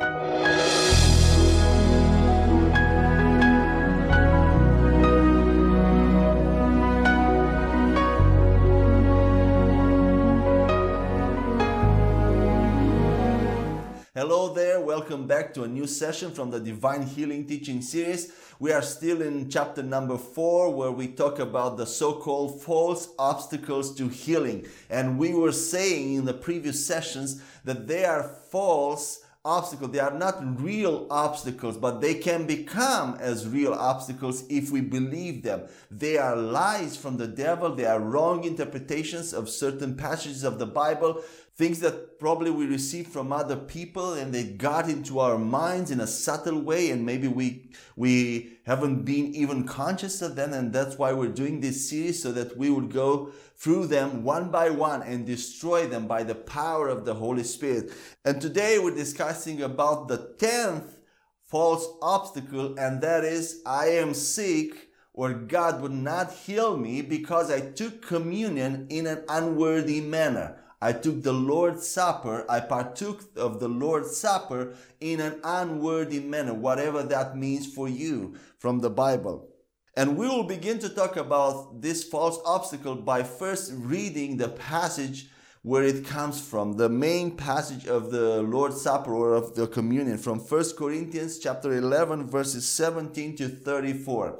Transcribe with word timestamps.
Hello 0.00 0.14
there, 14.54 14.80
welcome 14.80 15.26
back 15.26 15.52
to 15.54 15.64
a 15.64 15.68
new 15.68 15.88
session 15.88 16.30
from 16.30 16.52
the 16.52 16.60
Divine 16.60 17.02
Healing 17.02 17.48
Teaching 17.48 17.82
Series. 17.82 18.32
We 18.60 18.70
are 18.70 18.82
still 18.82 19.20
in 19.20 19.50
chapter 19.50 19.82
number 19.82 20.16
four, 20.16 20.72
where 20.72 20.92
we 20.92 21.08
talk 21.08 21.40
about 21.40 21.76
the 21.76 21.86
so 21.86 22.12
called 22.12 22.62
false 22.62 23.08
obstacles 23.18 23.96
to 23.96 24.06
healing. 24.06 24.68
And 24.90 25.18
we 25.18 25.34
were 25.34 25.50
saying 25.50 26.14
in 26.14 26.24
the 26.24 26.34
previous 26.34 26.86
sessions 26.86 27.42
that 27.64 27.88
they 27.88 28.04
are 28.04 28.22
false 28.22 29.24
obstacles. 29.48 29.90
They 29.92 29.98
are 29.98 30.16
not 30.16 30.60
real 30.62 31.06
obstacles, 31.10 31.78
but 31.78 32.00
they 32.00 32.14
can 32.14 32.46
become 32.46 33.16
as 33.18 33.48
real 33.48 33.72
obstacles 33.72 34.44
if 34.50 34.70
we 34.70 34.82
believe 34.82 35.42
them. 35.42 35.62
They 35.90 36.18
are 36.18 36.36
lies 36.36 36.96
from 36.96 37.16
the 37.16 37.26
devil. 37.26 37.74
They 37.74 37.86
are 37.86 37.98
wrong 38.00 38.44
interpretations 38.44 39.32
of 39.32 39.48
certain 39.48 39.96
passages 39.96 40.44
of 40.44 40.58
the 40.58 40.66
Bible 40.66 41.22
things 41.58 41.80
that 41.80 42.20
probably 42.20 42.52
we 42.52 42.66
received 42.66 43.08
from 43.08 43.32
other 43.32 43.56
people 43.56 44.12
and 44.14 44.32
they 44.32 44.44
got 44.44 44.88
into 44.88 45.18
our 45.18 45.36
minds 45.36 45.90
in 45.90 45.98
a 45.98 46.06
subtle 46.06 46.60
way 46.60 46.90
and 46.92 47.04
maybe 47.04 47.26
we 47.26 47.68
we 47.96 48.58
haven't 48.64 49.04
been 49.04 49.34
even 49.34 49.66
conscious 49.66 50.22
of 50.22 50.36
them 50.36 50.52
and 50.52 50.72
that's 50.72 50.96
why 50.96 51.12
we're 51.12 51.26
doing 51.26 51.60
this 51.60 51.90
series 51.90 52.22
so 52.22 52.30
that 52.30 52.56
we 52.56 52.70
would 52.70 52.92
go 52.92 53.32
through 53.56 53.88
them 53.88 54.22
one 54.22 54.50
by 54.52 54.70
one 54.70 55.02
and 55.02 55.26
destroy 55.26 55.84
them 55.84 56.06
by 56.06 56.22
the 56.22 56.34
power 56.34 56.88
of 56.88 57.04
the 57.04 57.14
holy 57.14 57.42
spirit 57.42 57.90
and 58.24 58.40
today 58.40 58.78
we're 58.78 58.94
discussing 58.94 59.60
about 59.60 60.06
the 60.06 60.34
10th 60.38 61.00
false 61.42 61.88
obstacle 62.00 62.78
and 62.78 63.00
that 63.02 63.24
is 63.24 63.62
i 63.66 63.86
am 63.86 64.14
sick 64.14 64.88
or 65.18 65.32
God 65.32 65.82
would 65.82 65.90
not 65.90 66.32
heal 66.32 66.76
me 66.76 67.02
because 67.02 67.50
I 67.50 67.60
took 67.60 68.06
communion 68.06 68.86
in 68.88 69.08
an 69.08 69.24
unworthy 69.28 70.00
manner. 70.00 70.60
I 70.80 70.92
took 70.92 71.22
the 71.22 71.32
Lord's 71.32 71.88
Supper, 71.88 72.44
I 72.48 72.60
partook 72.60 73.36
of 73.36 73.58
the 73.58 73.68
Lord's 73.68 74.16
Supper 74.16 74.74
in 75.00 75.20
an 75.20 75.40
unworthy 75.42 76.20
manner, 76.20 76.54
whatever 76.54 77.02
that 77.02 77.36
means 77.36 77.66
for 77.66 77.88
you 77.88 78.36
from 78.58 78.78
the 78.78 78.90
Bible. 78.90 79.48
And 79.96 80.16
we 80.16 80.28
will 80.28 80.44
begin 80.44 80.78
to 80.78 80.88
talk 80.88 81.16
about 81.16 81.82
this 81.82 82.04
false 82.04 82.38
obstacle 82.46 82.94
by 82.94 83.24
first 83.24 83.72
reading 83.74 84.36
the 84.36 84.48
passage 84.48 85.28
where 85.62 85.82
it 85.82 86.06
comes 86.06 86.40
from, 86.40 86.74
the 86.74 86.88
main 86.88 87.36
passage 87.36 87.88
of 87.88 88.12
the 88.12 88.40
Lord's 88.42 88.80
Supper 88.80 89.12
or 89.12 89.34
of 89.34 89.56
the 89.56 89.66
communion 89.66 90.16
from 90.16 90.38
1 90.38 90.64
Corinthians 90.78 91.40
chapter 91.40 91.72
11 91.72 92.28
verses 92.28 92.68
17 92.68 93.36
to 93.36 93.48
34. 93.48 94.38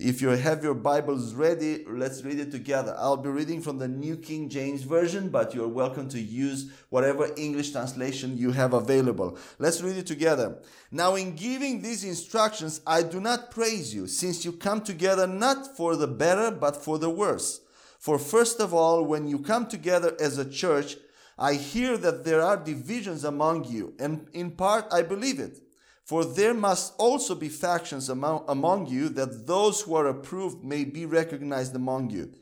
If 0.00 0.22
you 0.22 0.30
have 0.30 0.64
your 0.64 0.72
Bibles 0.72 1.34
ready, 1.34 1.84
let's 1.86 2.24
read 2.24 2.40
it 2.40 2.50
together. 2.50 2.96
I'll 2.98 3.18
be 3.18 3.28
reading 3.28 3.60
from 3.60 3.76
the 3.76 3.88
New 3.88 4.16
King 4.16 4.48
James 4.48 4.84
Version, 4.84 5.28
but 5.28 5.54
you're 5.54 5.68
welcome 5.68 6.08
to 6.08 6.20
use 6.20 6.72
whatever 6.88 7.28
English 7.36 7.72
translation 7.72 8.38
you 8.38 8.52
have 8.52 8.72
available. 8.72 9.36
Let's 9.58 9.82
read 9.82 9.98
it 9.98 10.06
together. 10.06 10.62
Now, 10.90 11.14
in 11.16 11.36
giving 11.36 11.82
these 11.82 12.04
instructions, 12.04 12.80
I 12.86 13.02
do 13.02 13.20
not 13.20 13.50
praise 13.50 13.94
you, 13.94 14.06
since 14.06 14.46
you 14.46 14.52
come 14.52 14.80
together 14.80 15.26
not 15.26 15.76
for 15.76 15.94
the 15.94 16.08
better, 16.08 16.50
but 16.50 16.82
for 16.82 16.98
the 16.98 17.10
worse. 17.10 17.60
For 17.98 18.18
first 18.18 18.60
of 18.60 18.72
all, 18.72 19.04
when 19.04 19.28
you 19.28 19.40
come 19.40 19.66
together 19.66 20.16
as 20.18 20.38
a 20.38 20.48
church, 20.48 20.96
I 21.38 21.52
hear 21.52 21.98
that 21.98 22.24
there 22.24 22.40
are 22.40 22.56
divisions 22.56 23.24
among 23.24 23.64
you, 23.64 23.92
and 23.98 24.26
in 24.32 24.52
part 24.52 24.86
I 24.90 25.02
believe 25.02 25.38
it. 25.38 25.58
For 26.04 26.24
there 26.24 26.54
must 26.54 26.94
also 26.98 27.34
be 27.34 27.48
factions 27.48 28.08
among, 28.08 28.44
among 28.48 28.86
you, 28.86 29.08
that 29.10 29.46
those 29.46 29.82
who 29.82 29.94
are 29.94 30.08
approved 30.08 30.64
may 30.64 30.84
be 30.84 31.06
recognized 31.06 31.74
among 31.76 32.10
you. 32.10 32.32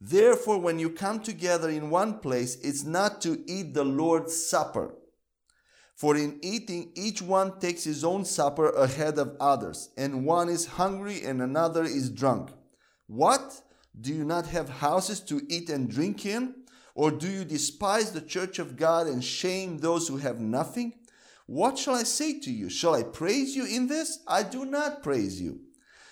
Therefore, 0.00 0.58
when 0.58 0.78
you 0.78 0.90
come 0.90 1.20
together 1.20 1.70
in 1.70 1.90
one 1.90 2.18
place, 2.18 2.56
it's 2.62 2.84
not 2.84 3.20
to 3.22 3.42
eat 3.46 3.72
the 3.72 3.84
Lord's 3.84 4.36
Supper. 4.46 4.94
For 5.94 6.16
in 6.16 6.40
eating, 6.42 6.90
each 6.96 7.22
one 7.22 7.60
takes 7.60 7.84
his 7.84 8.04
own 8.04 8.24
supper 8.24 8.70
ahead 8.70 9.16
of 9.18 9.36
others, 9.38 9.90
and 9.96 10.26
one 10.26 10.48
is 10.48 10.66
hungry 10.66 11.22
and 11.22 11.40
another 11.40 11.84
is 11.84 12.10
drunk. 12.10 12.50
What? 13.06 13.62
Do 13.98 14.12
you 14.12 14.24
not 14.24 14.46
have 14.46 14.68
houses 14.68 15.20
to 15.20 15.40
eat 15.48 15.70
and 15.70 15.88
drink 15.88 16.26
in? 16.26 16.54
Or 16.96 17.12
do 17.12 17.28
you 17.28 17.44
despise 17.44 18.10
the 18.10 18.20
church 18.20 18.58
of 18.58 18.76
God 18.76 19.06
and 19.06 19.22
shame 19.22 19.78
those 19.78 20.08
who 20.08 20.16
have 20.16 20.40
nothing? 20.40 20.94
What 21.46 21.78
shall 21.78 21.94
I 21.94 22.04
say 22.04 22.40
to 22.40 22.50
you? 22.50 22.70
Shall 22.70 22.94
I 22.94 23.02
praise 23.02 23.54
you 23.54 23.66
in 23.66 23.86
this? 23.86 24.20
I 24.26 24.42
do 24.42 24.64
not 24.64 25.02
praise 25.02 25.40
you. 25.40 25.60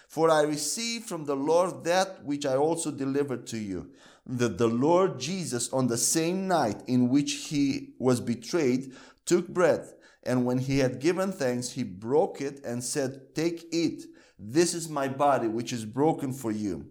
For 0.08 0.30
I 0.30 0.42
received 0.42 1.06
from 1.06 1.24
the 1.24 1.36
Lord 1.36 1.84
that 1.84 2.24
which 2.24 2.44
I 2.44 2.56
also 2.56 2.90
delivered 2.90 3.46
to 3.48 3.58
you 3.58 3.90
that 4.26 4.58
the 4.58 4.68
Lord 4.68 5.18
Jesus, 5.18 5.72
on 5.72 5.88
the 5.88 5.96
same 5.96 6.46
night 6.46 6.82
in 6.86 7.08
which 7.08 7.32
he 7.48 7.94
was 7.98 8.20
betrayed, 8.20 8.92
took 9.26 9.48
bread, 9.48 9.88
and 10.22 10.44
when 10.44 10.58
he 10.58 10.78
had 10.78 11.00
given 11.00 11.32
thanks, 11.32 11.70
he 11.70 11.82
broke 11.82 12.40
it 12.40 12.64
and 12.64 12.84
said, 12.84 13.34
Take 13.34 13.64
it. 13.72 14.04
This 14.38 14.74
is 14.74 14.88
my 14.88 15.08
body, 15.08 15.48
which 15.48 15.72
is 15.72 15.84
broken 15.84 16.32
for 16.32 16.50
you. 16.52 16.90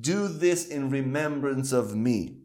Do 0.00 0.28
this 0.28 0.66
in 0.66 0.90
remembrance 0.90 1.72
of 1.72 1.94
me. 1.94 2.38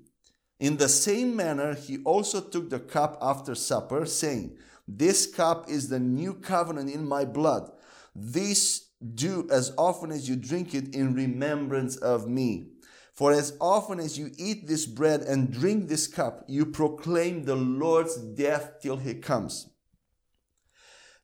In 0.60 0.78
the 0.78 0.90
same 0.90 1.36
manner, 1.36 1.76
he 1.76 2.00
also 2.04 2.42
took 2.42 2.70
the 2.70 2.80
cup 2.80 3.18
after 3.22 3.56
supper, 3.56 4.06
saying, 4.06 4.58
this 4.88 5.26
cup 5.28 5.70
is 5.70 5.90
the 5.90 6.00
new 6.00 6.34
covenant 6.34 6.90
in 6.90 7.06
my 7.06 7.26
blood. 7.26 7.72
This 8.16 8.88
do 9.14 9.48
as 9.52 9.74
often 9.78 10.12
as 10.12 10.28
you 10.28 10.36
drink 10.36 10.74
it 10.74 10.96
in 10.96 11.14
remembrance 11.14 11.98
of 11.98 12.28
me. 12.28 12.70
For 13.14 13.32
as 13.32 13.58
often 13.60 14.00
as 14.00 14.18
you 14.18 14.32
eat 14.38 14.68
this 14.68 14.86
bread 14.86 15.22
and 15.22 15.52
drink 15.52 15.88
this 15.88 16.08
cup, 16.08 16.44
you 16.48 16.66
proclaim 16.68 17.46
the 17.46 17.56
Lord's 17.56 18.16
death 18.16 18.76
till 18.82 18.98
he 18.98 19.16
comes. 19.16 19.70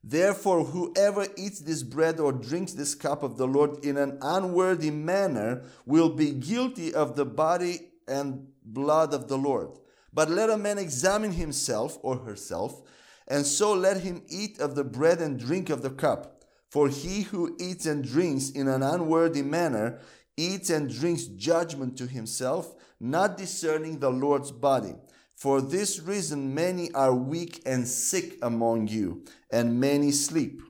Therefore, 0.02 0.64
whoever 0.64 1.26
eats 1.36 1.60
this 1.60 1.82
bread 1.82 2.20
or 2.20 2.32
drinks 2.32 2.72
this 2.72 2.94
cup 2.94 3.22
of 3.22 3.38
the 3.38 3.46
Lord 3.46 3.84
in 3.84 3.96
an 3.96 4.18
unworthy 4.20 4.90
manner 4.90 5.62
will 5.86 6.10
be 6.10 6.32
guilty 6.32 6.92
of 6.92 7.16
the 7.16 7.24
body 7.24 7.92
and 8.06 8.48
blood 8.62 9.14
of 9.14 9.28
the 9.28 9.38
Lord. 9.38 9.70
But 10.12 10.30
let 10.30 10.50
a 10.50 10.58
man 10.58 10.78
examine 10.78 11.32
himself 11.32 11.96
or 12.02 12.18
herself 12.18 12.82
and 13.26 13.46
so 13.46 13.72
let 13.72 14.00
him 14.00 14.22
eat 14.28 14.60
of 14.60 14.74
the 14.74 14.84
bread 14.84 15.20
and 15.20 15.38
drink 15.38 15.70
of 15.70 15.82
the 15.82 15.90
cup. 15.90 16.44
For 16.70 16.88
he 16.88 17.22
who 17.22 17.56
eats 17.60 17.86
and 17.86 18.04
drinks 18.04 18.50
in 18.50 18.68
an 18.68 18.82
unworthy 18.82 19.42
manner 19.42 20.00
eats 20.36 20.70
and 20.70 20.92
drinks 20.92 21.24
judgment 21.24 21.96
to 21.98 22.06
himself, 22.06 22.74
not 22.98 23.36
discerning 23.36 23.98
the 23.98 24.10
Lord's 24.10 24.50
body. 24.50 24.94
For 25.36 25.60
this 25.60 26.00
reason, 26.00 26.54
many 26.54 26.92
are 26.92 27.14
weak 27.14 27.62
and 27.64 27.86
sick 27.86 28.38
among 28.42 28.88
you, 28.88 29.24
and 29.50 29.80
many 29.80 30.10
sleep. 30.10 30.62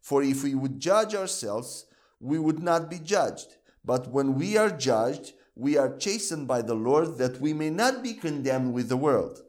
For 0.00 0.22
if 0.22 0.42
we 0.42 0.54
would 0.54 0.80
judge 0.80 1.14
ourselves, 1.14 1.86
we 2.20 2.38
would 2.38 2.62
not 2.62 2.90
be 2.90 2.98
judged. 2.98 3.56
But 3.84 4.08
when 4.08 4.34
we 4.34 4.56
are 4.56 4.70
judged, 4.70 5.32
we 5.54 5.76
are 5.76 5.96
chastened 5.96 6.48
by 6.48 6.62
the 6.62 6.74
Lord, 6.74 7.18
that 7.18 7.40
we 7.40 7.52
may 7.52 7.70
not 7.70 8.02
be 8.02 8.14
condemned 8.14 8.72
with 8.72 8.88
the 8.88 8.96
world. 8.96 9.42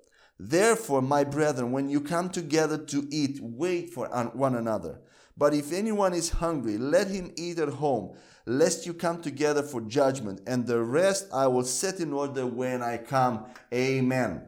Therefore, 0.44 1.04
my 1.04 1.24
brethren, 1.24 1.72
when 1.72 1.88
you 1.88 2.02
come 2.02 2.32
together 2.32 2.76
to 2.76 3.08
eat, 3.12 3.38
wait 3.44 3.94
for 3.94 4.08
one 4.34 4.56
another. 4.56 5.00
But 5.38 5.54
if 5.54 5.72
anyone 5.72 6.16
is 6.16 6.32
hungry, 6.32 6.80
let 6.80 7.10
him 7.10 7.32
eat 7.38 7.60
at 7.60 7.70
home, 7.70 8.18
lest 8.48 8.88
you 8.88 8.96
come 8.96 9.22
together 9.22 9.62
for 9.62 9.82
judgment. 9.82 10.42
And 10.48 10.66
the 10.66 10.82
rest 10.82 11.28
I 11.32 11.46
will 11.46 11.64
set 11.64 12.00
in 12.00 12.12
order 12.12 12.48
when 12.48 12.82
I 12.82 12.98
come. 12.98 13.46
Amen. 13.72 14.48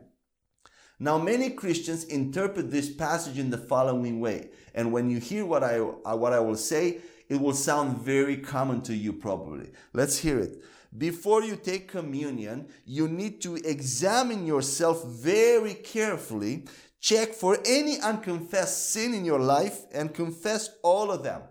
Now, 0.97 1.19
many 1.19 1.51
Christians 1.51 2.05
interpret 2.05 2.71
this 2.71 2.91
passage 2.91 3.37
in 3.37 3.51
the 3.51 3.59
following 3.59 4.19
way. 4.19 4.49
And 4.73 4.91
when 4.91 5.11
you 5.11 5.19
hear 5.19 5.45
what 5.45 5.63
I, 5.63 5.77
uh, 5.77 6.15
what 6.15 6.33
I 6.33 6.39
will 6.39 6.57
say, 6.57 7.01
it 7.29 7.39
will 7.39 7.53
sound 7.53 7.99
very 7.99 8.37
common 8.37 8.81
to 8.83 8.95
you 8.95 9.13
probably. 9.13 9.69
Let's 9.93 10.17
hear 10.17 10.39
it 10.39 10.59
before 10.97 11.43
you 11.43 11.55
take 11.55 11.87
communion, 11.87 12.67
you 12.85 13.07
need 13.07 13.41
to 13.41 13.55
examine 13.55 14.45
yourself 14.45 15.03
very 15.05 15.73
carefully, 15.73 16.65
check 16.99 17.33
for 17.33 17.57
any 17.65 17.99
unconfessed 17.99 18.91
sin 18.91 19.13
in 19.13 19.25
your 19.25 19.39
life, 19.39 19.81
and 19.91 20.13
confess 20.13 20.69
all 20.83 21.11
of 21.11 21.23
them. 21.23 21.41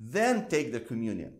Then 0.00 0.48
take 0.48 0.72
the 0.72 0.80
communion. 0.80 1.34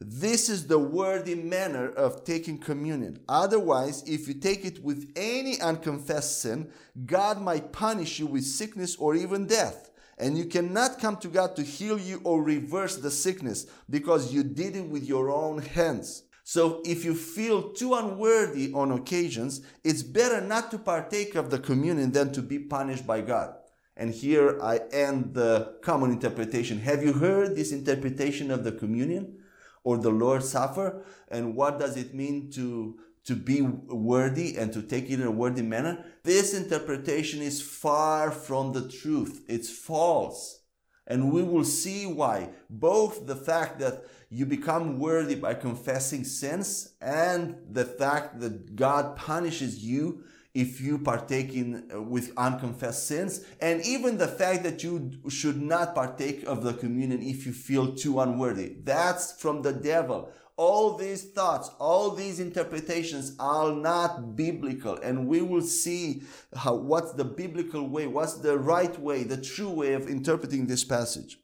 This 0.00 0.48
is 0.48 0.66
the 0.66 0.78
worthy 0.78 1.36
manner 1.36 1.88
of 1.88 2.24
taking 2.24 2.58
communion. 2.58 3.20
Otherwise, 3.28 4.02
if 4.06 4.26
you 4.26 4.34
take 4.34 4.64
it 4.64 4.82
with 4.82 5.12
any 5.14 5.60
unconfessed 5.60 6.42
sin, 6.42 6.70
God 7.06 7.40
might 7.40 7.72
punish 7.72 8.18
you 8.18 8.26
with 8.26 8.44
sickness 8.44 8.96
or 8.96 9.14
even 9.14 9.46
death. 9.46 9.90
And 10.18 10.36
you 10.36 10.46
cannot 10.46 10.98
come 10.98 11.16
to 11.18 11.28
God 11.28 11.54
to 11.56 11.62
heal 11.62 11.98
you 11.98 12.20
or 12.24 12.42
reverse 12.42 12.96
the 12.96 13.10
sickness 13.10 13.66
because 13.88 14.32
you 14.32 14.42
did 14.42 14.76
it 14.76 14.88
with 14.88 15.04
your 15.04 15.30
own 15.30 15.58
hands. 15.58 16.24
So 16.52 16.82
if 16.84 17.02
you 17.02 17.14
feel 17.14 17.70
too 17.70 17.94
unworthy 17.94 18.74
on 18.74 18.92
occasions, 18.92 19.62
it's 19.82 20.02
better 20.02 20.38
not 20.38 20.70
to 20.72 20.78
partake 20.78 21.34
of 21.34 21.48
the 21.48 21.58
communion 21.58 22.12
than 22.12 22.30
to 22.32 22.42
be 22.42 22.58
punished 22.58 23.06
by 23.06 23.22
God. 23.22 23.54
And 23.96 24.12
here 24.12 24.60
I 24.62 24.80
end 24.92 25.32
the 25.32 25.78
common 25.80 26.10
interpretation. 26.10 26.78
Have 26.80 27.02
you 27.02 27.14
heard 27.14 27.56
this 27.56 27.72
interpretation 27.72 28.50
of 28.50 28.64
the 28.64 28.72
communion 28.72 29.38
or 29.82 29.96
the 29.96 30.10
Lord's 30.10 30.50
Supper? 30.50 31.02
And 31.30 31.56
what 31.56 31.80
does 31.80 31.96
it 31.96 32.12
mean 32.12 32.50
to 32.50 32.98
to 33.24 33.34
be 33.34 33.62
worthy 33.62 34.58
and 34.58 34.74
to 34.74 34.82
take 34.82 35.08
it 35.08 35.20
in 35.20 35.22
a 35.22 35.30
worthy 35.30 35.62
manner. 35.62 36.04
This 36.24 36.52
interpretation 36.52 37.40
is 37.40 37.62
far 37.62 38.32
from 38.32 38.72
the 38.72 38.88
truth. 38.88 39.42
It's 39.48 39.70
false. 39.70 40.62
And 41.06 41.32
we 41.32 41.42
will 41.42 41.64
see 41.64 42.04
why. 42.06 42.50
Both 42.68 43.26
the 43.26 43.36
fact 43.36 43.78
that 43.80 44.04
you 44.32 44.46
become 44.46 44.98
worthy 44.98 45.34
by 45.34 45.52
confessing 45.52 46.24
sins 46.24 46.94
and 47.00 47.56
the 47.70 47.84
fact 47.84 48.40
that 48.40 48.74
God 48.74 49.14
punishes 49.14 49.84
you 49.84 50.24
if 50.54 50.80
you 50.80 50.98
partake 50.98 51.54
in 51.54 51.90
uh, 51.94 52.00
with 52.00 52.32
unconfessed 52.36 53.06
sins 53.06 53.44
and 53.60 53.82
even 53.82 54.18
the 54.18 54.28
fact 54.28 54.62
that 54.62 54.82
you 54.82 55.10
should 55.28 55.60
not 55.60 55.94
partake 55.94 56.44
of 56.44 56.62
the 56.62 56.72
communion 56.74 57.22
if 57.22 57.46
you 57.46 57.52
feel 57.52 57.94
too 57.94 58.20
unworthy 58.20 58.76
that's 58.84 59.32
from 59.32 59.62
the 59.62 59.72
devil 59.72 60.30
all 60.56 60.96
these 60.96 61.24
thoughts, 61.24 61.70
all 61.80 62.10
these 62.10 62.38
interpretations 62.38 63.34
are 63.40 63.72
not 63.72 64.36
biblical. 64.36 64.96
And 64.98 65.26
we 65.26 65.40
will 65.40 65.62
see 65.62 66.22
how, 66.54 66.74
what's 66.74 67.12
the 67.14 67.24
biblical 67.24 67.88
way, 67.88 68.06
what's 68.06 68.34
the 68.34 68.58
right 68.58 68.96
way, 69.00 69.24
the 69.24 69.40
true 69.40 69.70
way 69.70 69.94
of 69.94 70.08
interpreting 70.08 70.66
this 70.66 70.84
passage. 70.84 71.38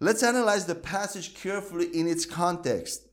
Let's 0.00 0.22
analyze 0.22 0.66
the 0.66 0.76
passage 0.76 1.34
carefully 1.34 1.86
in 1.86 2.06
its 2.06 2.24
context. 2.24 3.08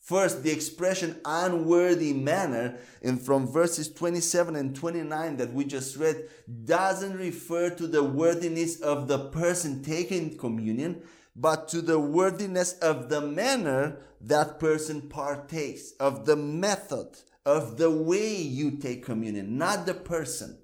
First, 0.00 0.44
the 0.44 0.52
expression 0.52 1.18
unworthy 1.24 2.12
manner 2.12 2.76
in 3.02 3.16
from 3.16 3.50
verses 3.50 3.92
27 3.92 4.54
and 4.54 4.76
29 4.76 5.38
that 5.38 5.52
we 5.52 5.64
just 5.64 5.96
read 5.96 6.28
doesn't 6.66 7.16
refer 7.16 7.70
to 7.70 7.86
the 7.88 8.04
worthiness 8.04 8.80
of 8.80 9.08
the 9.08 9.30
person 9.30 9.82
taking 9.82 10.36
communion, 10.36 11.02
but 11.34 11.66
to 11.68 11.80
the 11.80 11.98
worthiness 11.98 12.74
of 12.74 13.08
the 13.08 13.22
manner 13.22 13.96
that 14.20 14.60
person 14.60 15.08
partakes, 15.08 15.92
of 15.98 16.26
the 16.26 16.36
method, 16.36 17.08
of 17.44 17.76
the 17.76 17.90
way 17.90 18.36
you 18.36 18.72
take 18.72 19.04
communion, 19.04 19.58
not 19.58 19.84
the 19.84 19.94
person. 19.94 20.58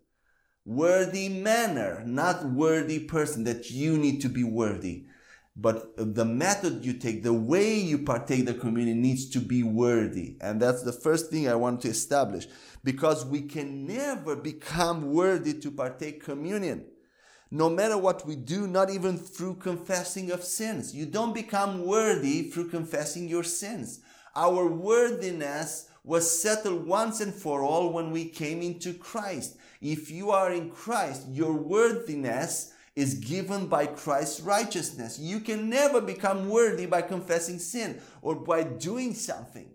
Worthy 0.65 1.29
manner, 1.29 2.05
not 2.07 2.45
worthy 2.45 3.01
person, 3.01 3.45
that 3.45 3.71
you 3.71 3.99
need 3.99 4.21
to 4.21 4.29
be 4.29 4.45
worthy. 4.45 5.07
But 5.57 5.93
the 5.97 6.25
method 6.25 6.85
you 6.85 6.95
take, 6.95 7.23
the 7.23 7.35
way 7.35 7.75
you 7.75 7.99
partake 7.99 8.47
the 8.47 8.55
communion 8.55 9.03
needs 9.03 9.29
to 9.31 9.41
be 9.41 9.63
worthy. 9.63 10.37
And 10.41 10.61
that's 10.63 10.83
the 10.83 10.93
first 10.93 11.31
thing 11.31 11.49
I 11.49 11.55
want 11.55 11.81
to 11.83 11.89
establish. 11.89 12.47
Because 12.83 13.27
we 13.27 13.43
can 13.43 13.87
never 13.87 14.37
become 14.37 15.13
worthy 15.13 15.55
to 15.55 15.71
partake 15.71 16.25
communion 16.25 16.87
no 17.51 17.69
matter 17.69 17.99
what 17.99 18.27
we 18.27 18.37
do, 18.37 18.67
not 18.67 18.91
even 18.91 19.19
through 19.19 19.57
confessing 19.57 20.31
of 20.31 20.45
sins. 20.45 20.95
You 20.95 21.07
don't 21.07 21.35
become 21.35 21.85
worthy 21.85 22.49
through 22.49 22.69
confessing 22.69 23.29
your 23.29 23.43
sins. 23.43 24.01
Our 24.37 24.67
worthiness 24.69 25.89
was 26.05 26.41
settled 26.41 26.87
once 26.87 27.21
and 27.21 27.35
for 27.35 27.63
all 27.63 27.93
when 27.93 28.13
we 28.13 28.27
came 28.27 28.63
into 28.63 28.95
Christ. 28.95 29.57
If 29.81 30.11
you 30.11 30.31
are 30.31 30.53
in 30.53 30.71
Christ, 30.71 31.27
your 31.29 31.53
worthiness 31.55 32.73
is 33.01 33.15
given 33.15 33.67
by 33.67 33.87
Christ's 33.87 34.41
righteousness. 34.41 35.19
You 35.19 35.41
can 35.41 35.71
never 35.71 36.01
become 36.01 36.49
worthy 36.49 36.87
by 36.87 37.03
confessing 37.03 37.59
sin 37.59 38.01
or 38.21 38.35
by 38.37 38.63
doing 38.63 39.15
something. 39.15 39.71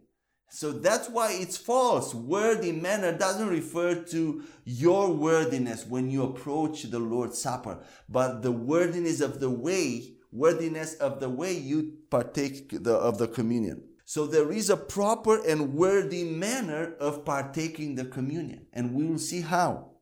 So 0.50 0.72
that's 0.72 1.10
why 1.10 1.34
it's 1.34 1.58
false. 1.58 2.14
Worthy 2.14 2.72
manner 2.72 3.18
doesn't 3.18 3.50
refer 3.50 3.96
to 3.96 4.44
your 4.64 5.12
worthiness 5.12 5.86
when 5.86 6.10
you 6.10 6.24
approach 6.24 6.84
the 6.84 7.00
Lord's 7.00 7.42
Supper, 7.42 7.80
but 8.08 8.42
the 8.42 8.52
worthiness 8.52 9.20
of 9.22 9.40
the 9.40 9.50
way, 9.50 10.14
worthiness 10.32 10.94
of 10.96 11.20
the 11.20 11.30
way 11.30 11.54
you 11.54 11.98
partake 12.10 12.70
the, 12.84 12.94
of 12.94 13.18
the 13.18 13.28
communion. 13.28 13.84
So 14.06 14.28
there 14.28 14.52
is 14.52 14.70
a 14.70 14.78
proper 14.78 15.44
and 15.46 15.74
worthy 15.74 16.24
manner 16.24 16.94
of 17.00 17.26
partaking 17.26 17.96
the 17.96 18.06
communion, 18.06 18.68
and 18.72 18.94
we 18.94 19.04
will 19.06 19.18
see 19.18 19.42
how. 19.42 19.95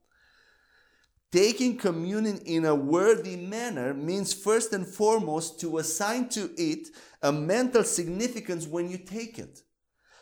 Taking 1.33 1.77
communion 1.77 2.41
in 2.45 2.63
a 2.63 2.75
worthy 2.75 3.35
manner 3.35 3.91
means 3.95 4.35
first 4.35 4.71
and 4.71 4.85
foremost 4.85 5.59
to 5.61 5.79
assign 5.79 6.29
to 6.29 6.51
it 6.57 6.89
a 7.23 7.31
mental 7.31 7.83
significance 7.83 8.67
when 8.67 8.87
you 8.87 8.99
take 8.99 9.39
it 9.39 9.63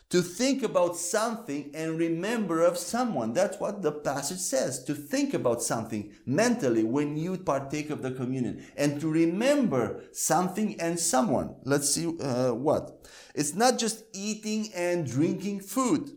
to 0.10 0.22
think 0.22 0.64
about 0.64 0.96
something 0.96 1.70
and 1.74 2.00
remember 2.00 2.64
of 2.64 2.78
someone. 2.78 3.34
That's 3.34 3.60
what 3.60 3.82
the 3.82 3.92
passage 3.92 4.40
says, 4.40 4.86
to 4.86 4.96
think 4.96 5.34
about 5.34 5.62
something 5.62 6.14
mentally 6.26 6.86
when 6.86 7.18
you 7.18 7.38
partake 7.40 7.90
of 7.90 8.02
the 8.02 8.12
communion 8.12 8.66
and 8.78 9.02
to 9.02 9.12
remember 9.12 10.04
something 10.14 10.80
and 10.80 10.98
someone. 10.98 11.56
Let's 11.66 11.90
see 11.90 12.08
uh, 12.22 12.54
what. 12.54 13.06
It's 13.36 13.54
not 13.54 13.78
just 13.78 14.06
eating 14.14 14.70
and 14.74 15.06
drinking 15.06 15.60
food. 15.60 16.10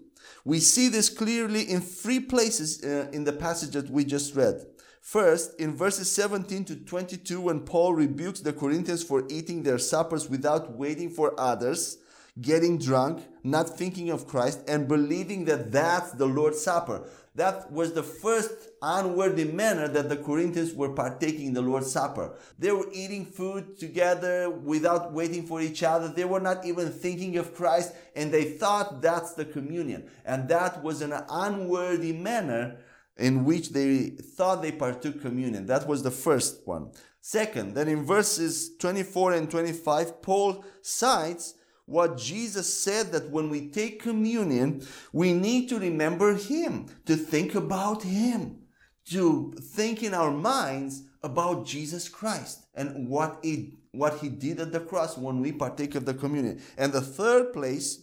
We 0.45 0.61
see 0.61 0.89
this 0.89 1.09
clearly 1.09 1.63
in 1.63 1.81
three 1.81 2.21
places 2.21 2.85
uh, 2.85 3.09
in 3.13 3.25
the 3.25 3.33
passage 3.33 3.71
that 3.71 3.91
we 3.91 4.05
just 4.05 4.37
read. 4.37 4.65
First, 5.05 5.61
in 5.61 5.77
verses 5.77 6.11
17 6.11 6.65
to 6.65 6.77
22, 6.77 7.39
when 7.39 7.61
Paul 7.61 7.93
rebukes 7.93 8.41
the 8.41 8.55
Corinthians 8.55 9.05
for 9.05 9.23
eating 9.29 9.63
their 9.63 9.77
suppers 9.77 10.31
without 10.31 10.79
waiting 10.79 11.11
for 11.11 11.39
others, 11.39 11.99
getting 12.41 12.79
drunk, 12.79 13.23
not 13.45 13.77
thinking 13.77 14.09
of 14.09 14.27
Christ, 14.27 14.63
and 14.67 14.89
believing 14.89 15.45
that 15.45 15.71
that's 15.71 16.13
the 16.13 16.25
Lord's 16.25 16.63
Supper. 16.63 17.07
That 17.35 17.71
was 17.71 17.93
the 17.93 18.03
first 18.03 18.53
unworthy 18.81 19.45
manner 19.45 19.89
that 19.89 20.09
the 20.09 20.17
Corinthians 20.17 20.73
were 20.73 20.95
partaking 20.95 21.53
the 21.53 21.61
Lord's 21.61 21.93
Supper. 21.93 22.33
They 22.59 22.73
were 22.73 22.89
eating 22.91 23.27
food 23.27 23.79
together 23.79 24.49
without 24.49 25.13
waiting 25.13 25.47
for 25.47 25.61
each 25.61 25.83
other. 25.83 26.09
They 26.09 26.25
were 26.25 26.41
not 26.41 26.65
even 26.65 26.91
thinking 26.91 27.37
of 27.37 27.55
Christ, 27.55 27.93
and 28.17 28.33
they 28.33 28.45
thought 28.45 29.03
that's 29.03 29.35
the 29.35 29.45
communion. 29.45 30.09
And 30.25 30.49
that 30.49 30.83
was 30.83 31.03
an 31.03 31.13
unworthy 31.29 32.15
manner 32.15 32.79
in 33.17 33.45
which 33.45 33.71
they 33.71 34.11
thought 34.11 34.63
they 34.63 34.73
partook 34.73 35.21
communion. 35.21 35.67
That 35.67 35.87
was 35.87 36.03
the 36.03 36.11
first 36.11 36.67
one. 36.67 36.91
Second, 37.21 37.75
then 37.75 37.89
in 37.89 38.05
verses 38.05 38.77
24 38.79 39.33
and 39.33 39.51
25, 39.51 40.21
Paul 40.21 40.65
cites 40.83 41.55
what 41.87 42.19
Jesus 42.19 42.73
said 42.73 43.13
that 43.13 43.31
when 43.31 43.51
we 43.51 43.69
take 43.69 44.03
communion, 44.03 44.87
we 45.13 45.33
need 45.33 45.69
to 45.69 45.79
remember 45.79 46.35
Him, 46.35 46.87
to 47.07 47.17
think 47.17 47.55
about 47.55 48.03
Him, 48.03 48.63
to 49.07 49.53
think 49.61 50.03
in 50.03 50.15
our 50.15 50.31
minds 50.31 51.03
about 51.23 51.67
Jesus 51.67 52.09
Christ 52.09 52.67
and 52.75 53.09
what 53.09 53.39
He, 53.43 53.79
what 53.95 54.19
he 54.19 54.29
did 54.29 54.61
at 54.61 54.73
the 54.73 54.81
cross 54.81 55.17
when 55.17 55.41
we 55.41 55.53
partake 55.53 55.95
of 55.95 56.05
the 56.05 56.15
communion. 56.15 56.61
And 56.77 56.93
the 56.93 57.01
third 57.01 57.53
place 57.53 58.03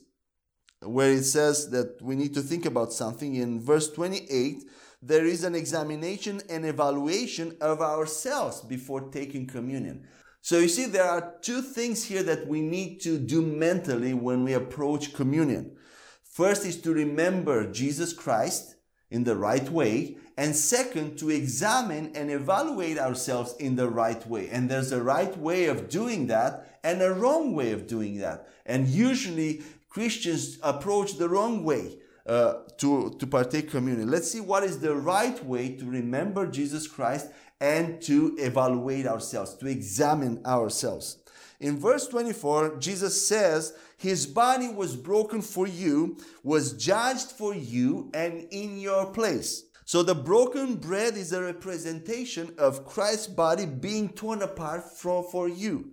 where 0.79 1.11
it 1.11 1.23
says 1.23 1.69
that 1.71 2.01
we 2.01 2.15
need 2.15 2.33
to 2.33 2.41
think 2.41 2.65
about 2.65 2.93
something 2.93 3.35
in 3.35 3.61
verse 3.61 3.91
28 3.91 4.63
there 5.01 5.25
is 5.25 5.43
an 5.43 5.55
examination 5.55 6.41
and 6.49 6.65
evaluation 6.65 7.57
of 7.59 7.81
ourselves 7.81 8.61
before 8.61 9.09
taking 9.09 9.47
communion. 9.47 10.07
So 10.41 10.59
you 10.59 10.67
see, 10.67 10.85
there 10.85 11.05
are 11.05 11.35
two 11.41 11.61
things 11.61 12.03
here 12.03 12.23
that 12.23 12.47
we 12.47 12.61
need 12.61 12.99
to 13.01 13.17
do 13.17 13.41
mentally 13.41 14.13
when 14.13 14.43
we 14.43 14.53
approach 14.53 15.13
communion. 15.13 15.75
First 16.23 16.65
is 16.65 16.81
to 16.81 16.93
remember 16.93 17.71
Jesus 17.71 18.13
Christ 18.13 18.75
in 19.09 19.23
the 19.23 19.35
right 19.35 19.69
way. 19.69 20.17
And 20.37 20.55
second, 20.55 21.19
to 21.19 21.29
examine 21.29 22.13
and 22.15 22.31
evaluate 22.31 22.97
ourselves 22.97 23.53
in 23.59 23.75
the 23.75 23.89
right 23.89 24.25
way. 24.25 24.49
And 24.49 24.69
there's 24.69 24.91
a 24.91 25.03
right 25.03 25.37
way 25.37 25.65
of 25.65 25.89
doing 25.89 26.27
that 26.27 26.79
and 26.83 27.01
a 27.01 27.13
wrong 27.13 27.53
way 27.53 27.71
of 27.73 27.85
doing 27.85 28.17
that. 28.19 28.47
And 28.65 28.87
usually 28.87 29.61
Christians 29.89 30.57
approach 30.63 31.17
the 31.17 31.29
wrong 31.29 31.63
way. 31.63 31.97
Uh, 32.31 32.61
to, 32.77 33.13
to 33.19 33.27
partake 33.27 33.69
communion. 33.69 34.09
Let's 34.09 34.31
see 34.31 34.39
what 34.39 34.63
is 34.63 34.79
the 34.79 34.95
right 34.95 35.43
way 35.43 35.75
to 35.75 35.85
remember 35.85 36.47
Jesus 36.47 36.87
Christ 36.87 37.29
and 37.59 38.01
to 38.03 38.37
evaluate 38.39 39.05
ourselves, 39.05 39.55
to 39.55 39.67
examine 39.67 40.41
ourselves. 40.45 41.17
In 41.59 41.77
verse 41.77 42.07
24, 42.07 42.77
Jesus 42.77 43.27
says, 43.27 43.73
His 43.97 44.25
body 44.25 44.69
was 44.69 44.95
broken 44.95 45.41
for 45.41 45.67
you, 45.67 46.15
was 46.41 46.71
judged 46.71 47.31
for 47.31 47.53
you, 47.53 48.09
and 48.13 48.47
in 48.49 48.79
your 48.79 49.07
place. 49.07 49.65
So 49.83 50.01
the 50.01 50.15
broken 50.15 50.75
bread 50.75 51.17
is 51.17 51.33
a 51.33 51.43
representation 51.43 52.55
of 52.57 52.85
Christ's 52.85 53.27
body 53.27 53.65
being 53.65 54.07
torn 54.07 54.41
apart 54.41 54.85
for, 54.97 55.21
for 55.21 55.49
you 55.49 55.91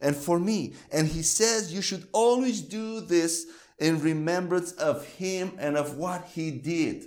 and 0.00 0.16
for 0.16 0.40
me. 0.40 0.72
And 0.90 1.08
He 1.08 1.20
says 1.20 1.74
you 1.74 1.82
should 1.82 2.08
always 2.12 2.62
do 2.62 3.02
this 3.02 3.46
in 3.84 4.00
remembrance 4.00 4.72
of 4.72 5.04
Him 5.16 5.52
and 5.58 5.76
of 5.76 5.98
what 5.98 6.24
He 6.34 6.50
did. 6.50 7.04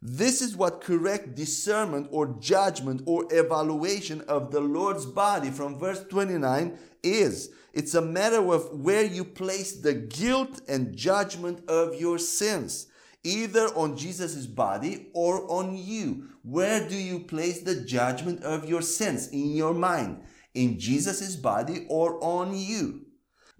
This 0.00 0.40
is 0.40 0.56
what 0.56 0.80
correct 0.80 1.34
discernment 1.34 2.08
or 2.10 2.38
judgment 2.40 3.02
or 3.04 3.26
evaluation 3.30 4.22
of 4.22 4.50
the 4.50 4.60
Lord's 4.60 5.04
body 5.04 5.50
from 5.50 5.78
verse 5.78 6.02
29 6.04 6.78
is. 7.02 7.50
It's 7.74 7.94
a 7.94 8.00
matter 8.00 8.50
of 8.50 8.80
where 8.80 9.04
you 9.04 9.24
place 9.24 9.72
the 9.72 9.92
guilt 9.92 10.62
and 10.68 10.96
judgment 10.96 11.68
of 11.68 12.00
your 12.00 12.18
sins. 12.18 12.86
either 13.26 13.68
on 13.74 13.96
Jesus' 13.96 14.46
body 14.46 15.06
or 15.14 15.50
on 15.50 15.74
you. 15.76 16.28
Where 16.42 16.86
do 16.86 16.94
you 16.94 17.20
place 17.20 17.62
the 17.62 17.80
judgment 17.80 18.42
of 18.42 18.68
your 18.68 18.82
sins 18.82 19.28
in 19.28 19.54
your 19.54 19.72
mind? 19.72 20.22
In 20.52 20.78
Jesus' 20.78 21.34
body 21.34 21.86
or 21.88 22.22
on 22.22 22.54
you? 22.54 23.03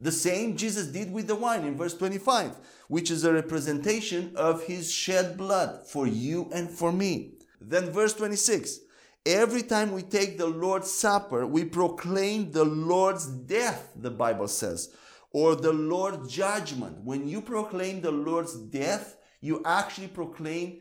The 0.05 0.13
same 0.13 0.59
Jesus 0.59 0.89
did 0.89 1.11
with 1.11 1.29
the 1.29 1.35
wine 1.35 1.65
in 1.65 1.79
verse 1.79 1.95
25, 1.95 2.57
which 2.89 3.11
is 3.11 3.25
a 3.25 3.33
representation 3.33 4.37
of 4.37 4.65
his 4.65 4.93
shed 4.93 5.39
blood 5.39 5.87
for 5.87 6.07
you 6.07 6.51
and 6.53 6.69
for 6.69 6.93
me. 6.93 7.39
Then 7.59 7.91
verse 7.91 8.13
26, 8.13 8.81
every 9.25 9.63
time 9.63 9.93
we 9.93 10.03
take 10.03 10.37
the 10.37 10.47
Lord's 10.47 10.91
Supper, 10.91 11.47
we 11.47 11.65
proclaim 11.65 12.53
the 12.53 12.67
Lord's 12.67 13.27
death, 13.27 13.93
the 13.97 14.11
Bible 14.11 14.47
says, 14.47 14.95
or 15.31 15.57
the 15.57 15.73
Lord's 15.73 16.31
judgment. 16.31 16.99
When 17.03 17.27
you 17.27 17.41
proclaim 17.41 18.03
the 18.03 18.13
Lord's 18.13 18.55
death, 18.57 19.17
you 19.41 19.63
actually 19.65 20.09
proclaim 20.09 20.81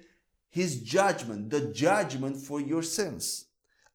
his 0.49 0.81
judgment, 0.81 1.49
the 1.49 1.71
judgment 1.71 2.35
for 2.35 2.59
your 2.59 2.83
sins 2.83 3.45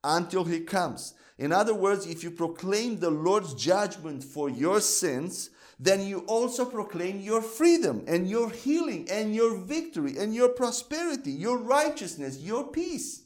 until 0.02 0.44
he 0.44 0.60
comes. 0.60 1.12
In 1.38 1.52
other 1.52 1.74
words, 1.74 2.04
if 2.06 2.24
you 2.24 2.32
proclaim 2.32 2.98
the 2.98 3.10
Lord's 3.10 3.54
judgment 3.54 4.24
for 4.24 4.50
your 4.50 4.80
sins, 4.80 5.50
then 5.78 6.04
you 6.04 6.20
also 6.26 6.64
proclaim 6.64 7.20
your 7.20 7.40
freedom 7.40 8.04
and 8.08 8.28
your 8.28 8.50
healing 8.50 9.06
and 9.08 9.34
your 9.34 9.56
victory 9.56 10.18
and 10.18 10.34
your 10.34 10.48
prosperity, 10.48 11.30
your 11.30 11.56
righteousness, 11.56 12.38
your 12.38 12.66
peace. 12.66 13.22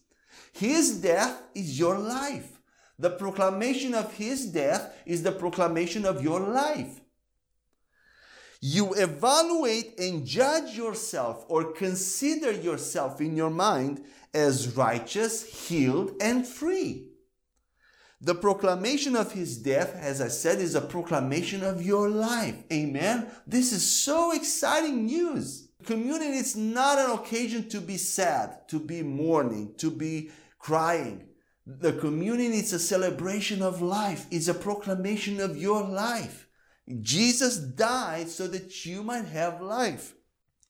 His 0.53 1.01
death 1.01 1.43
is 1.55 1.79
your 1.79 1.99
life. 1.99 2.61
The 2.99 3.11
proclamation 3.11 3.95
of 3.95 4.13
his 4.13 4.47
death 4.47 4.95
is 5.07 5.23
the 5.23 5.33
proclamation 5.33 6.05
of 6.05 6.23
your 6.23 6.41
life. 6.41 7.01
You 8.61 8.93
evaluate 8.95 9.99
and 9.99 10.27
judge 10.27 10.77
yourself 10.77 11.47
or 11.49 11.73
consider 11.73 12.53
yourself 12.53 13.21
in 13.21 13.35
your 13.35 13.51
mind 13.51 14.05
as 14.35 14.77
righteous, 14.77 15.69
healed, 15.69 16.13
and 16.21 16.47
free. 16.47 17.12
The 18.25 18.37
proclamation 18.37 19.17
of 19.17 19.33
his 19.33 19.59
death, 19.59 19.97
as 19.97 20.21
I 20.21 20.29
said, 20.29 20.61
is 20.61 20.77
a 20.77 20.81
proclamation 20.81 21.65
of 21.65 21.85
your 21.85 22.09
life. 22.09 22.55
Amen. 22.73 23.27
This 23.49 23.73
is 23.73 23.83
so 23.83 24.31
exciting 24.31 25.07
news. 25.07 25.71
Communion 25.85 26.33
is 26.33 26.55
not 26.55 27.01
an 27.01 27.11
occasion 27.11 27.69
to 27.71 27.81
be 27.81 27.97
sad, 27.97 28.69
to 28.69 28.79
be 28.79 29.03
mourning, 29.03 29.75
to 29.79 29.91
be 29.91 30.31
crying. 30.61 31.25
The 31.67 31.95
communion 31.95 32.53
is 32.53 32.73
a 32.73 32.79
celebration 32.79 33.61
of 33.61 33.83
life, 33.83 34.27
it's 34.31 34.47
a 34.47 34.55
proclamation 34.55 35.41
of 35.41 35.57
your 35.57 35.83
life. 35.83 36.47
Jesus 37.01 37.57
died 37.57 38.29
so 38.29 38.47
that 38.47 38.87
you 38.87 39.03
might 39.03 39.25
have 39.25 39.61
life. 39.61 40.15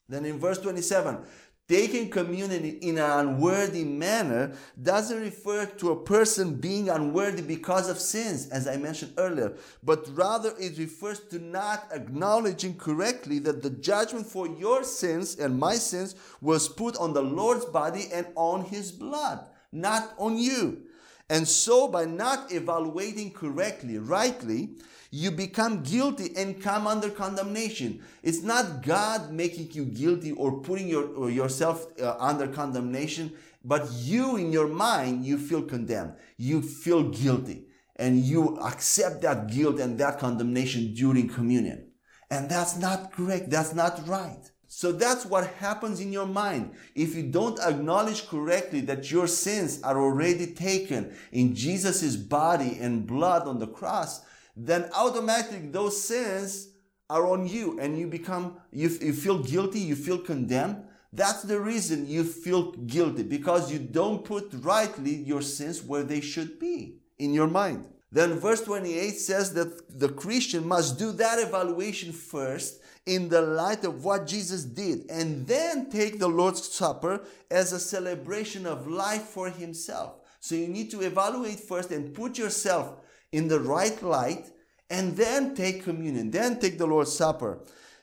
Then 0.09 0.25
in 0.25 0.39
verse 0.39 0.59
27, 0.59 1.23
taking 1.69 2.09
communion 2.09 2.65
in 2.81 2.97
an 2.97 3.19
unworthy 3.19 3.85
manner 3.85 4.53
doesn't 4.81 5.21
refer 5.21 5.65
to 5.65 5.91
a 5.91 6.03
person 6.03 6.55
being 6.55 6.89
unworthy 6.89 7.41
because 7.41 7.89
of 7.89 7.99
sins, 7.99 8.49
as 8.49 8.67
I 8.67 8.75
mentioned 8.77 9.13
earlier, 9.17 9.53
but 9.81 10.05
rather 10.15 10.53
it 10.59 10.77
refers 10.77 11.21
to 11.31 11.39
not 11.39 11.87
acknowledging 11.93 12.75
correctly 12.75 13.39
that 13.39 13.63
the 13.63 13.69
judgment 13.69 14.27
for 14.27 14.47
your 14.47 14.83
sins 14.83 15.37
and 15.37 15.57
my 15.57 15.75
sins 15.75 16.15
was 16.41 16.67
put 16.67 16.97
on 16.97 17.13
the 17.13 17.23
Lord's 17.23 17.65
body 17.65 18.07
and 18.13 18.27
on 18.35 18.65
his 18.65 18.91
blood, 18.91 19.47
not 19.71 20.13
on 20.17 20.37
you. 20.37 20.83
And 21.29 21.47
so, 21.47 21.87
by 21.87 22.03
not 22.05 22.51
evaluating 22.51 23.31
correctly, 23.31 23.97
rightly, 23.97 24.71
you 25.13 25.29
become 25.29 25.83
guilty 25.83 26.31
and 26.35 26.59
come 26.59 26.87
under 26.87 27.07
condemnation. 27.07 28.01
It's 28.23 28.41
not 28.41 28.81
God 28.81 29.31
making 29.31 29.69
you 29.73 29.85
guilty 29.85 30.31
or 30.31 30.59
putting 30.61 30.87
your, 30.87 31.05
or 31.09 31.29
yourself 31.29 31.85
uh, 32.01 32.15
under 32.17 32.47
condemnation, 32.47 33.31
but 33.63 33.87
you 33.91 34.37
in 34.37 34.51
your 34.51 34.67
mind, 34.67 35.23
you 35.23 35.37
feel 35.37 35.61
condemned. 35.61 36.15
You 36.37 36.63
feel 36.63 37.03
guilty 37.09 37.67
and 37.95 38.21
you 38.21 38.57
accept 38.57 39.21
that 39.21 39.51
guilt 39.53 39.79
and 39.79 39.99
that 39.99 40.17
condemnation 40.17 40.95
during 40.95 41.29
communion. 41.29 41.91
And 42.31 42.49
that's 42.49 42.75
not 42.79 43.11
correct. 43.11 43.51
That's 43.51 43.75
not 43.75 44.07
right. 44.07 44.49
So 44.67 44.91
that's 44.91 45.27
what 45.27 45.45
happens 45.57 45.99
in 45.99 46.11
your 46.11 46.25
mind. 46.25 46.73
If 46.95 47.13
you 47.13 47.21
don't 47.21 47.59
acknowledge 47.59 48.27
correctly 48.27 48.81
that 48.81 49.11
your 49.11 49.27
sins 49.27 49.79
are 49.83 50.01
already 50.01 50.47
taken 50.47 51.15
in 51.31 51.53
Jesus' 51.53 52.15
body 52.15 52.79
and 52.81 53.05
blood 53.05 53.47
on 53.47 53.59
the 53.59 53.67
cross, 53.67 54.21
then 54.55 54.89
automatically 54.95 55.67
those 55.67 56.01
sins 56.01 56.69
are 57.09 57.27
on 57.27 57.47
you 57.47 57.79
and 57.79 57.97
you 57.97 58.07
become, 58.07 58.57
you, 58.71 58.89
you 59.01 59.13
feel 59.13 59.39
guilty, 59.39 59.79
you 59.79 59.95
feel 59.95 60.17
condemned. 60.17 60.83
That's 61.11 61.43
the 61.43 61.59
reason 61.59 62.07
you 62.07 62.23
feel 62.23 62.71
guilty 62.71 63.23
because 63.23 63.71
you 63.71 63.79
don't 63.79 64.25
put 64.25 64.51
rightly 64.61 65.13
your 65.13 65.41
sins 65.41 65.83
where 65.83 66.03
they 66.03 66.21
should 66.21 66.59
be 66.59 66.97
in 67.19 67.33
your 67.33 67.47
mind. 67.47 67.85
Then 68.11 68.39
verse 68.39 68.61
28 68.61 69.09
says 69.11 69.53
that 69.55 69.99
the 69.99 70.09
Christian 70.09 70.67
must 70.67 70.99
do 70.99 71.11
that 71.13 71.39
evaluation 71.39 72.11
first 72.11 72.81
in 73.05 73.27
the 73.27 73.41
light 73.41 73.83
of 73.83 74.05
what 74.05 74.27
Jesus 74.27 74.63
did 74.63 75.09
and 75.09 75.45
then 75.47 75.89
take 75.89 76.19
the 76.19 76.27
Lord's 76.27 76.67
Supper 76.71 77.21
as 77.49 77.73
a 77.73 77.79
celebration 77.79 78.65
of 78.65 78.87
life 78.87 79.23
for 79.23 79.49
himself. 79.49 80.15
So 80.39 80.55
you 80.55 80.67
need 80.67 80.91
to 80.91 81.01
evaluate 81.01 81.59
first 81.59 81.91
and 81.91 82.13
put 82.13 82.37
yourself 82.37 83.02
in 83.33 83.49
the 83.49 83.59
right 83.59 84.01
light 84.01 84.45
and 84.89 85.17
then 85.17 85.55
take 85.55 85.83
communion, 85.83 86.31
then 86.31 86.59
take 86.59 86.77
the 86.77 86.85
Lord's 86.85 87.11
Supper 87.11 87.59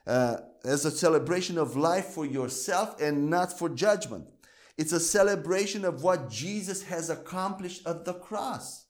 uh, 0.07 0.39
as 0.65 0.85
a 0.85 0.91
celebration 0.91 1.57
of 1.57 1.77
life 1.77 2.07
for 2.07 2.27
yourself 2.27 3.01
and 3.01 3.31
not 3.31 3.57
for 3.57 3.69
judgment. 3.69 4.27
It's 4.77 4.93
a 4.93 5.01
celebration 5.01 5.85
of 5.85 6.03
what 6.03 6.31
Jesus 6.31 6.83
has 6.83 7.09
accomplished 7.09 7.87
at 7.87 8.05
the 8.05 8.15
cross. 8.15 8.87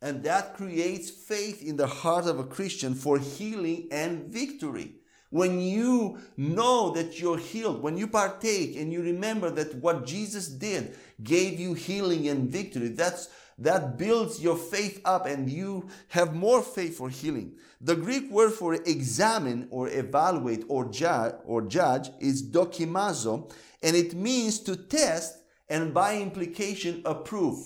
And 0.00 0.22
that 0.24 0.54
creates 0.54 1.10
faith 1.10 1.62
in 1.62 1.76
the 1.76 1.86
heart 1.86 2.26
of 2.26 2.38
a 2.38 2.44
Christian 2.44 2.94
for 2.94 3.18
healing 3.18 3.88
and 3.90 4.32
victory. 4.32 4.96
When 5.30 5.60
you 5.60 6.18
know 6.36 6.90
that 6.90 7.20
you're 7.20 7.38
healed, 7.38 7.82
when 7.82 7.98
you 7.98 8.06
partake 8.06 8.76
and 8.76 8.92
you 8.92 9.02
remember 9.02 9.50
that 9.50 9.74
what 9.76 10.06
Jesus 10.06 10.48
did 10.48 10.96
gave 11.22 11.58
you 11.58 11.74
healing 11.74 12.28
and 12.28 12.48
victory, 12.48 12.88
that's 12.88 13.28
that 13.58 13.96
builds 13.96 14.42
your 14.42 14.56
faith 14.56 15.00
up 15.04 15.26
and 15.26 15.50
you 15.50 15.88
have 16.08 16.34
more 16.34 16.62
faith 16.62 16.98
for 16.98 17.08
healing. 17.08 17.54
The 17.80 17.96
Greek 17.96 18.30
word 18.30 18.52
for 18.52 18.74
examine 18.74 19.68
or 19.70 19.88
evaluate 19.88 20.64
or 20.68 20.90
judge 20.90 21.34
or 21.44 21.62
judge 21.62 22.10
is 22.20 22.50
dokimazo 22.50 23.50
and 23.82 23.96
it 23.96 24.14
means 24.14 24.60
to 24.60 24.76
test 24.76 25.38
and 25.68 25.94
by 25.94 26.18
implication 26.18 27.02
approve. 27.04 27.58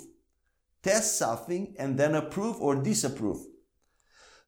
Test 0.83 1.19
something 1.19 1.75
and 1.79 1.99
then 1.99 2.15
approve 2.15 2.61
or 2.61 2.77
disapprove. 2.77 3.45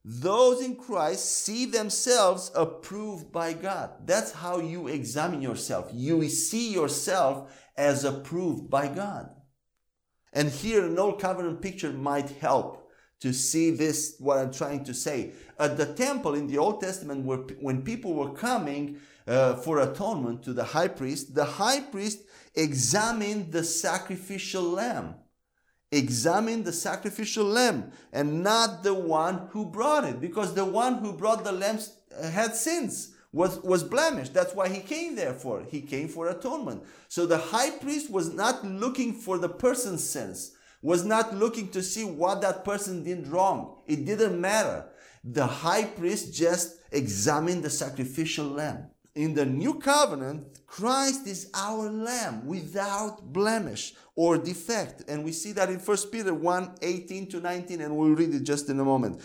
Those 0.05 0.61
in 0.61 0.75
Christ 0.75 1.43
see 1.45 1.65
themselves 1.65 2.51
approved 2.55 3.31
by 3.31 3.53
God. 3.53 4.05
That's 4.05 4.33
how 4.33 4.59
you 4.59 4.87
examine 4.87 5.41
yourself. 5.41 5.89
You 5.93 6.27
see 6.27 6.73
yourself 6.73 7.53
as 7.77 8.03
approved 8.03 8.69
by 8.69 8.89
God. 8.89 9.29
And 10.33 10.49
here 10.49 10.85
an 10.85 10.97
old 10.97 11.21
covenant 11.21 11.61
picture 11.61 11.91
might 11.91 12.29
help 12.31 12.91
to 13.19 13.31
see 13.31 13.71
this, 13.71 14.15
what 14.19 14.37
I'm 14.37 14.51
trying 14.51 14.83
to 14.83 14.93
say. 14.93 15.31
At 15.57 15.77
the 15.77 15.85
temple 15.85 16.33
in 16.33 16.47
the 16.47 16.57
Old 16.57 16.81
Testament, 16.81 17.23
where, 17.23 17.37
when 17.61 17.83
people 17.83 18.15
were 18.15 18.33
coming 18.33 18.99
uh, 19.27 19.55
for 19.55 19.79
atonement 19.79 20.43
to 20.43 20.53
the 20.53 20.63
high 20.63 20.89
priest, 20.89 21.33
the 21.33 21.45
high 21.45 21.79
priest 21.79 22.19
examined 22.55 23.51
the 23.53 23.63
sacrificial 23.63 24.63
lamb. 24.63 25.15
Examined 25.91 26.65
the 26.65 26.73
sacrificial 26.73 27.45
lamb 27.45 27.91
and 28.11 28.43
not 28.43 28.83
the 28.83 28.93
one 28.93 29.47
who 29.51 29.65
brought 29.65 30.03
it, 30.03 30.19
because 30.19 30.53
the 30.53 30.65
one 30.65 30.95
who 30.95 31.13
brought 31.13 31.43
the 31.43 31.51
lambs 31.51 31.95
had 32.21 32.55
sins 32.55 33.12
was, 33.33 33.59
was 33.61 33.83
blemished. 33.83 34.33
That's 34.33 34.53
why 34.53 34.69
he 34.69 34.79
came 34.79 35.15
there 35.15 35.33
for. 35.33 35.65
He 35.69 35.81
came 35.81 36.07
for 36.07 36.29
atonement. 36.29 36.83
So 37.09 37.25
the 37.25 37.39
high 37.39 37.71
priest 37.71 38.09
was 38.09 38.31
not 38.31 38.63
looking 38.63 39.13
for 39.13 39.39
the 39.39 39.49
person's 39.49 40.07
sins, 40.07 40.55
was 40.81 41.03
not 41.03 41.35
looking 41.35 41.69
to 41.69 41.81
see 41.81 42.05
what 42.05 42.41
that 42.41 42.63
person 42.63 43.03
did 43.03 43.27
wrong. 43.27 43.77
It 43.87 44.05
didn't 44.05 44.39
matter. 44.39 44.85
The 45.23 45.47
high 45.47 45.85
priest 45.85 46.33
just 46.33 46.77
examined 46.91 47.63
the 47.63 47.69
sacrificial 47.69 48.45
lamb. 48.45 48.85
In 49.15 49.33
the 49.35 49.45
new 49.45 49.75
covenant, 49.75 50.59
Christ 50.65 51.27
is 51.27 51.49
our 51.53 51.89
lamb 51.89 52.47
without 52.47 53.31
blemish 53.31 53.93
or 54.15 54.37
defect. 54.37 55.03
And 55.07 55.23
we 55.23 55.31
see 55.31 55.51
that 55.53 55.69
in 55.69 55.79
1 55.79 55.97
Peter 56.11 56.33
1 56.33 56.75
18 56.81 57.29
to 57.29 57.39
19, 57.39 57.81
and 57.81 57.95
we'll 57.95 58.09
read 58.09 58.33
it 58.33 58.43
just 58.43 58.69
in 58.69 58.79
a 58.79 58.83
moment. 58.83 59.21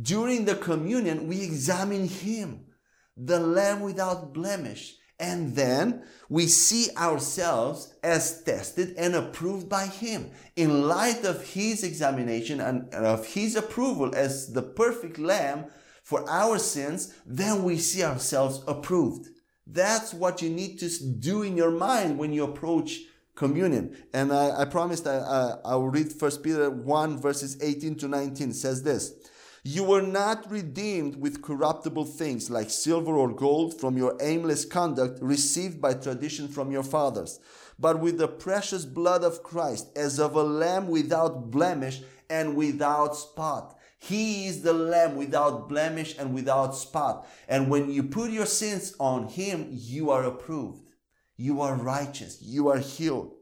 During 0.00 0.44
the 0.44 0.54
communion, 0.54 1.26
we 1.26 1.42
examine 1.42 2.06
him 2.06 2.64
the 3.16 3.40
Lamb 3.40 3.80
without 3.80 4.32
blemish. 4.32 4.96
And 5.18 5.54
then 5.54 6.02
we 6.28 6.46
see 6.48 6.88
ourselves 6.96 7.94
as 8.02 8.42
tested 8.42 8.94
and 8.96 9.14
approved 9.14 9.68
by 9.68 9.86
Him. 9.86 10.30
In 10.56 10.88
light 10.88 11.24
of 11.24 11.52
His 11.52 11.84
examination 11.84 12.60
and 12.60 12.92
of 12.92 13.26
His 13.26 13.54
approval 13.54 14.14
as 14.14 14.52
the 14.52 14.62
perfect 14.62 15.18
Lamb 15.18 15.66
for 16.02 16.28
our 16.28 16.58
sins, 16.58 17.14
then 17.24 17.62
we 17.62 17.78
see 17.78 18.02
ourselves 18.02 18.62
approved. 18.66 19.28
That's 19.66 20.12
what 20.12 20.42
you 20.42 20.50
need 20.50 20.80
to 20.80 20.88
do 21.06 21.42
in 21.42 21.56
your 21.56 21.70
mind 21.70 22.18
when 22.18 22.32
you 22.32 22.42
approach 22.42 22.98
communion. 23.34 23.96
And 24.12 24.32
I, 24.32 24.62
I 24.62 24.64
promised 24.64 25.06
I, 25.06 25.18
I, 25.18 25.54
I 25.64 25.74
will 25.76 25.88
read 25.88 26.12
First 26.12 26.42
Peter 26.42 26.68
1 26.70 27.18
verses 27.18 27.62
18 27.62 27.94
to 27.96 28.08
19. 28.08 28.50
It 28.50 28.54
says 28.54 28.82
this. 28.82 29.12
You 29.64 29.84
were 29.84 30.02
not 30.02 30.50
redeemed 30.50 31.20
with 31.20 31.40
corruptible 31.40 32.06
things 32.06 32.50
like 32.50 32.68
silver 32.68 33.14
or 33.14 33.32
gold 33.32 33.78
from 33.78 33.96
your 33.96 34.16
aimless 34.20 34.64
conduct 34.64 35.22
received 35.22 35.80
by 35.80 35.94
tradition 35.94 36.48
from 36.48 36.72
your 36.72 36.82
fathers, 36.82 37.38
but 37.78 38.00
with 38.00 38.18
the 38.18 38.26
precious 38.26 38.84
blood 38.84 39.22
of 39.22 39.44
Christ 39.44 39.96
as 39.96 40.18
of 40.18 40.34
a 40.34 40.42
lamb 40.42 40.88
without 40.88 41.52
blemish 41.52 42.00
and 42.28 42.56
without 42.56 43.14
spot. 43.14 43.78
He 44.00 44.48
is 44.48 44.62
the 44.62 44.72
lamb 44.72 45.14
without 45.14 45.68
blemish 45.68 46.18
and 46.18 46.34
without 46.34 46.74
spot. 46.74 47.28
And 47.46 47.70
when 47.70 47.88
you 47.88 48.02
put 48.02 48.32
your 48.32 48.46
sins 48.46 48.96
on 48.98 49.28
him, 49.28 49.68
you 49.70 50.10
are 50.10 50.24
approved. 50.24 50.90
You 51.36 51.60
are 51.60 51.76
righteous. 51.76 52.42
You 52.42 52.66
are 52.66 52.78
healed. 52.78 53.36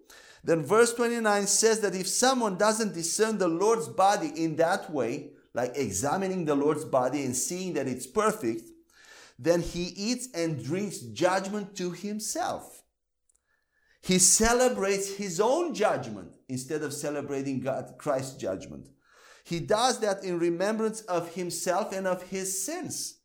Then 0.44 0.64
verse 0.64 0.92
29 0.92 1.46
says 1.46 1.80
that 1.80 1.94
if 1.94 2.06
someone 2.06 2.58
doesn't 2.58 2.92
discern 2.92 3.38
the 3.38 3.48
Lord's 3.48 3.88
body 3.88 4.32
in 4.36 4.56
that 4.56 4.90
way, 4.90 5.30
like 5.54 5.72
examining 5.76 6.44
the 6.44 6.54
Lord's 6.54 6.84
body 6.84 7.24
and 7.24 7.34
seeing 7.36 7.74
that 7.74 7.88
it's 7.88 8.06
perfect, 8.06 8.62
then 9.38 9.62
he 9.62 9.84
eats 9.96 10.28
and 10.34 10.62
drinks 10.62 10.98
judgment 10.98 11.74
to 11.76 11.92
himself. 11.92 12.82
He 14.02 14.18
celebrates 14.18 15.16
his 15.16 15.40
own 15.40 15.74
judgment 15.74 16.32
instead 16.48 16.82
of 16.82 16.92
celebrating 16.92 17.60
God, 17.60 17.94
Christ's 17.98 18.36
judgment. 18.36 18.88
He 19.44 19.60
does 19.60 20.00
that 20.00 20.24
in 20.24 20.38
remembrance 20.38 21.00
of 21.02 21.34
himself 21.34 21.92
and 21.92 22.06
of 22.06 22.22
his 22.24 22.64
sins 22.64 23.20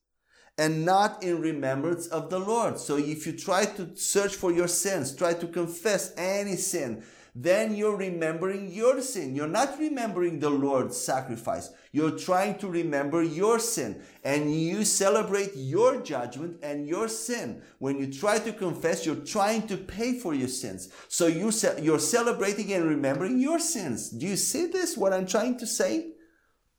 and 0.58 0.86
not 0.86 1.22
in 1.22 1.42
remembrance 1.42 2.08
of 2.08 2.30
the 2.30 2.40
Lord. 2.40 2.80
So 2.80 2.98
if 2.98 3.28
you 3.28 3.34
try 3.34 3.66
to 3.66 3.96
search 3.96 4.36
for 4.36 4.52
your 4.52 4.68
sins, 4.68 5.16
try 5.16 5.34
to 5.34 5.48
confess 5.48 6.14
any 6.18 6.56
sin, 6.56 7.04
then 7.38 7.76
you're 7.76 7.98
remembering 7.98 8.72
your 8.72 9.02
sin. 9.02 9.36
You're 9.36 9.48
not 9.48 9.78
remembering 9.78 10.40
the 10.40 10.50
Lord's 10.50 10.96
sacrifice. 10.96 11.70
You're 11.92 12.18
trying 12.18 12.58
to 12.60 12.70
remember 12.70 13.22
your 13.22 13.60
sin 13.60 14.02
and 14.24 14.56
you 14.56 14.86
celebrate 14.86 15.52
your 15.54 16.02
judgment 16.02 16.60
and 16.64 16.88
your 16.88 17.10
sin. 17.10 17.62
When 17.80 18.00
you 18.00 18.12
try 18.12 18.40
to 18.40 18.54
confess, 18.54 19.06
you're 19.06 19.18
trying 19.18 19.68
to 19.68 19.76
pay 19.76 20.18
for 20.18 20.34
your 20.34 20.48
sins. 20.48 20.90
So 21.10 21.28
you 21.28 21.52
you're 21.82 22.00
celebrating 22.00 22.72
and 22.72 22.86
remembering 22.86 23.40
your 23.40 23.60
sins. 23.60 24.12
Do 24.12 24.26
you 24.26 24.38
see 24.38 24.68
this? 24.68 24.96
What 24.96 25.12
I'm 25.12 25.28
trying 25.28 25.58
to 25.58 25.68
say? 25.68 26.12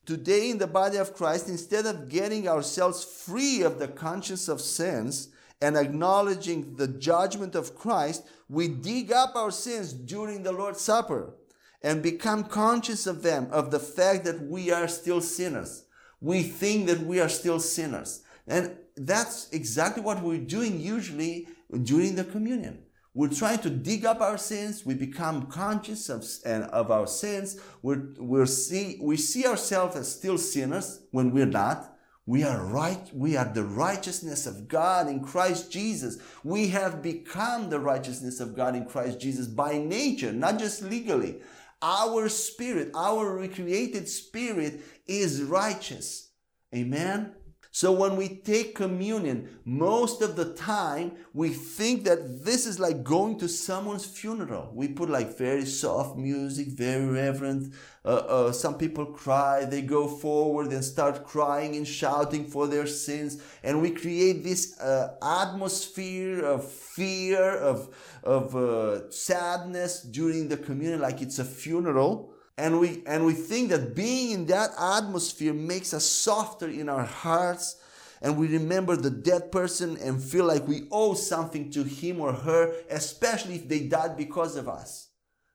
Today, 0.06 0.50
in 0.50 0.58
the 0.58 0.68
body 0.68 0.96
of 0.98 1.14
Christ, 1.14 1.48
instead 1.48 1.84
of 1.84 2.08
getting 2.08 2.48
ourselves 2.48 3.04
free 3.04 3.62
of 3.62 3.78
the 3.78 3.88
conscience 3.88 4.48
of 4.48 4.60
sins 4.60 5.30
and 5.60 5.76
acknowledging 5.76 6.76
the 6.76 6.88
judgment 6.88 7.54
of 7.54 7.75
Christ, 7.75 8.26
we 8.48 8.68
dig 8.68 9.12
up 9.12 9.34
our 9.34 9.50
sins 9.50 9.92
during 9.92 10.42
the 10.42 10.52
Lord's 10.52 10.80
Supper 10.80 11.34
and 11.82 12.02
become 12.02 12.44
conscious 12.44 13.06
of 13.06 13.22
them, 13.22 13.48
of 13.50 13.70
the 13.70 13.78
fact 13.78 14.25
that 14.25 14.42
we 14.42 14.70
are 14.70 14.88
still 14.88 15.20
sinners. 15.20 15.84
We 16.20 16.42
think 16.42 16.86
that 16.88 17.00
we 17.00 17.20
are 17.20 17.28
still 17.28 17.60
sinners. 17.60 18.22
And 18.46 18.76
that's 18.96 19.50
exactly 19.50 20.02
what 20.02 20.22
we're 20.22 20.38
doing 20.38 20.80
usually 20.80 21.48
during 21.82 22.14
the 22.14 22.25
communion. 22.25 22.82
We're 23.14 23.28
trying 23.28 23.60
to 23.60 23.70
dig 23.70 24.04
up 24.04 24.20
our 24.20 24.36
sins. 24.36 24.84
We 24.84 24.94
become 24.94 25.46
conscious 25.46 26.10
of, 26.10 26.26
and 26.44 26.64
of 26.64 26.90
our 26.90 27.06
sins. 27.06 27.58
We're, 27.82 28.08
we're 28.18 28.46
see, 28.46 28.98
we 29.00 29.16
see 29.16 29.46
ourselves 29.46 29.96
as 29.96 30.14
still 30.14 30.36
sinners 30.36 31.00
when 31.12 31.30
we're 31.30 31.46
not. 31.46 31.95
We 32.26 32.42
are 32.42 32.64
right. 32.64 33.09
We 33.14 33.37
are 33.37 33.45
the 33.45 33.62
righteousness 33.62 34.47
of 34.47 34.66
God 34.66 35.09
in 35.09 35.21
Christ 35.21 35.71
Jesus. 35.71 36.18
We 36.42 36.68
have 36.68 37.00
become 37.00 37.71
the 37.71 37.78
righteousness 37.78 38.40
of 38.40 38.56
God 38.56 38.75
in 38.75 38.85
Christ 38.85 39.21
Jesus 39.21 39.47
by 39.47 39.78
nature, 39.78 40.33
not 40.33 40.59
just 40.59 40.83
legally. 40.83 41.37
Our 41.80 42.28
spirit, 42.28 42.90
our 42.95 43.37
recreated 43.37 44.09
spirit 44.09 44.80
is 45.06 45.42
righteous. 45.42 46.30
Amen. 46.75 47.33
So 47.76 47.92
when 47.92 48.16
we 48.16 48.29
take 48.29 48.74
communion, 48.74 49.59
most 49.66 50.22
of 50.22 50.35
the 50.35 50.55
time 50.55 51.12
we 51.35 51.50
think 51.50 52.05
that 52.05 52.42
this 52.42 52.64
is 52.64 52.81
like 52.81 53.05
going 53.05 53.38
to 53.40 53.50
someone's 53.50 54.07
funeral. 54.07 54.70
We 54.72 54.88
put 54.88 55.11
like 55.11 55.37
very 55.37 55.66
soft 55.66 56.16
music, 56.16 56.68
very 56.68 57.05
reverent. 57.05 57.74
Uh, 58.03 58.09
uh, 58.09 58.53
some 58.53 58.79
people 58.79 59.05
cry, 59.05 59.66
they 59.66 59.83
go 59.83 60.09
forward 60.09 60.72
and 60.72 60.83
start 60.83 61.27
crying 61.27 61.77
and 61.77 61.87
shouting 61.87 62.46
for 62.46 62.66
their 62.66 62.87
sins. 62.87 63.42
And 63.62 63.83
we 63.83 63.90
create 63.90 64.42
this 64.42 64.81
uh, 64.81 65.16
atmosphere 65.22 66.46
of 66.46 66.66
fear, 66.66 67.59
of, 67.59 67.94
of 68.22 68.57
uh, 68.57 69.11
sadness 69.11 70.00
during 70.00 70.48
the 70.48 70.57
communion, 70.57 71.03
like 71.03 71.20
it's 71.20 71.38
a 71.38 71.44
funeral 71.44 72.33
and 72.59 72.81
we 72.81 73.03
and 73.07 73.27
we 73.27 73.35
think 73.35 73.71
that 73.71 73.95
being 73.95 74.31
in 74.31 74.47
that 74.47 74.71
atmosphere 74.79 75.53
makes 75.53 75.92
us 75.92 76.07
softer 76.07 76.69
in 76.69 76.88
our 76.88 77.05
hearts. 77.05 77.77
And 78.23 78.38
we 78.38 78.49
remember 78.49 78.97
the 78.97 79.11
dead 79.11 79.53
person 79.53 79.99
and 79.99 80.23
feel 80.23 80.47
like 80.47 80.66
we 80.66 80.88
owe 80.90 81.12
something 81.12 81.71
to 81.73 81.85
him 81.85 82.19
or 82.19 82.33
her 82.33 82.75
especially 82.90 83.57
if 83.57 83.69
they 83.69 83.81
died 83.81 84.16
because 84.16 84.57
of 84.57 84.69
us. 84.69 85.09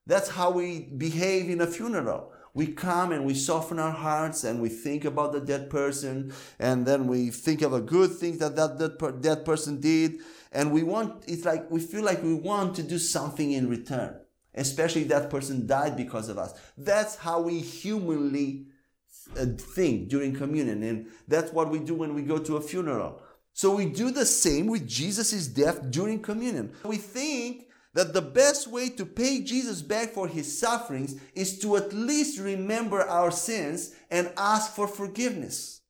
That's 0.06 0.30
how 0.30 0.52
we 0.52 0.82
behave 0.96 1.50
in 1.50 1.62
a 1.62 1.68
funeral. 1.68 2.32
We 2.54 2.68
come 2.68 3.14
and 3.14 3.26
we 3.26 3.34
soften 3.34 3.80
our 3.80 3.92
hearts 3.92 4.44
and 4.44 4.62
we 4.62 4.70
think 4.70 5.06
about 5.06 5.32
the 5.32 5.40
dead 5.40 5.72
person. 5.72 6.34
And 6.60 6.86
then 6.86 7.08
we 7.08 7.32
think 7.32 7.64
of 7.64 7.74
a 7.74 7.82
good 7.82 8.12
thing 8.12 8.38
that 8.38 8.56
that 8.58 8.78
dead, 8.78 9.22
dead 9.22 9.44
person 9.44 9.82
did. 9.82 10.20
And 10.52 10.72
we 10.72 10.84
want 10.84 11.24
it's 11.28 11.46
like 11.46 11.72
we 11.72 11.80
feel 11.80 12.04
like 12.04 12.22
we 12.22 12.36
want 12.36 12.76
to 12.76 12.84
do 12.84 13.00
something 13.00 13.54
in 13.54 13.70
return 13.70 14.21
especially 14.56 15.04
that 15.06 15.30
person 15.30 15.68
died 15.68 15.96
because 15.98 16.30
of 16.30 16.38
us. 16.38 16.54
That's 16.78 17.16
how 17.16 17.42
we 17.42 17.60
humanly 17.60 18.68
uh, 19.38 19.46
think 19.58 20.10
during 20.10 20.34
communion, 20.34 20.84
and 20.84 21.08
that's 21.28 21.52
what 21.52 21.70
we 21.70 21.80
do 21.80 21.96
when 21.96 22.14
we 22.14 22.22
go 22.22 22.38
to 22.38 22.58
a 22.58 22.62
funeral. 22.62 23.22
So 23.54 23.76
we 23.76 23.86
do 23.86 24.12
the 24.12 24.26
same 24.26 24.68
with 24.68 24.88
Jesus' 24.88 25.48
death 25.48 25.92
during 25.92 26.22
communion. 26.22 26.74
We 26.84 26.98
think 26.98 27.68
that 27.94 28.14
the 28.14 28.22
best 28.22 28.68
way 28.68 28.90
to 28.90 29.06
pay 29.06 29.42
Jesus 29.42 29.82
back 29.82 30.14
for 30.14 30.28
his 30.28 30.58
sufferings 30.58 31.20
is 31.36 31.60
to 31.60 31.76
at 31.76 31.92
least 31.92 32.40
remember 32.40 33.02
our 33.02 33.32
sins 33.32 33.94
and 34.10 34.32
ask 34.38 34.74
for 34.74 34.88
forgiveness. 34.88 35.82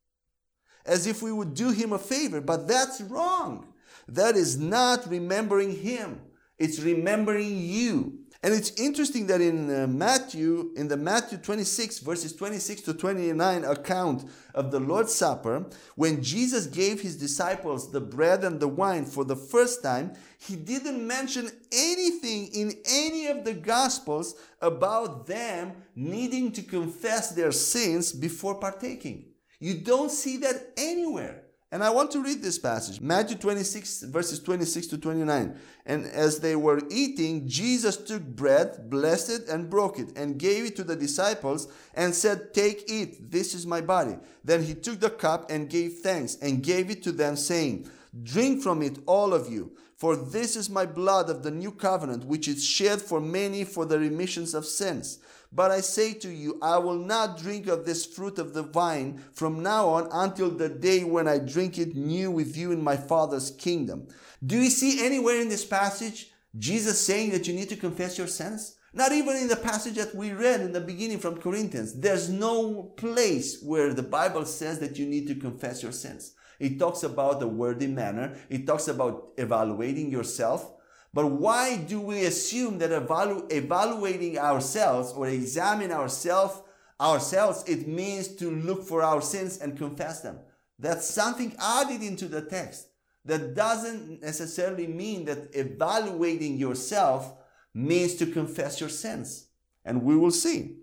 As 0.85 1.05
if 1.05 1.21
we 1.21 1.31
would 1.31 1.53
do 1.53 1.69
him 1.69 1.93
a 1.93 1.99
favor, 1.99 2.41
but 2.41 2.67
that's 2.67 3.01
wrong. 3.01 3.67
That 4.07 4.35
is 4.35 4.57
not 4.57 5.07
remembering 5.07 5.75
him. 5.75 6.21
It's 6.57 6.79
remembering 6.79 7.59
you. 7.59 8.20
And 8.43 8.55
it's 8.55 8.71
interesting 8.71 9.27
that 9.27 9.39
in 9.39 9.69
uh, 9.69 9.85
Matthew, 9.85 10.71
in 10.75 10.87
the 10.87 10.97
Matthew 10.97 11.37
26, 11.37 11.99
verses 11.99 12.33
26 12.33 12.81
to 12.81 12.93
29 12.95 13.63
account 13.63 14.27
of 14.55 14.71
the 14.71 14.79
Lord's 14.79 15.13
Supper, 15.13 15.67
when 15.95 16.23
Jesus 16.23 16.65
gave 16.65 17.01
his 17.01 17.17
disciples 17.17 17.91
the 17.91 18.01
bread 18.01 18.43
and 18.43 18.59
the 18.59 18.67
wine 18.67 19.05
for 19.05 19.23
the 19.23 19.35
first 19.35 19.83
time, 19.83 20.13
he 20.39 20.55
didn't 20.55 21.05
mention 21.05 21.51
anything 21.71 22.47
in 22.47 22.73
any 22.89 23.27
of 23.27 23.45
the 23.45 23.53
Gospels 23.53 24.33
about 24.59 25.27
them 25.27 25.73
needing 25.95 26.51
to 26.53 26.63
confess 26.63 27.29
their 27.29 27.51
sins 27.51 28.11
before 28.11 28.55
partaking. 28.55 29.25
You 29.59 29.75
don't 29.75 30.09
see 30.09 30.37
that 30.37 30.71
anywhere. 30.77 31.40
And 31.73 31.85
I 31.85 31.89
want 31.89 32.11
to 32.11 32.21
read 32.21 32.41
this 32.41 32.59
passage 32.59 32.99
Matthew 32.99 33.37
26, 33.37 34.03
verses 34.03 34.39
26 34.39 34.87
to 34.87 34.97
29. 34.97 35.57
And 35.85 36.05
as 36.07 36.39
they 36.39 36.55
were 36.57 36.81
eating, 36.89 37.47
Jesus 37.47 37.95
took 37.95 38.21
bread, 38.23 38.89
blessed 38.89 39.29
it, 39.29 39.47
and 39.47 39.69
broke 39.69 39.97
it, 39.97 40.17
and 40.17 40.37
gave 40.37 40.65
it 40.65 40.75
to 40.75 40.83
the 40.83 40.97
disciples, 40.97 41.71
and 41.93 42.13
said, 42.13 42.53
Take, 42.53 42.91
it, 42.91 43.31
this 43.31 43.55
is 43.55 43.65
my 43.65 43.79
body. 43.79 44.17
Then 44.43 44.63
he 44.63 44.73
took 44.73 44.99
the 44.99 45.09
cup 45.09 45.49
and 45.49 45.69
gave 45.69 45.99
thanks, 45.99 46.35
and 46.35 46.61
gave 46.61 46.89
it 46.89 47.01
to 47.03 47.11
them, 47.13 47.37
saying, 47.37 47.89
Drink 48.23 48.61
from 48.61 48.81
it, 48.81 48.99
all 49.05 49.33
of 49.33 49.49
you, 49.49 49.71
for 49.95 50.15
this 50.15 50.55
is 50.55 50.69
my 50.69 50.85
blood 50.85 51.29
of 51.29 51.43
the 51.43 51.51
new 51.51 51.71
covenant, 51.71 52.25
which 52.25 52.47
is 52.47 52.65
shed 52.65 53.01
for 53.01 53.21
many 53.21 53.63
for 53.63 53.85
the 53.85 53.99
remissions 53.99 54.53
of 54.53 54.65
sins. 54.65 55.19
But 55.53 55.71
I 55.71 55.81
say 55.81 56.13
to 56.15 56.29
you, 56.29 56.57
I 56.61 56.77
will 56.77 56.97
not 56.97 57.37
drink 57.37 57.67
of 57.67 57.85
this 57.85 58.05
fruit 58.05 58.39
of 58.39 58.53
the 58.53 58.63
vine 58.63 59.21
from 59.33 59.61
now 59.61 59.89
on 59.89 60.09
until 60.11 60.49
the 60.49 60.69
day 60.69 61.03
when 61.03 61.27
I 61.27 61.39
drink 61.39 61.77
it 61.77 61.95
new 61.95 62.31
with 62.31 62.57
you 62.57 62.71
in 62.71 62.83
my 62.83 62.97
Father's 62.97 63.51
kingdom. 63.51 64.07
Do 64.45 64.57
you 64.57 64.69
see 64.69 65.05
anywhere 65.05 65.39
in 65.41 65.49
this 65.49 65.65
passage 65.65 66.31
Jesus 66.57 66.99
saying 66.99 67.31
that 67.31 67.47
you 67.47 67.53
need 67.53 67.69
to 67.69 67.75
confess 67.75 68.17
your 68.17 68.27
sins? 68.27 68.77
Not 68.93 69.13
even 69.13 69.37
in 69.37 69.47
the 69.47 69.55
passage 69.55 69.95
that 69.95 70.15
we 70.15 70.33
read 70.33 70.61
in 70.61 70.73
the 70.73 70.81
beginning 70.81 71.19
from 71.19 71.39
Corinthians. 71.39 71.93
There's 71.93 72.29
no 72.29 72.83
place 72.97 73.61
where 73.61 73.93
the 73.93 74.03
Bible 74.03 74.45
says 74.45 74.79
that 74.79 74.97
you 74.97 75.05
need 75.05 75.27
to 75.27 75.35
confess 75.35 75.81
your 75.81 75.93
sins. 75.93 76.33
It 76.61 76.79
talks 76.79 77.03
about 77.03 77.41
a 77.41 77.47
worthy 77.47 77.87
manner. 77.87 78.37
It 78.49 78.67
talks 78.67 78.87
about 78.87 79.33
evaluating 79.37 80.11
yourself. 80.11 80.71
But 81.13 81.27
why 81.27 81.77
do 81.77 81.99
we 81.99 82.25
assume 82.25 82.77
that 82.77 82.91
evalu- 82.91 83.51
evaluating 83.51 84.37
ourselves 84.37 85.11
or 85.11 85.27
examine 85.27 85.91
ourselves 85.91 86.61
ourselves 87.01 87.63
it 87.67 87.87
means 87.87 88.27
to 88.35 88.51
look 88.51 88.83
for 88.83 89.01
our 89.01 89.21
sins 89.21 89.57
and 89.57 89.77
confess 89.77 90.21
them? 90.21 90.39
That's 90.79 91.09
something 91.09 91.55
added 91.59 92.01
into 92.01 92.27
the 92.27 92.41
text. 92.41 92.87
that 93.25 93.53
doesn't 93.53 94.21
necessarily 94.21 94.87
mean 94.87 95.25
that 95.25 95.55
evaluating 95.55 96.57
yourself 96.57 97.33
means 97.73 98.15
to 98.15 98.25
confess 98.25 98.79
your 98.79 98.89
sins. 98.89 99.47
And 99.85 100.03
we 100.03 100.15
will 100.17 100.31
see. 100.31 100.77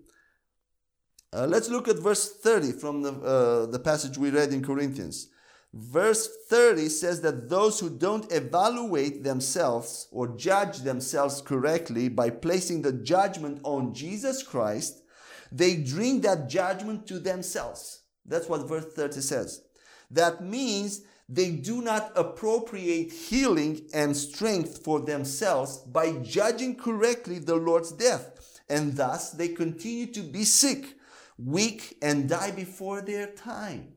Uh, 1.31 1.45
let's 1.47 1.69
look 1.69 1.87
at 1.87 1.99
verse 1.99 2.37
30 2.37 2.71
from 2.73 3.01
the, 3.03 3.11
uh, 3.11 3.65
the 3.67 3.79
passage 3.79 4.17
we 4.17 4.29
read 4.29 4.51
in 4.51 4.63
Corinthians. 4.63 5.27
Verse 5.71 6.27
30 6.47 6.89
says 6.89 7.21
that 7.21 7.47
those 7.47 7.79
who 7.79 7.89
don't 7.91 8.31
evaluate 8.31 9.23
themselves 9.23 10.07
or 10.11 10.35
judge 10.35 10.79
themselves 10.79 11.41
correctly 11.41 12.09
by 12.09 12.31
placing 12.31 12.81
the 12.81 12.93
judgment 12.93 13.59
on 13.63 13.93
Jesus 13.93 14.41
Christ, 14.41 15.03
they 15.51 15.77
bring 15.77 16.21
that 16.21 16.49
judgment 16.49 17.05
to 17.07 17.19
themselves. 17.19 18.01
That's 18.25 18.49
what 18.49 18.67
verse 18.67 18.85
30 18.95 19.21
says. 19.21 19.61
That 20.09 20.43
means 20.43 21.01
they 21.27 21.51
do 21.51 21.83
not 21.83 22.11
appropriate 22.15 23.11
healing 23.11 23.87
and 23.93 24.17
strength 24.17 24.83
for 24.83 24.99
themselves 24.99 25.77
by 25.77 26.13
judging 26.23 26.75
correctly 26.75 27.37
the 27.37 27.55
Lord's 27.55 27.91
death. 27.91 28.61
And 28.67 28.93
thus 28.93 29.31
they 29.31 29.49
continue 29.49 30.07
to 30.07 30.21
be 30.21 30.43
sick, 30.43 30.97
weak, 31.37 31.97
and 32.01 32.27
die 32.27 32.51
before 32.51 33.01
their 33.01 33.27
time. 33.27 33.93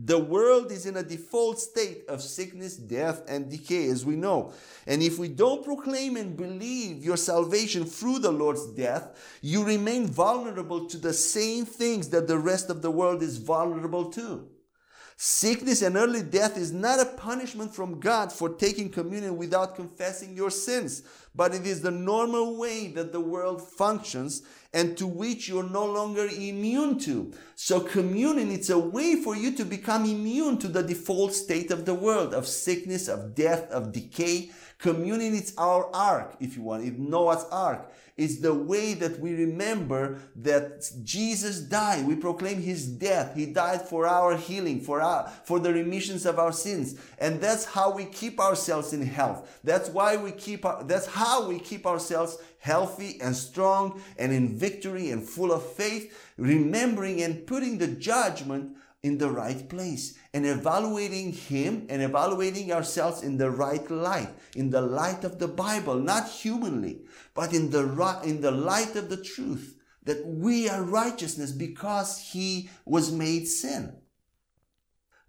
The 0.00 0.18
world 0.18 0.70
is 0.70 0.86
in 0.86 0.96
a 0.96 1.02
default 1.02 1.58
state 1.58 2.04
of 2.08 2.22
sickness, 2.22 2.76
death, 2.76 3.22
and 3.26 3.50
decay, 3.50 3.88
as 3.88 4.06
we 4.06 4.14
know. 4.14 4.52
And 4.86 5.02
if 5.02 5.18
we 5.18 5.26
don't 5.26 5.64
proclaim 5.64 6.16
and 6.16 6.36
believe 6.36 7.04
your 7.04 7.16
salvation 7.16 7.84
through 7.84 8.20
the 8.20 8.30
Lord's 8.30 8.66
death, 8.68 9.38
you 9.42 9.64
remain 9.64 10.06
vulnerable 10.06 10.86
to 10.86 10.98
the 10.98 11.12
same 11.12 11.64
things 11.64 12.10
that 12.10 12.28
the 12.28 12.38
rest 12.38 12.70
of 12.70 12.80
the 12.80 12.92
world 12.92 13.24
is 13.24 13.38
vulnerable 13.38 14.12
to. 14.12 14.48
Sickness 15.20 15.82
and 15.82 15.96
early 15.96 16.22
death 16.22 16.56
is 16.56 16.70
not 16.70 17.00
a 17.00 17.04
punishment 17.04 17.74
from 17.74 17.98
God 17.98 18.32
for 18.32 18.50
taking 18.50 18.88
communion 18.88 19.36
without 19.36 19.74
confessing 19.74 20.36
your 20.36 20.48
sins, 20.48 21.02
but 21.34 21.52
it 21.52 21.66
is 21.66 21.80
the 21.80 21.90
normal 21.90 22.56
way 22.56 22.86
that 22.92 23.10
the 23.10 23.20
world 23.20 23.60
functions 23.60 24.42
and 24.72 24.96
to 24.96 25.08
which 25.08 25.48
you're 25.48 25.68
no 25.68 25.84
longer 25.84 26.28
immune 26.28 27.00
to. 27.00 27.32
So 27.56 27.80
communion, 27.80 28.52
it's 28.52 28.70
a 28.70 28.78
way 28.78 29.16
for 29.16 29.34
you 29.34 29.56
to 29.56 29.64
become 29.64 30.04
immune 30.04 30.56
to 30.58 30.68
the 30.68 30.84
default 30.84 31.32
state 31.32 31.72
of 31.72 31.84
the 31.84 31.94
world, 31.94 32.32
of 32.32 32.46
sickness, 32.46 33.08
of 33.08 33.34
death, 33.34 33.68
of 33.72 33.90
decay. 33.90 34.52
Communion, 34.78 35.34
it's 35.34 35.52
our 35.58 35.92
ark, 35.92 36.36
if 36.38 36.56
you 36.56 36.62
want, 36.62 36.84
it's 36.84 36.96
Noah's 36.96 37.44
ark. 37.50 37.92
It's 38.16 38.38
the 38.38 38.54
way 38.54 38.94
that 38.94 39.18
we 39.20 39.34
remember 39.34 40.18
that 40.36 40.90
Jesus 41.04 41.60
died. 41.60 42.06
We 42.06 42.16
proclaim 42.16 42.60
his 42.60 42.86
death. 42.86 43.36
He 43.36 43.46
died 43.46 43.82
for 43.82 44.06
our 44.06 44.36
healing, 44.36 44.80
for 44.80 45.00
our, 45.00 45.28
for 45.44 45.60
the 45.60 45.72
remissions 45.72 46.26
of 46.26 46.38
our 46.38 46.52
sins. 46.52 46.96
And 47.18 47.40
that's 47.40 47.64
how 47.64 47.92
we 47.92 48.06
keep 48.06 48.40
ourselves 48.40 48.92
in 48.92 49.02
health. 49.02 49.60
That's 49.62 49.88
why 49.88 50.16
we 50.16 50.32
keep, 50.32 50.64
our, 50.64 50.82
that's 50.82 51.06
how 51.06 51.48
we 51.48 51.60
keep 51.60 51.86
ourselves 51.86 52.38
healthy 52.58 53.20
and 53.20 53.36
strong 53.36 54.00
and 54.16 54.32
in 54.32 54.56
victory 54.56 55.10
and 55.10 55.22
full 55.22 55.52
of 55.52 55.64
faith, 55.64 56.32
remembering 56.36 57.22
and 57.22 57.46
putting 57.46 57.78
the 57.78 57.86
judgment 57.86 58.76
in 59.04 59.18
the 59.18 59.30
right 59.30 59.68
place 59.68 60.18
and 60.34 60.46
evaluating 60.46 61.32
Him 61.32 61.86
and 61.88 62.02
evaluating 62.02 62.72
ourselves 62.72 63.22
in 63.22 63.38
the 63.38 63.50
right 63.50 63.90
light, 63.90 64.30
in 64.54 64.70
the 64.70 64.82
light 64.82 65.24
of 65.24 65.38
the 65.38 65.48
Bible, 65.48 65.94
not 65.96 66.28
humanly, 66.28 67.00
but 67.34 67.52
in 67.52 67.70
the, 67.70 67.84
right, 67.84 68.24
in 68.24 68.40
the 68.40 68.50
light 68.50 68.96
of 68.96 69.08
the 69.08 69.22
truth 69.22 69.76
that 70.04 70.26
we 70.26 70.68
are 70.68 70.82
righteousness 70.82 71.52
because 71.52 72.18
He 72.32 72.70
was 72.84 73.12
made 73.12 73.46
sin. 73.46 73.94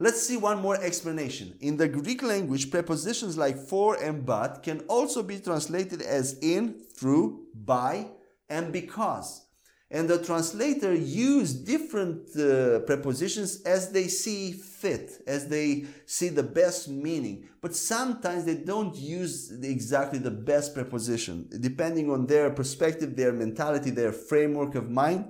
Let's 0.02 0.26
see 0.26 0.38
one 0.38 0.62
more 0.62 0.82
explanation. 0.82 1.58
In 1.60 1.76
the 1.76 1.90
Greek 1.90 2.24
language, 2.24 2.72
prepositions 2.72 3.38
like 3.38 3.58
for 3.58 4.02
and 4.02 4.26
but 4.26 4.64
can 4.64 4.80
also 4.88 5.22
be 5.24 5.40
translated 5.40 6.02
as 6.02 6.40
in, 6.40 6.80
through, 6.96 7.48
by, 7.54 8.08
and 8.48 8.72
because. 8.72 9.46
And 9.91 10.08
the 10.08 10.23
translator 10.23 10.93
use 10.93 11.52
different 11.52 12.30
uh, 12.38 12.82
prepositions 12.82 13.63
as 13.63 13.91
they 13.91 14.08
see 14.08 14.52
fit, 14.52 15.23
as 15.25 15.47
they 15.47 15.86
see 16.06 16.30
the 16.30 16.43
best 16.43 16.88
meaning. 16.89 17.49
But 17.60 17.75
sometimes 17.75 18.45
they 18.45 18.58
don't 18.58 18.95
use 18.95 19.52
exactly 19.52 20.19
the 20.19 20.30
best 20.30 20.75
preposition, 20.75 21.49
depending 21.60 22.12
on 22.12 22.28
their 22.28 22.52
perspective, 22.52 23.15
their 23.15 23.34
mentality, 23.34 23.89
their 23.89 24.12
framework 24.12 24.75
of 24.75 24.91
mind. 24.91 25.25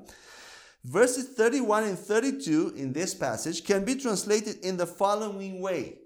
Verses 0.84 1.30
31 1.30 1.86
and 1.86 2.00
32 2.00 2.74
in 2.76 2.92
this 2.92 3.14
passage 3.14 3.64
can 3.64 3.86
be 3.86 3.96
translated 3.96 4.58
in 4.66 4.76
the 4.76 4.88
following 4.88 5.62
way. 5.62 6.00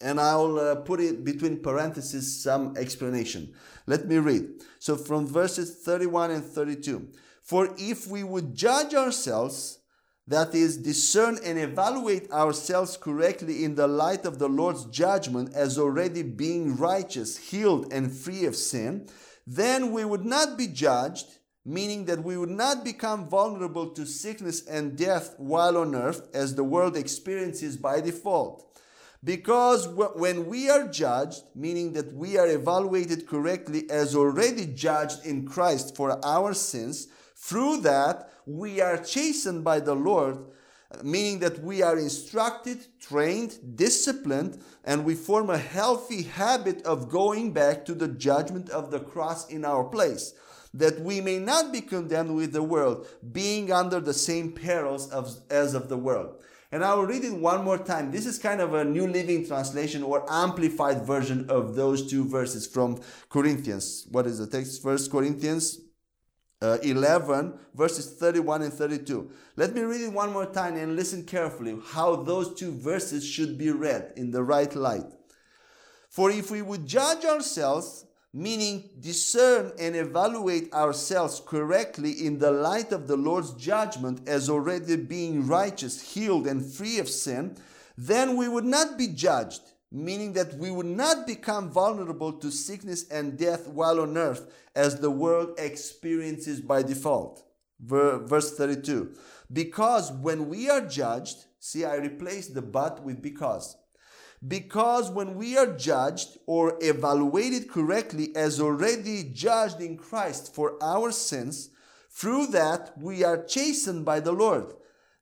And 0.00 0.20
I'll 0.20 0.58
uh, 0.58 0.74
put 0.76 1.00
it 1.00 1.24
between 1.24 1.62
parentheses 1.62 2.42
some 2.42 2.76
explanation. 2.76 3.54
Let 3.86 4.06
me 4.06 4.18
read. 4.18 4.62
So 4.80 4.96
from 4.96 5.26
verses 5.28 5.76
31 5.84 6.32
and 6.32 6.44
32. 6.44 7.08
For 7.44 7.74
if 7.76 8.06
we 8.06 8.24
would 8.24 8.54
judge 8.54 8.94
ourselves, 8.94 9.78
that 10.26 10.54
is, 10.54 10.78
discern 10.78 11.38
and 11.44 11.58
evaluate 11.58 12.30
ourselves 12.30 12.96
correctly 12.96 13.62
in 13.64 13.74
the 13.74 13.86
light 13.86 14.24
of 14.24 14.38
the 14.38 14.48
Lord's 14.48 14.86
judgment 14.86 15.52
as 15.54 15.78
already 15.78 16.22
being 16.22 16.76
righteous, 16.76 17.36
healed, 17.36 17.92
and 17.92 18.10
free 18.10 18.46
of 18.46 18.56
sin, 18.56 19.06
then 19.46 19.92
we 19.92 20.06
would 20.06 20.24
not 20.24 20.56
be 20.56 20.66
judged, 20.66 21.26
meaning 21.66 22.06
that 22.06 22.24
we 22.24 22.38
would 22.38 22.48
not 22.48 22.82
become 22.82 23.28
vulnerable 23.28 23.90
to 23.90 24.06
sickness 24.06 24.66
and 24.66 24.96
death 24.96 25.34
while 25.36 25.76
on 25.76 25.94
earth, 25.94 26.26
as 26.32 26.54
the 26.54 26.64
world 26.64 26.96
experiences 26.96 27.76
by 27.76 28.00
default. 28.00 28.64
Because 29.22 29.86
when 29.88 30.46
we 30.46 30.70
are 30.70 30.88
judged, 30.88 31.42
meaning 31.54 31.92
that 31.92 32.14
we 32.14 32.38
are 32.38 32.46
evaluated 32.46 33.26
correctly 33.26 33.88
as 33.90 34.16
already 34.16 34.64
judged 34.66 35.26
in 35.26 35.46
Christ 35.46 35.94
for 35.94 36.24
our 36.24 36.54
sins, 36.54 37.08
through 37.44 37.82
that, 37.82 38.30
we 38.46 38.80
are 38.80 38.96
chastened 38.96 39.64
by 39.64 39.78
the 39.78 39.94
Lord, 39.94 40.38
meaning 41.02 41.40
that 41.40 41.62
we 41.62 41.82
are 41.82 41.98
instructed, 41.98 42.86
trained, 42.98 43.58
disciplined, 43.76 44.62
and 44.82 45.04
we 45.04 45.14
form 45.14 45.50
a 45.50 45.58
healthy 45.58 46.22
habit 46.22 46.82
of 46.86 47.10
going 47.10 47.52
back 47.52 47.84
to 47.84 47.94
the 47.94 48.08
judgment 48.08 48.70
of 48.70 48.90
the 48.90 49.00
cross 49.00 49.50
in 49.50 49.66
our 49.66 49.84
place, 49.84 50.32
that 50.72 51.00
we 51.00 51.20
may 51.20 51.38
not 51.38 51.70
be 51.70 51.82
condemned 51.82 52.34
with 52.34 52.54
the 52.54 52.62
world, 52.62 53.06
being 53.32 53.70
under 53.70 54.00
the 54.00 54.14
same 54.14 54.50
perils 54.50 55.10
of, 55.10 55.36
as 55.50 55.74
of 55.74 55.90
the 55.90 55.98
world. 55.98 56.36
And 56.72 56.82
I 56.82 56.94
will 56.94 57.04
read 57.04 57.24
it 57.24 57.34
one 57.34 57.62
more 57.62 57.78
time. 57.78 58.10
This 58.10 58.24
is 58.24 58.38
kind 58.38 58.62
of 58.62 58.72
a 58.72 58.84
New 58.84 59.06
Living 59.06 59.46
Translation 59.46 60.02
or 60.02 60.24
amplified 60.30 61.06
version 61.06 61.50
of 61.50 61.74
those 61.76 62.10
two 62.10 62.26
verses 62.26 62.66
from 62.66 63.02
Corinthians. 63.28 64.06
What 64.10 64.26
is 64.26 64.38
the 64.38 64.46
text? 64.46 64.82
First 64.82 65.12
Corinthians 65.12 65.83
uh, 66.64 66.78
11, 66.82 67.52
verses 67.74 68.14
31 68.14 68.62
and 68.62 68.72
32. 68.72 69.30
Let 69.56 69.74
me 69.74 69.82
read 69.82 70.00
it 70.00 70.12
one 70.12 70.32
more 70.32 70.46
time 70.46 70.76
and 70.76 70.96
listen 70.96 71.24
carefully 71.24 71.78
how 71.90 72.16
those 72.16 72.54
two 72.54 72.72
verses 72.72 73.26
should 73.26 73.58
be 73.58 73.70
read 73.70 74.14
in 74.16 74.30
the 74.30 74.42
right 74.42 74.74
light. 74.74 75.04
For 76.08 76.30
if 76.30 76.50
we 76.50 76.62
would 76.62 76.86
judge 76.86 77.24
ourselves, 77.26 78.06
meaning 78.32 78.88
discern 78.98 79.72
and 79.78 79.94
evaluate 79.94 80.72
ourselves 80.72 81.42
correctly 81.44 82.12
in 82.12 82.38
the 82.38 82.50
light 82.50 82.92
of 82.92 83.08
the 83.08 83.16
Lord's 83.16 83.52
judgment 83.52 84.26
as 84.26 84.48
already 84.48 84.96
being 84.96 85.46
righteous, 85.46 86.14
healed, 86.14 86.46
and 86.46 86.64
free 86.64 86.98
of 86.98 87.10
sin, 87.10 87.56
then 87.98 88.36
we 88.36 88.48
would 88.48 88.64
not 88.64 88.96
be 88.96 89.08
judged 89.08 89.60
meaning 89.94 90.32
that 90.32 90.54
we 90.54 90.72
would 90.72 90.86
not 90.86 91.24
become 91.24 91.70
vulnerable 91.70 92.32
to 92.32 92.50
sickness 92.50 93.08
and 93.08 93.38
death 93.38 93.68
while 93.68 94.00
on 94.00 94.18
earth 94.18 94.52
as 94.74 94.98
the 94.98 95.10
world 95.10 95.54
experiences 95.56 96.60
by 96.60 96.82
default. 96.82 97.44
Verse 97.78 98.56
32. 98.56 99.14
Because 99.52 100.10
when 100.10 100.48
we 100.48 100.68
are 100.68 100.80
judged, 100.80 101.44
see, 101.60 101.84
I 101.84 101.94
replaced 101.94 102.54
the 102.54 102.62
but 102.62 103.04
with 103.04 103.22
because. 103.22 103.76
Because 104.46 105.10
when 105.10 105.36
we 105.36 105.56
are 105.56 105.76
judged 105.76 106.38
or 106.46 106.76
evaluated 106.80 107.70
correctly 107.70 108.34
as 108.34 108.60
already 108.60 109.22
judged 109.32 109.80
in 109.80 109.96
Christ 109.96 110.52
for 110.52 110.76
our 110.82 111.12
sins, 111.12 111.70
through 112.10 112.48
that 112.48 112.98
we 112.98 113.22
are 113.22 113.44
chastened 113.44 114.04
by 114.04 114.18
the 114.20 114.32
Lord. 114.32 114.72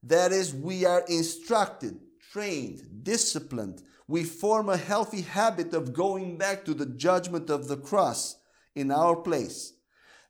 That 0.02 0.32
is, 0.32 0.54
we 0.54 0.84
are 0.84 1.04
instructed, 1.08 1.98
trained, 2.32 2.82
disciplined, 3.02 3.82
we 4.08 4.24
form 4.24 4.68
a 4.68 4.76
healthy 4.76 5.22
habit 5.22 5.72
of 5.74 5.92
going 5.92 6.36
back 6.36 6.64
to 6.64 6.74
the 6.74 6.86
judgment 6.86 7.50
of 7.50 7.68
the 7.68 7.76
cross 7.76 8.36
in 8.74 8.90
our 8.90 9.16
place, 9.16 9.74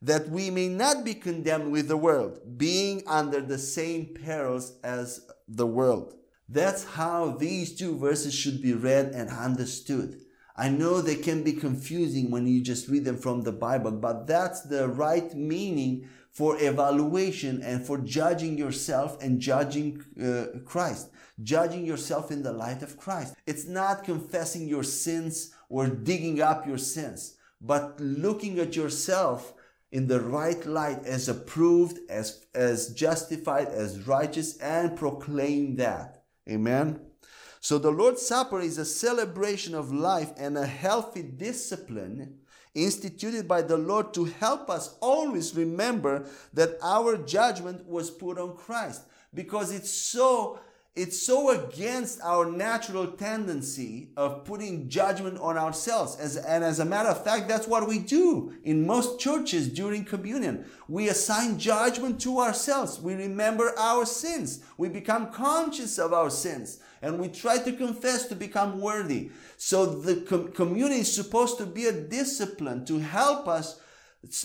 that 0.01 0.29
we 0.29 0.51
may 0.51 0.69
not 0.69 1.05
be 1.05 1.15
condemned 1.15 1.71
with 1.71 1.89
the 1.89 1.97
world, 1.97 2.41
being 2.57 3.03
under 3.07 3.41
the 3.41 3.59
same 3.59 4.07
perils 4.07 4.75
as 4.83 5.27
the 5.49 5.67
world. 5.67 6.15
That's 6.49 6.85
how 6.85 7.31
these 7.31 7.75
two 7.75 7.97
verses 7.97 8.35
should 8.35 8.61
be 8.61 8.75
read 8.75 9.13
and 9.15 9.31
understood. 9.31 10.21
I 10.55 10.69
know 10.69 11.01
they 11.01 11.17
can 11.17 11.43
be 11.43 11.55
confusing 11.55 12.31
when 12.31 12.47
you 12.47 12.61
just 12.61 12.89
read 12.89 13.05
them 13.05 13.17
from 13.17 13.43
the 13.43 13.53
Bible, 13.53 13.93
but 13.93 14.27
that's 14.27 14.61
the 14.61 14.87
right 14.89 15.35
meaning 15.35 16.09
for 16.33 16.57
evaluation 16.61 17.63
and 17.63 17.87
for 17.87 17.99
judging 17.99 18.57
yourself 18.57 19.23
and 19.23 19.39
judging 19.39 20.03
uh, 20.21 20.59
Christ, 20.65 21.11
judging 21.43 21.85
yourself 21.85 22.31
in 22.31 22.43
the 22.43 22.53
light 22.53 22.83
of 22.83 22.97
Christ. 22.97 23.35
It's 23.47 23.67
not 23.67 24.05
confessing 24.05 24.67
your 24.67 24.83
sins 24.83 25.55
or 25.69 25.87
digging 25.89 26.41
up 26.41 26.67
your 26.67 26.79
sins, 26.79 27.37
but 27.61 28.01
looking 28.01 28.59
at 28.59 28.75
yourself 28.75 29.53
in 29.91 30.07
the 30.07 30.21
right 30.21 30.65
light 30.65 31.05
as 31.05 31.29
approved, 31.29 31.99
as, 32.09 32.47
as 32.55 32.95
justified, 32.95 33.69
as 33.69 34.07
righteous, 34.07 34.57
and 34.57 34.97
proclaim 34.97 35.77
that. 35.77 36.25
Amen. 36.49 36.99
So 37.61 37.79
the 37.79 37.91
Lord's 37.91 38.27
Supper 38.27 38.61
is 38.61 38.79
a 38.79 38.87
celebration 38.87 39.75
of 39.75 39.93
life 39.93 40.33
and 40.39 40.57
a 40.57 40.67
healthy 40.67 41.23
discipline 41.23 42.39
instituted 42.75 43.47
by 43.47 43.63
the 43.63 43.77
Lord 43.77 44.15
to 44.15 44.25
help 44.25 44.71
us 44.71 44.97
always 45.01 45.55
remember 45.55 46.27
that 46.55 46.79
our 46.83 47.17
judgment 47.17 47.87
was 47.87 48.11
put 48.11 48.39
on 48.39 48.57
Christ 48.57 49.03
because 49.35 49.73
it's 49.73 49.91
so 49.91 50.61
it's 50.95 51.25
so 51.25 51.49
against 51.49 52.21
our 52.21 52.45
natural 52.45 53.07
tendency 53.07 54.11
of 54.15 54.45
putting 54.45 54.91
judgment 54.91 55.39
on 55.39 55.57
ourselves. 55.57 56.17
As, 56.17 56.37
and 56.37 56.63
as 56.63 56.81
a 56.81 56.85
matter 56.85 57.09
of 57.09 57.25
fact, 57.25 57.49
that's 57.49 57.67
what 57.67 57.89
we 57.89 57.99
do 57.99 58.53
in 58.63 58.87
most 58.87 59.19
churches 59.19 59.71
during 59.71 60.05
communion. 60.05 60.67
We 60.89 61.09
assign 61.09 61.59
judgment 61.59 62.21
to 62.23 62.41
ourselves. 62.41 63.01
We 63.01 63.15
remember 63.15 63.73
our 63.79 64.05
sins. 64.05 64.63
We 64.77 64.91
become 64.91 65.33
conscious 65.33 65.99
of 65.99 66.13
our 66.13 66.29
sins 66.29 66.79
and 67.03 67.19
we 67.19 67.29
try 67.29 67.59
to 67.59 67.73
confess 67.73 68.27
to 68.29 68.37
become 68.37 68.81
worthy. 68.81 69.31
So 69.57 69.85
the 69.87 70.17
com- 70.23 70.77
is 70.77 71.13
supposed 71.13 71.59
to 71.59 71.67
be 71.67 71.87
a 71.87 71.93
discipline 71.93 72.85
to 72.87 73.01
help 73.01 73.49
us 73.49 73.81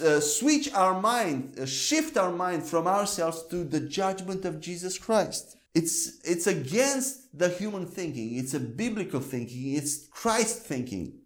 uh, 0.03 0.19
switch 0.19 0.73
our 0.73 0.99
mind, 0.99 1.59
uh, 1.59 1.67
shift 1.67 2.17
our 2.17 2.31
mind 2.31 2.63
from 2.63 2.87
ourselves 2.87 3.43
to 3.51 3.63
the 3.63 3.79
judgment 3.79 4.43
of 4.43 4.59
Jesus 4.59 4.97
Christ. 4.97 5.55
It's, 5.75 6.19
it's 6.23 6.47
against 6.47 7.37
the 7.37 7.49
human 7.49 7.85
thinking. 7.85 8.37
It's 8.37 8.55
a 8.55 8.59
biblical 8.59 9.19
thinking. 9.19 9.75
It's 9.75 10.07
Christ 10.07 10.63
thinking. 10.63 11.19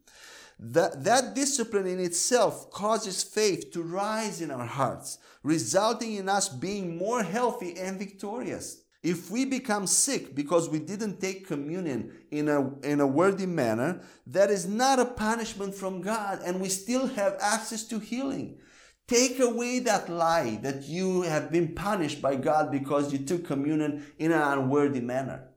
That, 0.59 1.05
that 1.05 1.33
discipline 1.33 1.87
in 1.87 2.01
itself 2.01 2.69
causes 2.69 3.23
faith 3.23 3.71
to 3.71 3.81
rise 3.81 4.41
in 4.41 4.51
our 4.51 4.65
hearts, 4.65 5.17
resulting 5.41 6.15
in 6.15 6.27
us 6.27 6.49
being 6.49 6.97
more 6.97 7.23
healthy 7.23 7.79
and 7.79 7.97
victorious. 7.97 8.80
If 9.03 9.31
we 9.31 9.45
become 9.45 9.87
sick 9.87 10.35
because 10.35 10.69
we 10.69 10.79
didn't 10.79 11.19
take 11.19 11.47
communion 11.47 12.11
in 12.29 12.47
a, 12.47 12.79
in 12.81 12.99
a 12.99 13.07
worthy 13.07 13.47
manner, 13.47 14.01
that 14.27 14.51
is 14.51 14.67
not 14.67 14.99
a 14.99 15.05
punishment 15.05 15.73
from 15.73 16.01
God, 16.01 16.41
and 16.45 16.61
we 16.61 16.69
still 16.69 17.07
have 17.07 17.37
access 17.41 17.83
to 17.85 17.97
healing. 17.97 18.59
Take 19.07 19.39
away 19.39 19.79
that 19.79 20.07
lie 20.07 20.59
that 20.61 20.83
you 20.83 21.23
have 21.23 21.51
been 21.51 21.73
punished 21.73 22.21
by 22.21 22.35
God 22.35 22.71
because 22.71 23.11
you 23.11 23.19
took 23.19 23.45
communion 23.45 24.05
in 24.19 24.31
an 24.31 24.41
unworthy 24.41 25.01
manner. 25.01 25.49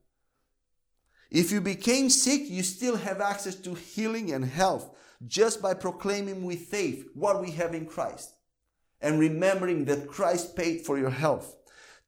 If 1.31 1.53
you 1.53 1.61
became 1.61 2.11
sick, 2.11 2.49
you 2.49 2.63
still 2.63 2.97
have 2.97 3.21
access 3.21 3.57
to 3.57 3.75
healing 3.75 4.33
and 4.33 4.45
health 4.45 4.91
just 5.27 5.61
by 5.61 5.75
proclaiming 5.75 6.45
with 6.45 6.61
faith 6.61 7.09
what 7.15 7.43
we 7.43 7.51
have 7.53 7.75
in 7.75 7.87
Christ 7.87 8.35
and 9.01 9.21
remembering 9.21 9.85
that 9.85 10.09
Christ 10.09 10.57
paid 10.57 10.81
for 10.87 10.99
your 10.99 11.11
health. 11.11 11.57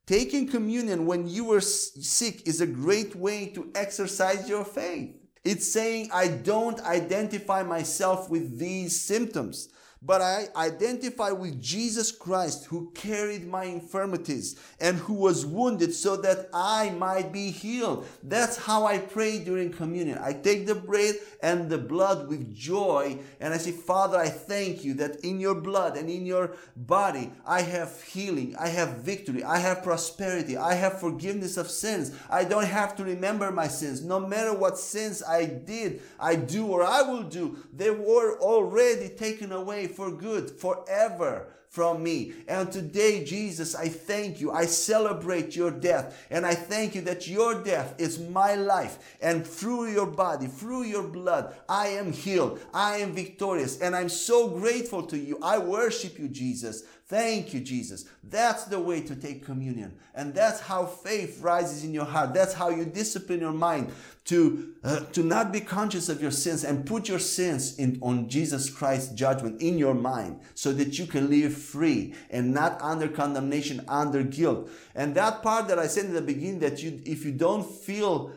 Taking 0.07 0.47
communion 0.47 1.05
when 1.05 1.27
you 1.27 1.43
were 1.43 1.59
sick 1.59 2.47
is 2.47 2.61
a 2.61 2.65
great 2.65 3.13
way 3.13 3.47
to 3.47 3.69
exercise 3.75 4.47
your 4.47 4.63
faith. 4.63 5.13
It's 5.43 5.69
saying, 5.69 6.09
I 6.13 6.29
don't 6.29 6.79
identify 6.81 7.61
myself 7.63 8.29
with 8.29 8.57
these 8.57 8.97
symptoms 8.99 9.67
but 10.01 10.21
I 10.21 10.47
identify 10.55 11.31
with 11.31 11.61
Jesus 11.61 12.11
Christ 12.11 12.65
who 12.65 12.91
carried 12.93 13.47
my 13.47 13.63
infirmities 13.63 14.59
and 14.79 14.97
who 14.97 15.13
was 15.13 15.45
wounded 15.45 15.93
so 15.93 16.15
that 16.17 16.49
I 16.53 16.91
might 16.91 17.31
be 17.31 17.49
healed. 17.51 18.05
That's 18.23 18.57
how 18.57 18.85
I 18.85 18.99
pray 18.99 19.39
during 19.39 19.71
communion. 19.71 20.19
I 20.19 20.33
take 20.33 20.67
the 20.67 20.75
bread 20.75 21.15
and 21.41 21.69
the 21.69 21.77
blood 21.77 22.29
with 22.29 22.55
joy 22.55 23.19
and 23.39 23.53
I 23.53 23.57
say, 23.57 23.71
Father, 23.71 24.17
I 24.17 24.29
thank 24.29 24.83
you 24.83 24.93
that 24.95 25.21
in 25.21 25.39
your 25.39 25.55
blood 25.55 25.97
and 25.97 26.09
in 26.09 26.25
your 26.25 26.55
body 26.75 27.31
I 27.45 27.61
have 27.61 28.01
healing, 28.03 28.55
I 28.59 28.67
have 28.69 28.97
victory, 28.97 29.43
I 29.43 29.57
have 29.57 29.83
prosperity, 29.83 30.57
I 30.57 30.75
have 30.75 30.99
forgiveness 30.99 31.57
of 31.57 31.69
sins. 31.69 32.11
I 32.29 32.43
don't 32.43 32.65
have 32.65 32.95
to 32.97 33.03
remember 33.03 33.51
my 33.51 33.67
sins. 33.67 34.03
No 34.03 34.19
matter 34.19 34.53
what 34.53 34.77
sins 34.77 35.23
I 35.23 35.45
did, 35.45 36.01
I 36.19 36.35
do, 36.35 36.67
or 36.67 36.83
I 36.83 37.01
will 37.01 37.23
do, 37.23 37.57
they 37.73 37.89
were 37.89 38.39
already 38.39 39.09
taken 39.09 39.51
away 39.51 39.86
for 39.87 40.11
good 40.11 40.51
forever 40.51 41.47
from 41.69 42.01
me. 42.01 42.33
And 42.47 42.71
today, 42.71 43.23
Jesus, 43.23 43.75
I 43.75 43.89
thank 43.89 44.41
you. 44.41 44.51
I 44.51 44.65
celebrate 44.65 45.55
your 45.55 45.71
death. 45.71 46.25
And 46.31 46.45
I 46.45 46.55
thank 46.55 46.95
you 46.95 47.01
that 47.01 47.27
your 47.27 47.63
death 47.63 47.95
is 47.99 48.19
my 48.19 48.55
life. 48.55 49.17
And 49.21 49.45
through 49.45 49.91
your 49.91 50.07
body, 50.07 50.47
through 50.47 50.83
your 50.83 51.03
blood, 51.03 51.55
I 51.69 51.87
am 51.89 52.11
healed. 52.11 52.59
I 52.73 52.97
am 52.97 53.13
victorious. 53.13 53.79
And 53.79 53.95
I'm 53.95 54.09
so 54.09 54.49
grateful 54.49 55.03
to 55.03 55.17
you. 55.17 55.37
I 55.41 55.57
worship 55.57 56.17
you, 56.17 56.29
Jesus. 56.29 56.83
Thank 57.07 57.53
you, 57.53 57.61
Jesus. 57.61 58.03
That's 58.21 58.65
the 58.65 58.81
way 58.81 58.99
to 58.99 59.15
take 59.15 59.45
communion. 59.45 59.97
And 60.13 60.33
that's 60.33 60.59
how 60.59 60.85
faith 60.85 61.39
rises 61.41 61.85
in 61.85 61.93
your 61.93 62.03
heart. 62.03 62.33
That's 62.33 62.53
how 62.53 62.69
you 62.69 62.83
discipline 62.83 63.39
your 63.39 63.53
mind 63.53 63.93
to, 64.25 64.73
uh, 64.83 64.99
to 65.13 65.23
not 65.23 65.53
be 65.53 65.61
conscious 65.61 66.09
of 66.09 66.21
your 66.21 66.31
sins 66.31 66.65
and 66.65 66.85
put 66.85 67.07
your 67.07 67.19
sins 67.19 67.79
in, 67.79 67.97
on 68.01 68.27
Jesus 68.27 68.69
Christ's 68.69 69.13
judgment 69.13 69.61
in 69.61 69.77
your 69.77 69.93
mind 69.93 70.41
so 70.53 70.73
that 70.73 70.99
you 70.99 71.05
can 71.05 71.29
live 71.29 71.56
free 71.57 72.13
and 72.29 72.53
not 72.53 72.81
under 72.81 73.07
condemnation, 73.07 73.83
under 73.87 74.23
guilt. 74.23 74.69
And 74.95 75.15
that 75.15 75.43
part 75.43 75.67
that 75.67 75.79
I 75.79 75.87
said 75.87 76.05
in 76.05 76.13
the 76.13 76.21
beginning 76.21 76.59
that 76.59 76.81
you, 76.81 77.01
if 77.05 77.25
you 77.25 77.31
don't 77.31 77.69
feel 77.69 78.31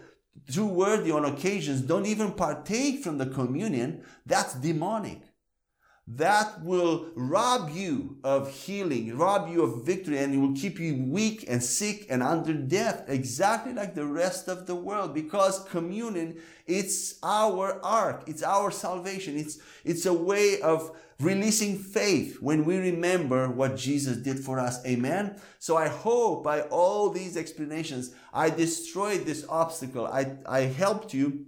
too 0.51 0.67
worthy 0.67 1.11
on 1.11 1.25
occasions, 1.25 1.83
don't 1.83 2.07
even 2.07 2.33
partake 2.33 3.03
from 3.05 3.19
the 3.19 3.27
communion, 3.27 4.03
that's 4.27 4.55
demonic 4.55 5.21
that 6.17 6.65
will 6.65 7.11
rob 7.15 7.71
you 7.71 8.17
of 8.25 8.51
healing, 8.51 9.17
rob 9.17 9.49
you 9.49 9.63
of 9.63 9.85
victory, 9.85 10.19
and 10.19 10.35
it 10.35 10.39
will 10.39 10.55
keep 10.55 10.81
you 10.81 10.97
weak 10.97 11.45
and 11.49 11.63
sick 11.63 12.07
and 12.11 12.23
under 12.23 12.53
death, 12.53 13.05
exactly 13.07 13.73
like 13.73 13.95
the 13.95 14.07
rest 14.07 14.49
of 14.49 14.67
the 14.67 14.75
world. 14.75 15.15
Because 15.15 15.65
communion, 15.65 16.41
it's 16.67 17.19
our 17.23 17.81
ark, 17.85 18.25
it's 18.27 18.43
our 18.43 18.73
salvation, 18.73 19.37
it's, 19.37 19.59
it's 19.85 20.05
a 20.05 20.13
way 20.13 20.61
of 20.63 20.91
releasing 21.21 21.79
faith 21.79 22.41
when 22.41 22.65
we 22.65 22.79
remember 22.79 23.49
what 23.49 23.77
Jesus 23.77 24.17
did 24.17 24.41
for 24.41 24.59
us. 24.59 24.85
Amen. 24.87 25.39
So 25.59 25.77
I 25.77 25.89
hope 25.89 26.43
by 26.43 26.63
all 26.63 27.11
these 27.11 27.37
explanations, 27.37 28.15
I 28.33 28.51
destroyed 28.51 29.27
this 29.27 29.47
obstacle. 29.49 30.07
I, 30.07 30.39
I 30.47 30.61
helped 30.63 31.15
you 31.15 31.47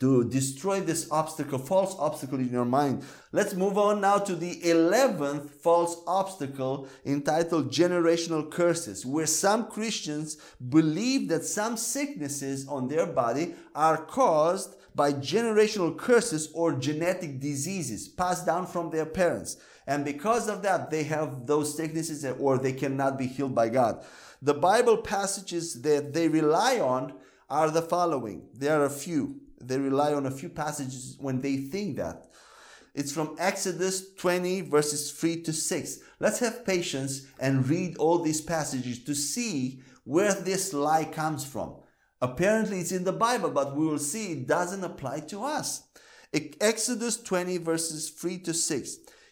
to 0.00 0.28
destroy 0.28 0.80
this 0.80 1.10
obstacle, 1.10 1.58
false 1.58 1.96
obstacle 1.98 2.38
in 2.38 2.50
your 2.50 2.64
mind. 2.64 3.04
Let's 3.32 3.54
move 3.54 3.76
on 3.76 4.00
now 4.00 4.18
to 4.18 4.36
the 4.36 4.60
11th 4.60 5.50
false 5.50 6.00
obstacle 6.06 6.88
entitled 7.04 7.72
generational 7.72 8.48
curses, 8.48 9.04
where 9.04 9.26
some 9.26 9.66
Christians 9.66 10.36
believe 10.68 11.28
that 11.28 11.44
some 11.44 11.76
sicknesses 11.76 12.68
on 12.68 12.88
their 12.88 13.06
body 13.06 13.54
are 13.74 13.96
caused 13.96 14.76
by 14.94 15.12
generational 15.12 15.96
curses 15.96 16.50
or 16.54 16.72
genetic 16.72 17.40
diseases 17.40 18.08
passed 18.08 18.46
down 18.46 18.66
from 18.66 18.90
their 18.90 19.06
parents. 19.06 19.56
And 19.86 20.04
because 20.04 20.48
of 20.48 20.62
that, 20.62 20.90
they 20.90 21.04
have 21.04 21.46
those 21.46 21.74
sicknesses 21.76 22.24
or 22.38 22.58
they 22.58 22.72
cannot 22.72 23.18
be 23.18 23.26
healed 23.26 23.54
by 23.54 23.68
God. 23.68 24.04
The 24.42 24.54
Bible 24.54 24.98
passages 24.98 25.82
that 25.82 26.12
they 26.12 26.28
rely 26.28 26.78
on 26.78 27.14
are 27.50 27.70
the 27.70 27.82
following. 27.82 28.48
There 28.54 28.80
are 28.80 28.84
a 28.84 28.90
few 28.90 29.40
they 29.60 29.78
rely 29.78 30.14
on 30.14 30.26
a 30.26 30.30
few 30.30 30.48
passages 30.48 31.16
when 31.20 31.40
they 31.40 31.56
think 31.56 31.96
that. 31.96 32.26
It's 32.94 33.12
from 33.12 33.36
Exodus 33.38 34.14
20, 34.14 34.62
verses 34.62 35.12
3 35.12 35.42
to 35.42 35.52
6. 35.52 35.98
Let's 36.18 36.40
have 36.40 36.64
patience 36.64 37.26
and 37.38 37.68
read 37.68 37.96
all 37.96 38.18
these 38.18 38.40
passages 38.40 39.04
to 39.04 39.14
see 39.14 39.80
where 40.04 40.32
this 40.32 40.72
lie 40.72 41.04
comes 41.04 41.44
from. 41.44 41.76
Apparently, 42.20 42.80
it's 42.80 42.90
in 42.90 43.04
the 43.04 43.12
Bible, 43.12 43.50
but 43.50 43.76
we 43.76 43.86
will 43.86 43.98
see 43.98 44.32
it 44.32 44.48
doesn't 44.48 44.82
apply 44.82 45.20
to 45.20 45.44
us. 45.44 45.82
Exodus 46.60 47.22
20, 47.22 47.58
verses 47.58 48.10
3 48.10 48.38
to 48.38 48.52
6. 48.52 48.96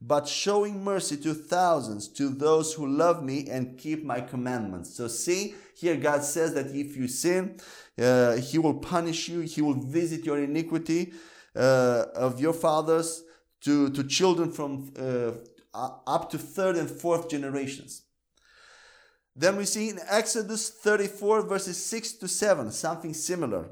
but 0.00 0.28
showing 0.28 0.84
mercy 0.84 1.16
to 1.16 1.34
thousands, 1.34 2.08
to 2.08 2.28
those 2.28 2.74
who 2.74 2.86
love 2.86 3.22
me 3.22 3.48
and 3.48 3.78
keep 3.78 4.04
my 4.04 4.20
commandments. 4.20 4.94
So, 4.94 5.08
see, 5.08 5.54
here 5.74 5.96
God 5.96 6.22
says 6.22 6.54
that 6.54 6.66
if 6.66 6.96
you 6.96 7.08
sin, 7.08 7.58
uh, 7.98 8.36
He 8.36 8.58
will 8.58 8.74
punish 8.74 9.28
you, 9.28 9.40
He 9.40 9.62
will 9.62 9.80
visit 9.80 10.24
your 10.24 10.38
iniquity 10.38 11.12
uh, 11.54 12.04
of 12.14 12.40
your 12.40 12.52
fathers 12.52 13.22
to, 13.62 13.90
to 13.90 14.04
children 14.04 14.52
from 14.52 14.92
uh, 14.98 15.32
up 16.06 16.30
to 16.30 16.38
third 16.38 16.76
and 16.76 16.90
fourth 16.90 17.28
generations. 17.28 18.02
Then 19.34 19.56
we 19.56 19.66
see 19.66 19.90
in 19.90 20.00
Exodus 20.08 20.70
34, 20.70 21.42
verses 21.42 21.82
6 21.84 22.12
to 22.14 22.28
7, 22.28 22.70
something 22.70 23.12
similar. 23.12 23.64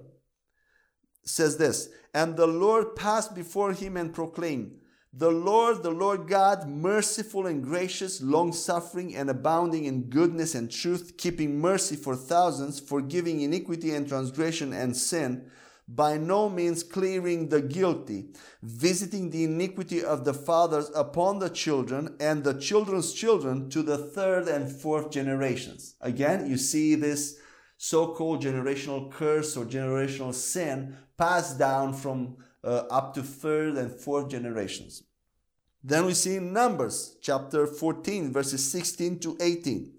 It 1.23 1.29
says 1.31 1.57
this 1.57 1.89
And 2.13 2.37
the 2.37 2.47
Lord 2.47 2.97
passed 2.97 3.35
before 3.35 3.73
him 3.73 3.97
and 3.97 4.13
proclaimed, 4.13 4.73
the 5.17 5.31
Lord, 5.31 5.85
the 5.85 5.91
Lord 5.91 6.27
God, 6.27 6.69
merciful 6.69 7.47
and 7.47 7.63
gracious, 7.63 8.21
long 8.21 8.53
suffering 8.53 9.15
and 9.15 9.31
abounding 9.31 9.85
in 9.85 10.11
goodness 10.11 10.57
and 10.57 10.69
truth, 10.69 11.17
keeping 11.17 11.61
mercy 11.61 11.95
for 11.95 12.17
thousands, 12.17 12.81
forgiving 12.81 13.41
iniquity 13.41 13.95
and 13.95 14.09
transgression 14.09 14.73
and 14.73 14.97
sin, 14.97 15.49
by 15.87 16.17
no 16.17 16.49
means 16.49 16.83
clearing 16.83 17.49
the 17.49 17.63
guilty, 17.63 18.31
visiting 18.63 19.31
the 19.31 19.45
iniquity 19.45 20.03
of 20.03 20.25
the 20.25 20.35
fathers 20.35 20.91
upon 20.97 21.39
the 21.39 21.51
children 21.51 22.17
and 22.19 22.43
the 22.43 22.59
children's 22.59 23.13
children 23.13 23.71
to 23.71 23.83
the 23.83 23.99
third 23.99 24.49
and 24.49 24.69
fourth 24.69 25.11
generations. 25.11 25.95
Again, 26.01 26.51
you 26.51 26.57
see 26.57 26.97
this 26.97 27.39
so 27.77 28.15
called 28.15 28.43
generational 28.43 29.13
curse 29.13 29.57
or 29.57 29.65
generational 29.65 30.35
sin 30.35 30.97
passed 31.17 31.59
down 31.59 31.93
from 31.93 32.37
uh, 32.65 32.85
up 32.91 33.15
to 33.15 33.23
third 33.23 33.77
and 33.77 33.91
fourth 33.91 34.29
generations. 34.29 35.03
Then 35.83 36.07
we 36.07 36.15
see 36.15 36.37
in 36.37 36.53
Numbers 36.53 37.17
chapter 37.21 37.67
14, 37.67 38.33
verses 38.33 38.71
16 38.71 39.19
to 39.21 39.37
18. 39.39 39.93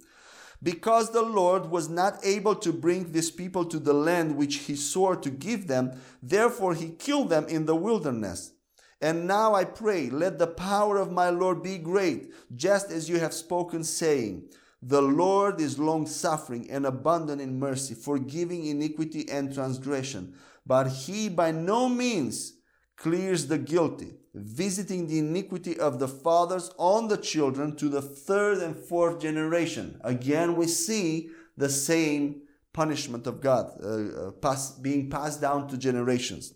Because 0.63 1.11
the 1.11 1.21
Lord 1.21 1.69
was 1.69 1.89
not 1.89 2.17
able 2.23 2.55
to 2.55 2.73
bring 2.73 3.11
this 3.11 3.29
people 3.29 3.65
to 3.65 3.77
the 3.77 3.93
land 3.93 4.35
which 4.35 4.55
he 4.55 4.75
swore 4.75 5.15
to 5.17 5.29
give 5.29 5.67
them, 5.67 5.91
therefore 6.23 6.73
he 6.73 6.89
killed 6.89 7.29
them 7.29 7.45
in 7.47 7.67
the 7.67 7.75
wilderness. 7.75 8.53
And 8.99 9.27
now 9.27 9.53
I 9.53 9.65
pray, 9.65 10.09
let 10.09 10.39
the 10.39 10.47
power 10.47 10.97
of 10.97 11.11
my 11.11 11.29
Lord 11.29 11.61
be 11.61 11.77
great, 11.77 12.33
just 12.55 12.89
as 12.89 13.07
you 13.07 13.19
have 13.19 13.33
spoken, 13.33 13.83
saying, 13.83 14.49
The 14.81 15.03
Lord 15.03 15.61
is 15.61 15.77
long 15.77 16.07
suffering 16.07 16.71
and 16.71 16.87
abundant 16.87 17.41
in 17.41 17.59
mercy, 17.59 17.93
forgiving 17.93 18.65
iniquity 18.65 19.29
and 19.29 19.53
transgression. 19.53 20.33
But 20.65 20.87
he 20.87 21.29
by 21.29 21.51
no 21.51 21.87
means 21.87 22.54
clears 22.97 23.47
the 23.47 23.57
guilty, 23.57 24.13
visiting 24.33 25.07
the 25.07 25.19
iniquity 25.19 25.79
of 25.79 25.99
the 25.99 26.07
fathers 26.07 26.71
on 26.77 27.07
the 27.07 27.17
children 27.17 27.75
to 27.75 27.89
the 27.89 28.01
third 28.01 28.59
and 28.59 28.75
fourth 28.75 29.19
generation. 29.19 29.99
Again, 30.03 30.55
we 30.55 30.67
see 30.67 31.29
the 31.57 31.69
same 31.69 32.41
punishment 32.73 33.27
of 33.27 33.41
God 33.41 33.71
uh, 33.81 33.87
uh, 34.27 34.31
pass, 34.31 34.71
being 34.71 35.09
passed 35.09 35.41
down 35.41 35.67
to 35.69 35.77
generations. 35.77 36.53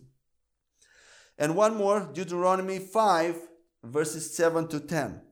And 1.38 1.56
one 1.56 1.76
more, 1.76 2.10
Deuteronomy 2.12 2.78
5, 2.78 3.36
verses 3.82 4.36
7 4.36 4.68
to 4.68 4.80
10. 4.80 5.22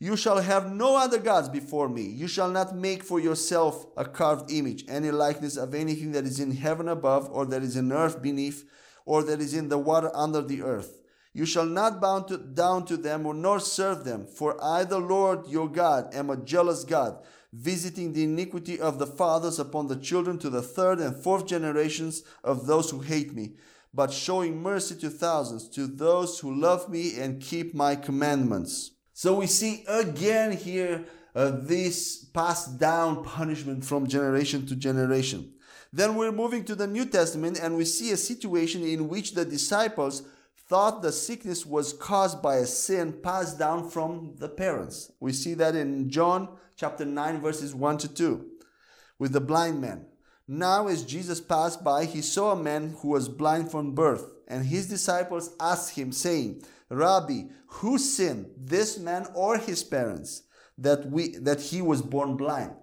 You 0.00 0.16
shall 0.16 0.40
have 0.40 0.72
no 0.72 0.96
other 0.96 1.18
gods 1.18 1.48
before 1.48 1.88
me. 1.88 2.02
You 2.02 2.26
shall 2.26 2.50
not 2.50 2.74
make 2.74 3.04
for 3.04 3.20
yourself 3.20 3.86
a 3.96 4.04
carved 4.04 4.50
image, 4.50 4.84
any 4.88 5.12
likeness 5.12 5.56
of 5.56 5.72
anything 5.74 6.12
that 6.12 6.24
is 6.24 6.40
in 6.40 6.50
heaven 6.50 6.88
above, 6.88 7.30
or 7.30 7.46
that 7.46 7.62
is 7.62 7.76
in 7.76 7.92
earth 7.92 8.20
beneath, 8.20 8.68
or 9.04 9.22
that 9.22 9.40
is 9.40 9.54
in 9.54 9.68
the 9.68 9.78
water 9.78 10.10
under 10.14 10.40
the 10.40 10.62
earth. 10.62 11.00
You 11.32 11.46
shall 11.46 11.66
not 11.66 12.00
bow 12.00 12.20
to, 12.20 12.38
down 12.38 12.84
to 12.86 12.96
them 12.96 13.26
or 13.26 13.34
nor 13.34 13.58
serve 13.58 14.04
them, 14.04 14.26
for 14.26 14.62
I, 14.62 14.84
the 14.84 15.00
Lord 15.00 15.48
your 15.48 15.68
God, 15.68 16.14
am 16.14 16.30
a 16.30 16.36
jealous 16.36 16.84
God, 16.84 17.18
visiting 17.52 18.12
the 18.12 18.24
iniquity 18.24 18.78
of 18.78 18.98
the 18.98 19.06
fathers 19.06 19.58
upon 19.58 19.88
the 19.88 19.96
children 19.96 20.38
to 20.38 20.50
the 20.50 20.62
third 20.62 21.00
and 21.00 21.16
fourth 21.16 21.46
generations 21.46 22.22
of 22.44 22.66
those 22.66 22.90
who 22.90 23.00
hate 23.00 23.34
me, 23.34 23.54
but 23.92 24.12
showing 24.12 24.62
mercy 24.62 24.94
to 24.96 25.10
thousands, 25.10 25.68
to 25.70 25.88
those 25.88 26.38
who 26.38 26.54
love 26.54 26.88
me 26.88 27.18
and 27.18 27.40
keep 27.40 27.74
my 27.74 27.96
commandments. 27.96 28.92
So 29.12 29.34
we 29.36 29.46
see 29.46 29.84
again 29.88 30.52
here 30.52 31.04
uh, 31.34 31.50
this 31.50 32.24
passed 32.26 32.78
down 32.78 33.24
punishment 33.24 33.84
from 33.84 34.06
generation 34.06 34.66
to 34.66 34.76
generation. 34.76 35.53
Then 35.94 36.16
we're 36.16 36.32
moving 36.32 36.64
to 36.64 36.74
the 36.74 36.88
New 36.88 37.04
Testament 37.04 37.60
and 37.62 37.76
we 37.76 37.84
see 37.84 38.10
a 38.10 38.16
situation 38.16 38.82
in 38.82 39.08
which 39.08 39.34
the 39.34 39.44
disciples 39.44 40.24
thought 40.68 41.02
the 41.02 41.12
sickness 41.12 41.64
was 41.64 41.92
caused 41.92 42.42
by 42.42 42.56
a 42.56 42.66
sin 42.66 43.20
passed 43.22 43.60
down 43.60 43.88
from 43.88 44.34
the 44.38 44.48
parents. 44.48 45.12
We 45.20 45.32
see 45.32 45.54
that 45.54 45.76
in 45.76 46.10
John 46.10 46.48
chapter 46.74 47.04
9 47.04 47.40
verses 47.40 47.76
1 47.76 47.98
to 47.98 48.12
2 48.12 48.44
with 49.20 49.30
the 49.30 49.40
blind 49.40 49.80
man. 49.80 50.06
Now 50.48 50.88
as 50.88 51.04
Jesus 51.04 51.40
passed 51.40 51.84
by, 51.84 52.06
he 52.06 52.22
saw 52.22 52.50
a 52.50 52.60
man 52.60 52.96
who 52.98 53.10
was 53.10 53.28
blind 53.28 53.70
from 53.70 53.94
birth, 53.94 54.32
and 54.48 54.66
his 54.66 54.88
disciples 54.88 55.54
asked 55.60 55.94
him 55.94 56.10
saying, 56.10 56.64
Rabbi, 56.88 57.42
who 57.66 57.98
sinned, 57.98 58.50
this 58.56 58.98
man 58.98 59.28
or 59.32 59.58
his 59.58 59.84
parents, 59.84 60.42
that 60.76 61.08
we 61.08 61.36
that 61.36 61.60
he 61.60 61.80
was 61.80 62.02
born 62.02 62.36
blind? 62.36 62.74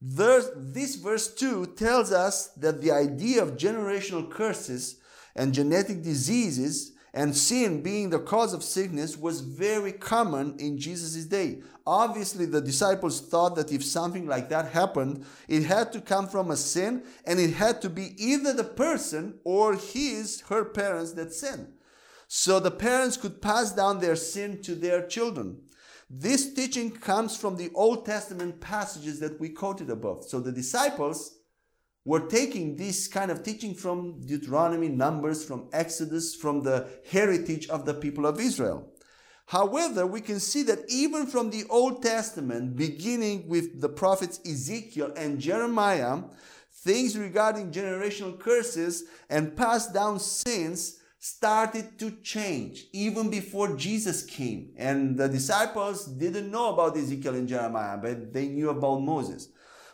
This 0.00 0.96
verse 0.96 1.34
2 1.34 1.74
tells 1.76 2.10
us 2.10 2.48
that 2.56 2.80
the 2.80 2.90
idea 2.90 3.42
of 3.42 3.56
generational 3.56 4.30
curses 4.30 4.96
and 5.36 5.52
genetic 5.52 6.02
diseases 6.02 6.92
and 7.12 7.36
sin 7.36 7.82
being 7.82 8.10
the 8.10 8.18
cause 8.18 8.54
of 8.54 8.62
sickness 8.62 9.16
was 9.16 9.40
very 9.40 9.92
common 9.92 10.56
in 10.58 10.78
Jesus' 10.78 11.24
day. 11.24 11.60
Obviously, 11.86 12.46
the 12.46 12.60
disciples 12.60 13.20
thought 13.20 13.56
that 13.56 13.72
if 13.72 13.84
something 13.84 14.26
like 14.26 14.48
that 14.48 14.70
happened, 14.70 15.24
it 15.48 15.64
had 15.64 15.92
to 15.92 16.00
come 16.00 16.28
from 16.28 16.50
a 16.50 16.56
sin 16.56 17.02
and 17.26 17.40
it 17.40 17.54
had 17.54 17.82
to 17.82 17.90
be 17.90 18.14
either 18.16 18.52
the 18.52 18.64
person 18.64 19.38
or 19.44 19.74
his, 19.74 20.42
her 20.42 20.64
parents 20.64 21.12
that 21.12 21.32
sinned. 21.32 21.72
So 22.28 22.60
the 22.60 22.70
parents 22.70 23.16
could 23.16 23.42
pass 23.42 23.72
down 23.72 23.98
their 23.98 24.14
sin 24.14 24.62
to 24.62 24.76
their 24.76 25.04
children. 25.06 25.62
This 26.12 26.52
teaching 26.52 26.90
comes 26.90 27.36
from 27.36 27.56
the 27.56 27.70
Old 27.72 28.04
Testament 28.04 28.60
passages 28.60 29.20
that 29.20 29.38
we 29.38 29.48
quoted 29.48 29.90
above. 29.90 30.24
So 30.24 30.40
the 30.40 30.50
disciples 30.50 31.38
were 32.04 32.26
taking 32.26 32.74
this 32.74 33.06
kind 33.06 33.30
of 33.30 33.44
teaching 33.44 33.74
from 33.74 34.20
Deuteronomy, 34.26 34.88
Numbers, 34.88 35.44
from 35.44 35.68
Exodus, 35.72 36.34
from 36.34 36.62
the 36.62 36.88
heritage 37.08 37.68
of 37.68 37.86
the 37.86 37.94
people 37.94 38.26
of 38.26 38.40
Israel. 38.40 38.92
However, 39.46 40.04
we 40.04 40.20
can 40.20 40.40
see 40.40 40.64
that 40.64 40.80
even 40.88 41.26
from 41.26 41.50
the 41.50 41.64
Old 41.70 42.02
Testament, 42.02 42.74
beginning 42.74 43.48
with 43.48 43.80
the 43.80 43.88
prophets 43.88 44.40
Ezekiel 44.44 45.12
and 45.16 45.40
Jeremiah, 45.40 46.22
things 46.72 47.16
regarding 47.16 47.70
generational 47.70 48.36
curses 48.36 49.04
and 49.28 49.56
passed 49.56 49.94
down 49.94 50.18
sins 50.18 50.99
started 51.22 51.98
to 51.98 52.10
change 52.22 52.86
even 52.94 53.28
before 53.28 53.76
Jesus 53.76 54.24
came. 54.24 54.70
And 54.76 55.18
the 55.18 55.28
disciples 55.28 56.06
didn't 56.06 56.50
know 56.50 56.72
about 56.72 56.96
Ezekiel 56.96 57.34
and 57.34 57.46
Jeremiah, 57.46 57.98
but 57.98 58.32
they 58.32 58.48
knew 58.48 58.70
about 58.70 59.02
Moses. 59.02 59.50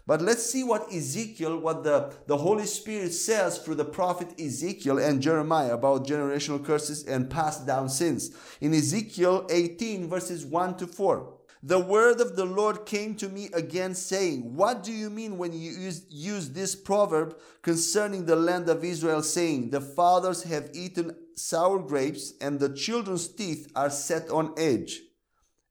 But 0.06 0.22
let's 0.22 0.48
see 0.48 0.62
what 0.62 0.92
Ezekiel, 0.92 1.58
what 1.58 1.82
the, 1.82 2.14
the 2.28 2.36
Holy 2.36 2.64
Spirit 2.64 3.12
says 3.12 3.58
through 3.58 3.74
the 3.74 3.84
prophet 3.84 4.40
Ezekiel 4.40 4.98
and 4.98 5.20
Jeremiah 5.20 5.74
about 5.74 6.06
generational 6.06 6.64
curses 6.64 7.04
and 7.04 7.28
passed 7.28 7.66
down 7.66 7.88
sins. 7.88 8.30
In 8.60 8.72
Ezekiel 8.72 9.48
18, 9.50 10.08
verses 10.08 10.46
1 10.46 10.76
to 10.76 10.86
4. 10.86 11.35
The 11.62 11.78
word 11.80 12.20
of 12.20 12.36
the 12.36 12.44
Lord 12.44 12.86
came 12.86 13.14
to 13.16 13.28
me 13.28 13.48
again, 13.52 13.94
saying, 13.94 14.54
What 14.54 14.82
do 14.82 14.92
you 14.92 15.10
mean 15.10 15.38
when 15.38 15.52
you 15.52 15.72
use, 15.72 16.04
use 16.08 16.50
this 16.50 16.74
proverb 16.74 17.36
concerning 17.62 18.26
the 18.26 18.36
land 18.36 18.68
of 18.68 18.84
Israel, 18.84 19.22
saying, 19.22 19.70
The 19.70 19.80
fathers 19.80 20.42
have 20.44 20.70
eaten 20.74 21.16
sour 21.34 21.78
grapes, 21.78 22.34
and 22.40 22.60
the 22.60 22.74
children's 22.74 23.28
teeth 23.28 23.70
are 23.74 23.90
set 23.90 24.30
on 24.30 24.54
edge? 24.56 25.00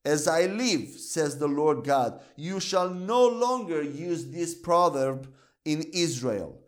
As 0.04 0.28
I 0.28 0.46
live, 0.46 0.90
says 0.90 1.38
the 1.38 1.48
Lord 1.48 1.84
God, 1.84 2.22
you 2.36 2.60
shall 2.60 2.90
no 2.90 3.26
longer 3.28 3.82
use 3.82 4.28
this 4.28 4.54
proverb 4.54 5.34
in 5.66 5.84
Israel. 5.94 6.60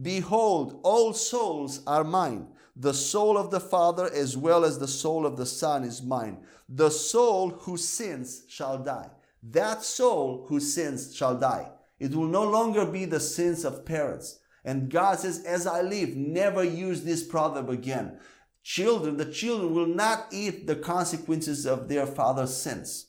Behold, 0.00 0.80
all 0.82 1.12
souls 1.12 1.82
are 1.86 2.04
mine. 2.04 2.48
The 2.76 2.94
soul 2.94 3.36
of 3.36 3.50
the 3.50 3.60
Father 3.60 4.10
as 4.12 4.36
well 4.36 4.64
as 4.64 4.78
the 4.78 4.88
soul 4.88 5.26
of 5.26 5.36
the 5.36 5.46
Son 5.46 5.84
is 5.84 6.02
mine. 6.02 6.44
The 6.74 6.90
soul 6.90 7.50
who 7.50 7.76
sins 7.76 8.44
shall 8.48 8.78
die. 8.78 9.10
That 9.42 9.84
soul 9.84 10.46
who 10.48 10.58
sins 10.58 11.14
shall 11.14 11.38
die. 11.38 11.70
It 11.98 12.14
will 12.14 12.26
no 12.26 12.44
longer 12.44 12.86
be 12.86 13.04
the 13.04 13.20
sins 13.20 13.66
of 13.66 13.84
parents. 13.84 14.38
And 14.64 14.88
God 14.88 15.18
says, 15.18 15.44
As 15.44 15.66
I 15.66 15.82
live, 15.82 16.16
never 16.16 16.64
use 16.64 17.02
this 17.02 17.22
proverb 17.22 17.68
again. 17.68 18.18
Children, 18.62 19.18
the 19.18 19.30
children 19.30 19.74
will 19.74 19.86
not 19.86 20.28
eat 20.32 20.66
the 20.66 20.76
consequences 20.76 21.66
of 21.66 21.88
their 21.88 22.06
father's 22.06 22.56
sins. 22.56 23.08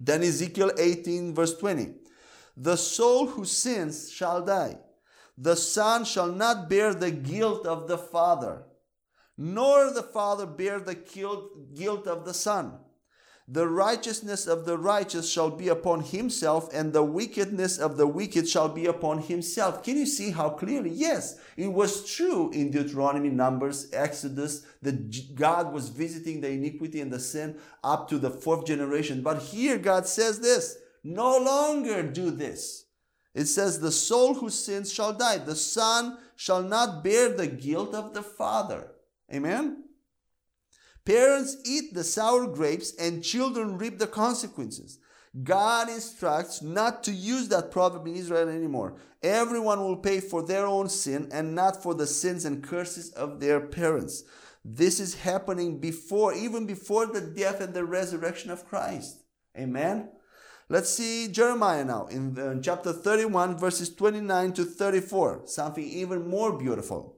Then 0.00 0.24
Ezekiel 0.24 0.72
18, 0.76 1.34
verse 1.34 1.56
20. 1.58 1.94
The 2.56 2.76
soul 2.76 3.28
who 3.28 3.44
sins 3.44 4.10
shall 4.10 4.44
die. 4.44 4.78
The 5.36 5.54
son 5.54 6.04
shall 6.04 6.32
not 6.32 6.68
bear 6.68 6.92
the 6.92 7.12
guilt 7.12 7.66
of 7.66 7.86
the 7.86 7.98
father, 7.98 8.64
nor 9.38 9.90
the 9.92 10.02
father 10.02 10.44
bear 10.44 10.80
the 10.80 10.94
guilt 10.94 12.06
of 12.06 12.24
the 12.26 12.34
son. 12.34 12.78
the 13.50 13.66
righteousness 13.66 14.46
of 14.46 14.66
the 14.66 14.76
righteous 14.76 15.26
shall 15.32 15.48
be 15.48 15.68
upon 15.68 16.02
himself, 16.02 16.68
and 16.74 16.92
the 16.92 17.02
wickedness 17.02 17.78
of 17.78 17.96
the 17.96 18.06
wicked 18.06 18.46
shall 18.46 18.68
be 18.68 18.84
upon 18.84 19.22
himself. 19.22 19.82
Can 19.82 19.96
you 19.96 20.04
see 20.04 20.32
how 20.32 20.50
clearly? 20.50 20.90
Yes, 20.90 21.38
it 21.56 21.72
was 21.72 22.04
true 22.14 22.50
in 22.50 22.70
Deuteronomy, 22.70 23.30
Numbers, 23.30 23.88
Exodus 23.90 24.66
that 24.82 25.34
God 25.34 25.72
was 25.72 25.88
visiting 25.88 26.42
the 26.42 26.50
iniquity 26.50 27.00
and 27.00 27.10
the 27.10 27.18
sin 27.18 27.56
up 27.82 28.06
to 28.10 28.18
the 28.18 28.28
fourth 28.30 28.66
generation. 28.66 29.22
But 29.22 29.40
here 29.40 29.78
God 29.78 30.06
says 30.06 30.40
this 30.40 30.76
no 31.04 31.38
longer 31.38 32.02
do 32.02 32.30
this. 32.30 32.84
It 33.34 33.46
says, 33.46 33.80
The 33.80 33.92
soul 33.92 34.34
who 34.34 34.50
sins 34.50 34.92
shall 34.92 35.12
die. 35.12 35.38
The 35.38 35.56
son 35.56 36.18
shall 36.36 36.62
not 36.62 37.02
bear 37.04 37.30
the 37.30 37.46
guilt 37.46 37.94
of 37.94 38.14
the 38.14 38.22
father. 38.22 38.92
Amen? 39.32 39.84
Parents 41.04 41.56
eat 41.64 41.94
the 41.94 42.04
sour 42.04 42.46
grapes 42.46 42.94
and 42.98 43.24
children 43.24 43.78
reap 43.78 43.98
the 43.98 44.06
consequences. 44.06 44.98
God 45.42 45.88
instructs 45.88 46.62
not 46.62 47.02
to 47.04 47.12
use 47.12 47.48
that 47.48 47.70
proverb 47.70 48.06
in 48.06 48.16
Israel 48.16 48.48
anymore. 48.48 48.96
Everyone 49.22 49.80
will 49.80 49.96
pay 49.96 50.20
for 50.20 50.42
their 50.42 50.66
own 50.66 50.88
sin 50.88 51.28
and 51.32 51.54
not 51.54 51.82
for 51.82 51.94
the 51.94 52.06
sins 52.06 52.44
and 52.44 52.62
curses 52.62 53.10
of 53.12 53.40
their 53.40 53.60
parents. 53.60 54.24
This 54.64 55.00
is 55.00 55.14
happening 55.14 55.80
before, 55.80 56.34
even 56.34 56.66
before 56.66 57.06
the 57.06 57.20
death 57.20 57.60
and 57.60 57.74
the 57.74 57.84
resurrection 57.84 58.50
of 58.50 58.66
Christ. 58.66 59.22
Amen. 59.56 60.10
Let's 60.68 60.90
see 60.90 61.28
Jeremiah 61.28 61.84
now 61.84 62.06
in 62.06 62.34
the, 62.34 62.60
chapter 62.62 62.92
31, 62.92 63.56
verses 63.56 63.94
29 63.94 64.52
to 64.52 64.64
34. 64.64 65.42
Something 65.46 65.84
even 65.84 66.28
more 66.28 66.58
beautiful. 66.58 67.17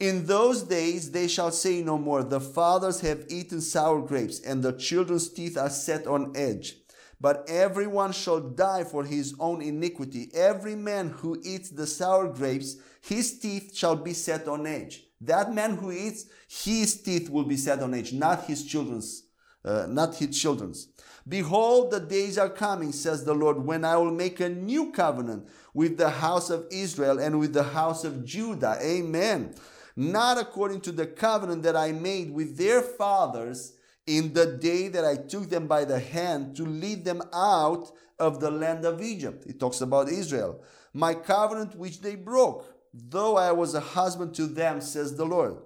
In 0.00 0.26
those 0.26 0.64
days 0.64 1.12
they 1.12 1.28
shall 1.28 1.52
say 1.52 1.80
no 1.80 1.98
more, 1.98 2.24
The 2.24 2.40
fathers 2.40 3.00
have 3.00 3.26
eaten 3.28 3.60
sour 3.60 4.02
grapes, 4.02 4.40
and 4.40 4.62
the 4.62 4.72
children's 4.72 5.28
teeth 5.28 5.56
are 5.56 5.70
set 5.70 6.06
on 6.06 6.32
edge. 6.36 6.76
But 7.20 7.48
everyone 7.48 8.12
shall 8.12 8.40
die 8.40 8.84
for 8.84 9.04
his 9.04 9.34
own 9.38 9.62
iniquity. 9.62 10.30
Every 10.34 10.74
man 10.74 11.10
who 11.10 11.40
eats 11.44 11.70
the 11.70 11.86
sour 11.86 12.28
grapes, 12.28 12.76
his 13.00 13.38
teeth 13.38 13.74
shall 13.74 13.96
be 13.96 14.12
set 14.12 14.48
on 14.48 14.66
edge. 14.66 15.04
That 15.20 15.54
man 15.54 15.76
who 15.76 15.92
eats, 15.92 16.26
his 16.48 17.00
teeth 17.00 17.30
will 17.30 17.44
be 17.44 17.56
set 17.56 17.80
on 17.80 17.94
edge, 17.94 18.12
not 18.12 18.44
his 18.44 18.66
children's, 18.66 19.22
uh, 19.64 19.86
not 19.88 20.16
his 20.16 20.38
children's. 20.38 20.88
Behold, 21.26 21.92
the 21.92 22.00
days 22.00 22.36
are 22.36 22.50
coming, 22.50 22.92
says 22.92 23.24
the 23.24 23.34
Lord, 23.34 23.64
when 23.64 23.84
I 23.84 23.96
will 23.96 24.10
make 24.10 24.40
a 24.40 24.48
new 24.48 24.90
covenant 24.90 25.48
with 25.72 25.96
the 25.96 26.10
house 26.10 26.50
of 26.50 26.66
Israel 26.70 27.18
and 27.18 27.38
with 27.38 27.54
the 27.54 27.62
house 27.62 28.04
of 28.04 28.24
Judah. 28.24 28.76
Amen 28.82 29.54
not 29.96 30.38
according 30.38 30.80
to 30.82 30.92
the 30.92 31.06
covenant 31.06 31.62
that 31.62 31.76
I 31.76 31.92
made 31.92 32.32
with 32.32 32.56
their 32.56 32.82
fathers 32.82 33.74
in 34.06 34.32
the 34.32 34.46
day 34.46 34.88
that 34.88 35.04
I 35.04 35.16
took 35.16 35.48
them 35.48 35.66
by 35.66 35.84
the 35.84 35.98
hand 35.98 36.56
to 36.56 36.64
lead 36.64 37.04
them 37.04 37.22
out 37.32 37.90
of 38.18 38.40
the 38.40 38.50
land 38.50 38.84
of 38.84 39.02
Egypt. 39.02 39.44
It 39.46 39.58
talks 39.58 39.80
about 39.80 40.08
Israel. 40.08 40.62
My 40.92 41.14
covenant 41.14 41.76
which 41.76 42.00
they 42.00 42.14
broke, 42.14 42.66
though 42.92 43.36
I 43.36 43.52
was 43.52 43.74
a 43.74 43.80
husband 43.80 44.34
to 44.36 44.46
them, 44.46 44.80
says 44.80 45.16
the 45.16 45.26
Lord. 45.26 45.56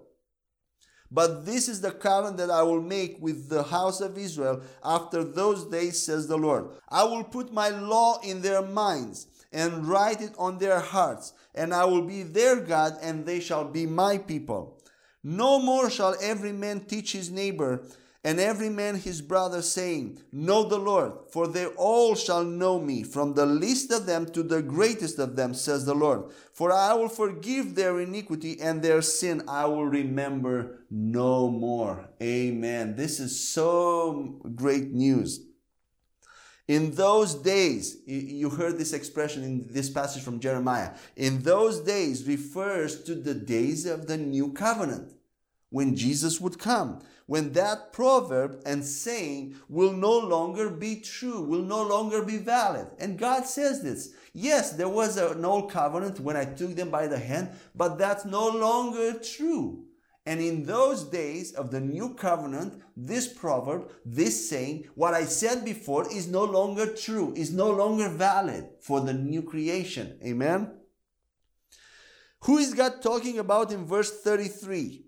But 1.11 1.47
this 1.47 1.69
is 1.69 1.81
the 1.81 1.91
covenant 1.91 2.37
that 2.37 2.51
I 2.51 2.63
will 2.63 2.83
make 2.83 3.17
with 3.21 3.49
the 3.49 3.63
house 3.63 4.01
of 4.01 4.19
Israel 4.19 4.63
after 4.85 5.25
those 5.25 5.65
days, 5.65 6.03
says 6.03 6.29
the 6.29 6.37
Lord. 6.37 6.69
I 6.91 7.05
will 7.05 7.25
put 7.25 7.53
my 7.53 7.71
law 7.71 8.21
in 8.23 8.43
their 8.43 8.63
minds 8.63 9.27
and 9.53 9.87
write 9.87 10.21
it 10.21 10.33
on 10.39 10.59
their 10.59 10.81
hearts, 10.81 11.33
and 11.55 11.73
I 11.73 11.85
will 11.85 12.03
be 12.03 12.23
their 12.23 12.61
God, 12.61 12.99
and 13.03 13.25
they 13.25 13.41
shall 13.41 13.65
be 13.65 13.87
my 13.87 14.19
people. 14.19 14.83
No 15.23 15.59
more 15.59 15.91
shall 15.91 16.15
every 16.21 16.53
man 16.53 16.81
teach 16.81 17.13
his 17.13 17.31
neighbor, 17.31 17.85
and 18.25 18.41
every 18.41 18.69
man 18.69 18.97
his 18.97 19.23
brother, 19.23 19.63
saying, 19.63 20.21
Know 20.33 20.65
the 20.65 20.79
Lord, 20.79 21.13
for 21.31 21.47
they 21.47 21.67
all 21.67 22.15
shall 22.15 22.45
know 22.45 22.81
me, 22.81 23.03
from 23.03 23.35
the 23.35 23.47
least 23.47 23.93
of 23.93 24.07
them 24.07 24.27
to 24.33 24.43
the 24.43 24.61
greatest 24.61 25.19
of 25.19 25.37
them, 25.37 25.55
says 25.55 25.85
the 25.87 25.95
Lord. 25.95 26.25
For 26.53 26.73
I 26.73 26.95
will 26.95 27.09
forgive 27.09 27.75
their 27.75 28.01
iniquity, 28.01 28.61
and 28.61 28.83
their 28.83 29.03
sin 29.03 29.43
I 29.49 29.67
will 29.67 29.87
remember 29.87 30.81
no 30.91 31.49
more. 31.49 32.11
Amen. 32.21 32.97
This 32.97 33.21
is 33.21 33.49
so 33.49 34.41
great 34.55 34.93
news. 34.93 35.48
In 36.69 36.95
those 36.95 37.35
days, 37.35 37.97
you 38.07 38.51
heard 38.51 38.77
this 38.77 38.93
expression 38.93 39.43
in 39.43 39.67
this 39.71 39.89
passage 39.89 40.23
from 40.23 40.39
Jeremiah. 40.39 40.91
In 41.17 41.41
those 41.41 41.81
days 41.81 42.29
refers 42.29 43.03
to 43.05 43.15
the 43.15 43.33
days 43.35 43.87
of 43.87 44.07
the 44.07 44.19
new 44.19 44.53
covenant 44.53 45.15
when 45.71 45.97
Jesus 45.97 46.43
would 46.43 46.59
come. 46.59 47.01
When 47.25 47.53
that 47.53 47.93
proverb 47.93 48.63
and 48.67 48.85
saying 48.85 49.57
will 49.69 49.93
no 49.93 50.19
longer 50.19 50.69
be 50.69 51.01
true, 51.01 51.41
will 51.41 51.63
no 51.63 51.83
longer 51.83 52.23
be 52.23 52.37
valid. 52.37 52.89
And 52.99 53.19
God 53.19 53.47
says 53.47 53.83
this. 53.83 54.15
Yes, 54.35 54.73
there 54.73 54.89
was 54.89 55.17
an 55.17 55.45
old 55.45 55.71
covenant 55.71 56.21
when 56.21 56.37
I 56.37 56.45
took 56.45 56.75
them 56.75 56.91
by 56.91 57.07
the 57.07 57.19
hand, 57.19 57.51
but 57.75 57.99
that's 57.99 58.27
no 58.27 58.47
longer 58.47 59.15
true. 59.15 59.88
And 60.29 60.43
in 60.43 60.67
those 60.67 61.05
days 61.05 61.55
of 61.55 61.71
the 61.71 61.81
new 61.81 62.13
covenant, 62.13 62.83
this 62.95 63.27
proverb, 63.27 63.91
this 64.05 64.51
saying, 64.51 64.85
what 64.95 65.15
I 65.15 65.25
said 65.25 65.65
before 65.65 66.07
is 66.13 66.29
no 66.29 66.45
longer 66.45 66.93
true, 66.93 67.33
is 67.35 67.51
no 67.51 67.71
longer 67.71 68.11
valid 68.11 68.69
for 68.83 69.01
the 69.01 69.15
new 69.15 69.41
creation. 69.41 70.19
Amen? 70.23 70.71
Who 72.43 72.59
is 72.59 72.75
God 72.75 73.01
talking 73.01 73.39
about 73.39 73.73
in 73.73 73.87
verse 73.87 74.21
33? 74.21 75.07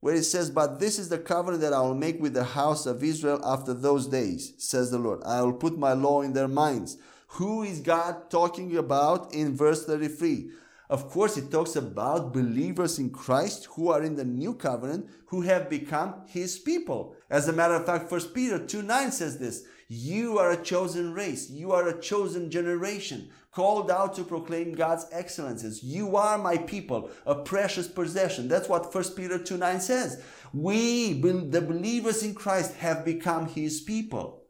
Where 0.00 0.14
it 0.14 0.24
says, 0.24 0.50
But 0.50 0.78
this 0.78 0.98
is 0.98 1.08
the 1.08 1.16
covenant 1.16 1.62
that 1.62 1.72
I 1.72 1.80
will 1.80 1.94
make 1.94 2.20
with 2.20 2.34
the 2.34 2.44
house 2.44 2.84
of 2.84 3.02
Israel 3.02 3.40
after 3.42 3.72
those 3.72 4.08
days, 4.08 4.52
says 4.58 4.90
the 4.90 4.98
Lord. 4.98 5.22
I 5.24 5.40
will 5.40 5.54
put 5.54 5.78
my 5.78 5.94
law 5.94 6.20
in 6.20 6.34
their 6.34 6.48
minds. 6.48 6.98
Who 7.38 7.62
is 7.62 7.80
God 7.80 8.28
talking 8.28 8.76
about 8.76 9.32
in 9.32 9.56
verse 9.56 9.86
33? 9.86 10.50
Of 10.92 11.08
course, 11.08 11.38
it 11.38 11.50
talks 11.50 11.74
about 11.74 12.34
believers 12.34 12.98
in 12.98 13.08
Christ 13.08 13.64
who 13.76 13.88
are 13.88 14.02
in 14.02 14.14
the 14.14 14.26
new 14.26 14.52
covenant, 14.52 15.08
who 15.28 15.40
have 15.40 15.70
become 15.70 16.16
his 16.26 16.58
people. 16.58 17.16
As 17.30 17.48
a 17.48 17.52
matter 17.54 17.72
of 17.72 17.86
fact, 17.86 18.12
1 18.12 18.20
Peter 18.34 18.58
2 18.58 18.82
9 18.82 19.10
says 19.10 19.38
this 19.38 19.64
You 19.88 20.38
are 20.38 20.50
a 20.50 20.62
chosen 20.62 21.14
race, 21.14 21.48
you 21.48 21.72
are 21.72 21.88
a 21.88 21.98
chosen 21.98 22.50
generation, 22.50 23.30
called 23.52 23.90
out 23.90 24.14
to 24.16 24.22
proclaim 24.22 24.74
God's 24.74 25.06
excellences. 25.10 25.82
You 25.82 26.14
are 26.14 26.36
my 26.36 26.58
people, 26.58 27.10
a 27.24 27.36
precious 27.36 27.88
possession. 27.88 28.48
That's 28.48 28.68
what 28.68 28.94
1 28.94 29.14
Peter 29.16 29.38
2 29.38 29.56
9 29.56 29.80
says. 29.80 30.22
We, 30.52 31.14
the 31.14 31.62
believers 31.62 32.22
in 32.22 32.34
Christ, 32.34 32.74
have 32.74 33.02
become 33.02 33.46
his 33.46 33.80
people. 33.80 34.42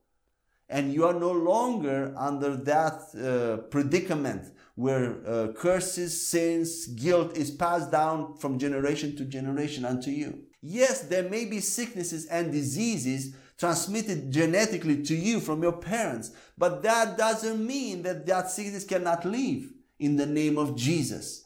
And 0.68 0.92
you 0.92 1.04
are 1.06 1.14
no 1.14 1.30
longer 1.30 2.12
under 2.16 2.56
that 2.56 2.94
uh, 3.14 3.58
predicament 3.68 4.50
where 4.74 5.26
uh, 5.26 5.52
curses, 5.52 6.26
sins, 6.26 6.86
guilt 6.86 7.36
is 7.36 7.50
passed 7.50 7.90
down 7.90 8.36
from 8.36 8.58
generation 8.58 9.14
to 9.16 9.24
generation 9.24 9.84
unto 9.84 10.10
you. 10.10 10.40
Yes, 10.62 11.02
there 11.02 11.28
may 11.28 11.44
be 11.44 11.60
sicknesses 11.60 12.26
and 12.26 12.52
diseases 12.52 13.34
transmitted 13.58 14.30
genetically 14.30 15.02
to 15.02 15.14
you 15.14 15.40
from 15.40 15.62
your 15.62 15.72
parents, 15.72 16.30
but 16.56 16.82
that 16.82 17.18
doesn't 17.18 17.64
mean 17.64 18.02
that 18.02 18.26
that 18.26 18.50
sickness 18.50 18.84
cannot 18.84 19.24
leave 19.24 19.72
in 19.98 20.16
the 20.16 20.26
name 20.26 20.58
of 20.58 20.74
Jesus. 20.74 21.44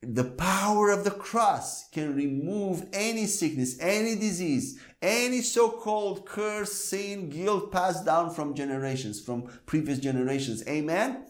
The 0.00 0.24
power 0.24 0.90
of 0.90 1.02
the 1.02 1.10
cross 1.10 1.88
can 1.88 2.14
remove 2.14 2.86
any 2.92 3.26
sickness, 3.26 3.76
any 3.80 4.14
disease, 4.14 4.80
any 5.02 5.42
so 5.42 5.70
called 5.70 6.24
curse, 6.24 6.72
sin, 6.72 7.30
guilt 7.30 7.72
passed 7.72 8.04
down 8.04 8.30
from 8.32 8.54
generations, 8.54 9.20
from 9.20 9.50
previous 9.66 9.98
generations. 9.98 10.62
Amen? 10.68 11.24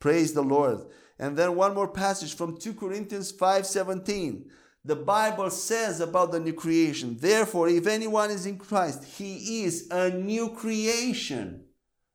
Praise 0.00 0.32
the 0.32 0.42
Lord. 0.42 0.86
And 1.18 1.36
then 1.36 1.56
one 1.56 1.74
more 1.74 1.88
passage 1.88 2.34
from 2.34 2.56
2 2.56 2.74
Corinthians 2.74 3.32
5:17. 3.32 4.44
The 4.84 4.96
Bible 4.96 5.50
says 5.50 6.00
about 6.00 6.30
the 6.32 6.40
new 6.40 6.52
creation, 6.52 7.16
therefore, 7.20 7.68
if 7.68 7.86
anyone 7.86 8.30
is 8.30 8.46
in 8.46 8.58
Christ, 8.58 9.04
he 9.04 9.64
is 9.64 9.88
a 9.90 10.10
new 10.10 10.50
creation. 10.50 11.64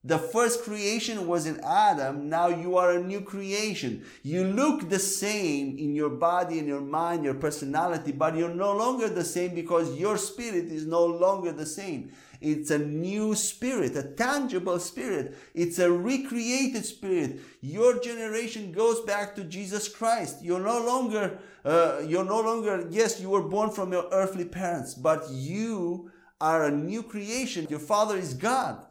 The 0.06 0.18
first 0.18 0.64
creation 0.64 1.28
was 1.28 1.46
in 1.46 1.62
Adam. 1.64 2.28
Now 2.28 2.48
you 2.48 2.76
are 2.76 2.92
a 2.92 3.04
new 3.04 3.22
creation. 3.22 4.04
You 4.22 4.44
look 4.44 4.90
the 4.90 5.00
same 5.00 5.78
in 5.78 5.96
your 5.96 6.10
body, 6.10 6.60
in 6.60 6.68
your 6.68 6.82
mind, 6.82 7.24
your 7.24 7.36
personality, 7.36 8.12
but 8.12 8.36
you're 8.36 8.54
no 8.54 8.76
longer 8.76 9.08
the 9.08 9.24
same 9.24 9.56
because 9.56 9.96
your 9.98 10.18
spirit 10.18 10.66
is 10.66 10.86
no 10.86 11.06
longer 11.06 11.54
the 11.54 11.66
same. 11.66 12.12
It's 12.44 12.72
a 12.72 12.78
new 12.78 13.36
spirit, 13.36 13.96
a 13.96 14.04
tangible 14.04 14.78
spirit. 14.80 15.38
It's 15.56 15.80
a 15.80 15.90
recreated 15.90 16.86
spirit. 16.86 17.40
Your 17.62 18.00
generation 18.00 18.74
goes 18.74 19.00
back 19.02 19.34
to 19.36 19.46
Jesus 19.46 19.88
Christ. 19.88 20.44
You're 20.44 20.60
no 20.60 20.86
longer, 20.86 21.40
uh, 21.64 22.02
you're 22.06 22.26
no 22.26 22.42
longer, 22.42 22.86
yes, 22.92 23.22
you 23.22 23.30
were 23.30 23.48
born 23.48 23.70
from 23.72 23.94
your 23.94 24.10
earthly 24.12 24.46
parents, 24.46 24.94
but 24.94 25.24
you 25.30 26.12
are 26.42 26.66
a 26.66 26.72
new 26.72 27.02
creation. 27.02 27.66
Your 27.70 27.80
father 27.80 28.18
is 28.18 28.34
God. 28.34 28.86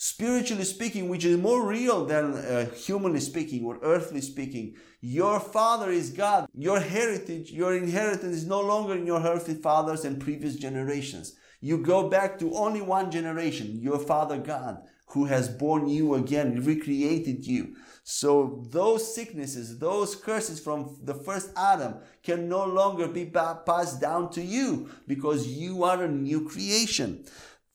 Spiritually 0.00 0.62
speaking, 0.62 1.08
which 1.08 1.24
is 1.24 1.36
more 1.36 1.66
real 1.66 2.04
than 2.06 2.32
uh, 2.34 2.66
humanly 2.66 3.18
speaking 3.18 3.64
or 3.64 3.80
earthly 3.82 4.20
speaking, 4.20 4.76
your 5.00 5.40
father 5.40 5.90
is 5.90 6.10
God. 6.10 6.46
Your 6.54 6.78
heritage, 6.78 7.50
your 7.50 7.76
inheritance 7.76 8.36
is 8.36 8.46
no 8.46 8.60
longer 8.60 8.94
in 8.94 9.08
your 9.08 9.20
earthly 9.20 9.54
fathers 9.54 10.04
and 10.04 10.20
previous 10.20 10.54
generations. 10.54 11.34
You 11.60 11.78
go 11.78 12.08
back 12.08 12.38
to 12.38 12.54
only 12.54 12.80
one 12.80 13.10
generation, 13.10 13.80
your 13.80 13.98
Father 13.98 14.38
God, 14.38 14.78
who 15.06 15.24
has 15.24 15.48
born 15.48 15.88
you 15.88 16.14
again, 16.14 16.62
recreated 16.64 17.44
you. 17.44 17.74
So 18.04 18.64
those 18.70 19.14
sicknesses, 19.14 19.78
those 19.80 20.14
curses 20.14 20.60
from 20.60 20.96
the 21.02 21.14
first 21.14 21.50
Adam 21.56 21.96
can 22.22 22.48
no 22.48 22.64
longer 22.64 23.08
be 23.08 23.26
passed 23.26 24.00
down 24.00 24.30
to 24.30 24.42
you 24.42 24.90
because 25.08 25.48
you 25.48 25.82
are 25.82 26.04
a 26.04 26.08
new 26.08 26.48
creation. 26.48 27.24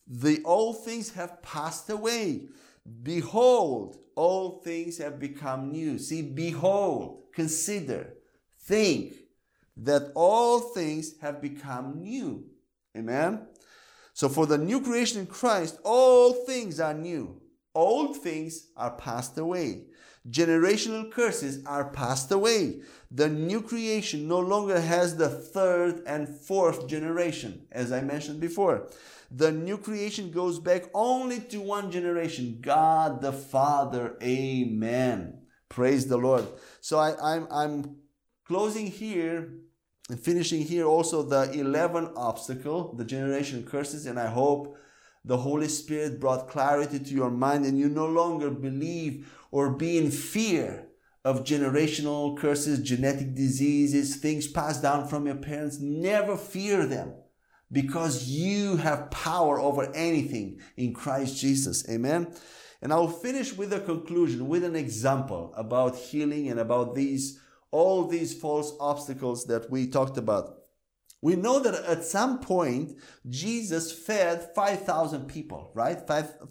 The 0.06 0.42
old 0.44 0.84
things 0.84 1.12
have 1.12 1.42
passed 1.42 1.88
away. 1.90 2.48
Behold, 3.02 3.96
all 4.14 4.60
things 4.62 4.98
have 4.98 5.18
become 5.18 5.72
new. 5.72 5.98
See, 5.98 6.22
behold, 6.22 7.24
consider, 7.34 8.14
think 8.60 9.14
that 9.76 10.12
all 10.14 10.60
things 10.60 11.18
have 11.20 11.40
become 11.40 12.02
new. 12.02 12.44
Amen. 12.96 13.46
So 14.12 14.28
for 14.28 14.46
the 14.46 14.58
new 14.58 14.80
creation 14.80 15.20
in 15.20 15.26
Christ, 15.26 15.78
all 15.82 16.32
things 16.32 16.78
are 16.78 16.94
new. 16.94 17.40
Old 17.74 18.18
things 18.18 18.68
are 18.76 18.92
passed 18.92 19.36
away. 19.36 19.86
Generational 20.30 21.10
curses 21.10 21.64
are 21.66 21.90
passed 21.90 22.30
away. 22.30 22.80
The 23.10 23.28
new 23.28 23.60
creation 23.60 24.28
no 24.28 24.38
longer 24.38 24.80
has 24.80 25.16
the 25.16 25.28
third 25.28 26.02
and 26.06 26.28
fourth 26.28 26.86
generation, 26.86 27.66
as 27.72 27.92
I 27.92 28.00
mentioned 28.00 28.40
before. 28.40 28.88
The 29.36 29.50
new 29.50 29.78
creation 29.78 30.30
goes 30.30 30.60
back 30.60 30.84
only 30.94 31.40
to 31.40 31.60
one 31.60 31.90
generation 31.90 32.58
God 32.60 33.20
the 33.20 33.32
Father. 33.32 34.16
Amen. 34.22 35.40
Praise 35.68 36.06
the 36.06 36.16
Lord. 36.16 36.46
So 36.80 37.00
I, 37.00 37.16
I'm, 37.20 37.48
I'm 37.50 37.96
closing 38.46 38.86
here 38.86 39.54
and 40.08 40.20
finishing 40.20 40.60
here 40.60 40.86
also 40.86 41.24
the 41.24 41.50
11 41.50 42.12
obstacle, 42.14 42.94
the 42.94 43.04
generation 43.04 43.64
curses, 43.64 44.06
and 44.06 44.20
I 44.20 44.28
hope 44.28 44.76
the 45.24 45.38
Holy 45.38 45.68
Spirit 45.68 46.20
brought 46.20 46.48
clarity 46.48 47.00
to 47.00 47.14
your 47.14 47.30
mind 47.30 47.64
and 47.64 47.76
you 47.76 47.88
no 47.88 48.06
longer 48.06 48.50
believe 48.50 49.34
or 49.50 49.72
be 49.72 49.98
in 49.98 50.12
fear 50.12 50.86
of 51.24 51.42
generational 51.42 52.38
curses, 52.38 52.78
genetic 52.78 53.34
diseases, 53.34 54.14
things 54.14 54.46
passed 54.46 54.82
down 54.82 55.08
from 55.08 55.26
your 55.26 55.36
parents. 55.36 55.80
Never 55.80 56.36
fear 56.36 56.86
them 56.86 57.14
because 57.74 58.28
you 58.28 58.76
have 58.76 59.10
power 59.10 59.60
over 59.60 59.92
anything 59.94 60.60
in 60.76 60.94
Christ 60.94 61.36
Jesus. 61.36 61.86
Amen. 61.90 62.32
And 62.80 62.92
I'll 62.92 63.08
finish 63.08 63.52
with 63.52 63.72
a 63.72 63.80
conclusion, 63.80 64.46
with 64.46 64.62
an 64.62 64.76
example 64.76 65.52
about 65.56 65.96
healing 65.96 66.48
and 66.48 66.60
about 66.60 66.94
these 66.94 67.40
all 67.70 68.06
these 68.06 68.32
false 68.32 68.72
obstacles 68.78 69.46
that 69.46 69.68
we 69.68 69.88
talked 69.88 70.16
about. 70.16 70.58
We 71.20 71.34
know 71.34 71.58
that 71.58 71.74
at 71.74 72.04
some 72.04 72.38
point 72.38 72.96
Jesus 73.28 73.90
fed 73.90 74.54
5,000 74.54 75.26
people, 75.26 75.72
right? 75.74 75.98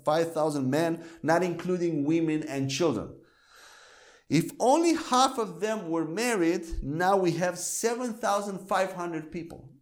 5,000 0.04 0.70
men, 0.70 1.06
not 1.22 1.42
including 1.42 2.04
women 2.04 2.44
and 2.44 2.70
children. 2.70 3.16
If 4.30 4.52
only 4.60 4.96
half 4.96 5.38
of 5.38 5.62
them 5.62 5.90
were 5.90 6.06
married, 6.06 6.66
now 6.84 7.16
we 7.16 7.32
have 7.34 7.58
7,500 7.58 9.32
people. 9.32 9.73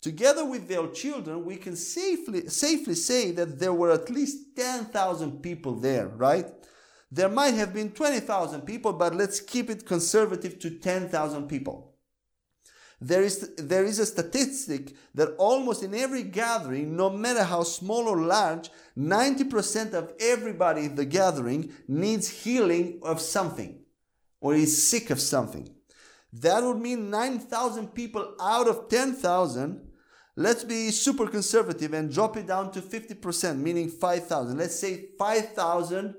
Together 0.00 0.44
with 0.44 0.68
their 0.68 0.86
children, 0.88 1.44
we 1.44 1.56
can 1.56 1.74
safely, 1.74 2.48
safely 2.48 2.94
say 2.94 3.32
that 3.32 3.58
there 3.58 3.72
were 3.72 3.90
at 3.90 4.10
least 4.10 4.56
10,000 4.56 5.42
people 5.42 5.74
there, 5.74 6.08
right? 6.08 6.46
There 7.10 7.28
might 7.28 7.54
have 7.54 7.74
been 7.74 7.90
20,000 7.90 8.62
people, 8.62 8.92
but 8.92 9.14
let's 9.14 9.40
keep 9.40 9.70
it 9.70 9.86
conservative 9.86 10.58
to 10.60 10.70
10,000 10.70 11.48
people. 11.48 11.94
There 13.00 13.22
is, 13.22 13.54
there 13.56 13.84
is 13.84 13.98
a 13.98 14.06
statistic 14.06 14.94
that 15.14 15.34
almost 15.38 15.82
in 15.82 15.94
every 15.94 16.24
gathering, 16.24 16.96
no 16.96 17.10
matter 17.10 17.44
how 17.44 17.62
small 17.62 18.08
or 18.08 18.20
large, 18.20 18.70
90% 18.96 19.94
of 19.94 20.12
everybody 20.18 20.86
in 20.86 20.96
the 20.96 21.04
gathering 21.04 21.72
needs 21.86 22.28
healing 22.28 23.00
of 23.02 23.20
something 23.20 23.80
or 24.40 24.54
is 24.54 24.88
sick 24.88 25.10
of 25.10 25.20
something. 25.20 25.68
That 26.32 26.62
would 26.62 26.78
mean 26.78 27.10
9,000 27.10 27.94
people 27.94 28.34
out 28.40 28.68
of 28.68 28.88
10,000. 28.88 29.87
Let's 30.38 30.62
be 30.62 30.92
super 30.92 31.26
conservative 31.26 31.92
and 31.94 32.12
drop 32.12 32.36
it 32.36 32.46
down 32.46 32.70
to 32.70 32.80
50%, 32.80 33.58
meaning 33.58 33.88
5,000. 33.88 34.56
Let's 34.56 34.78
say 34.78 35.06
5,000 35.18 36.14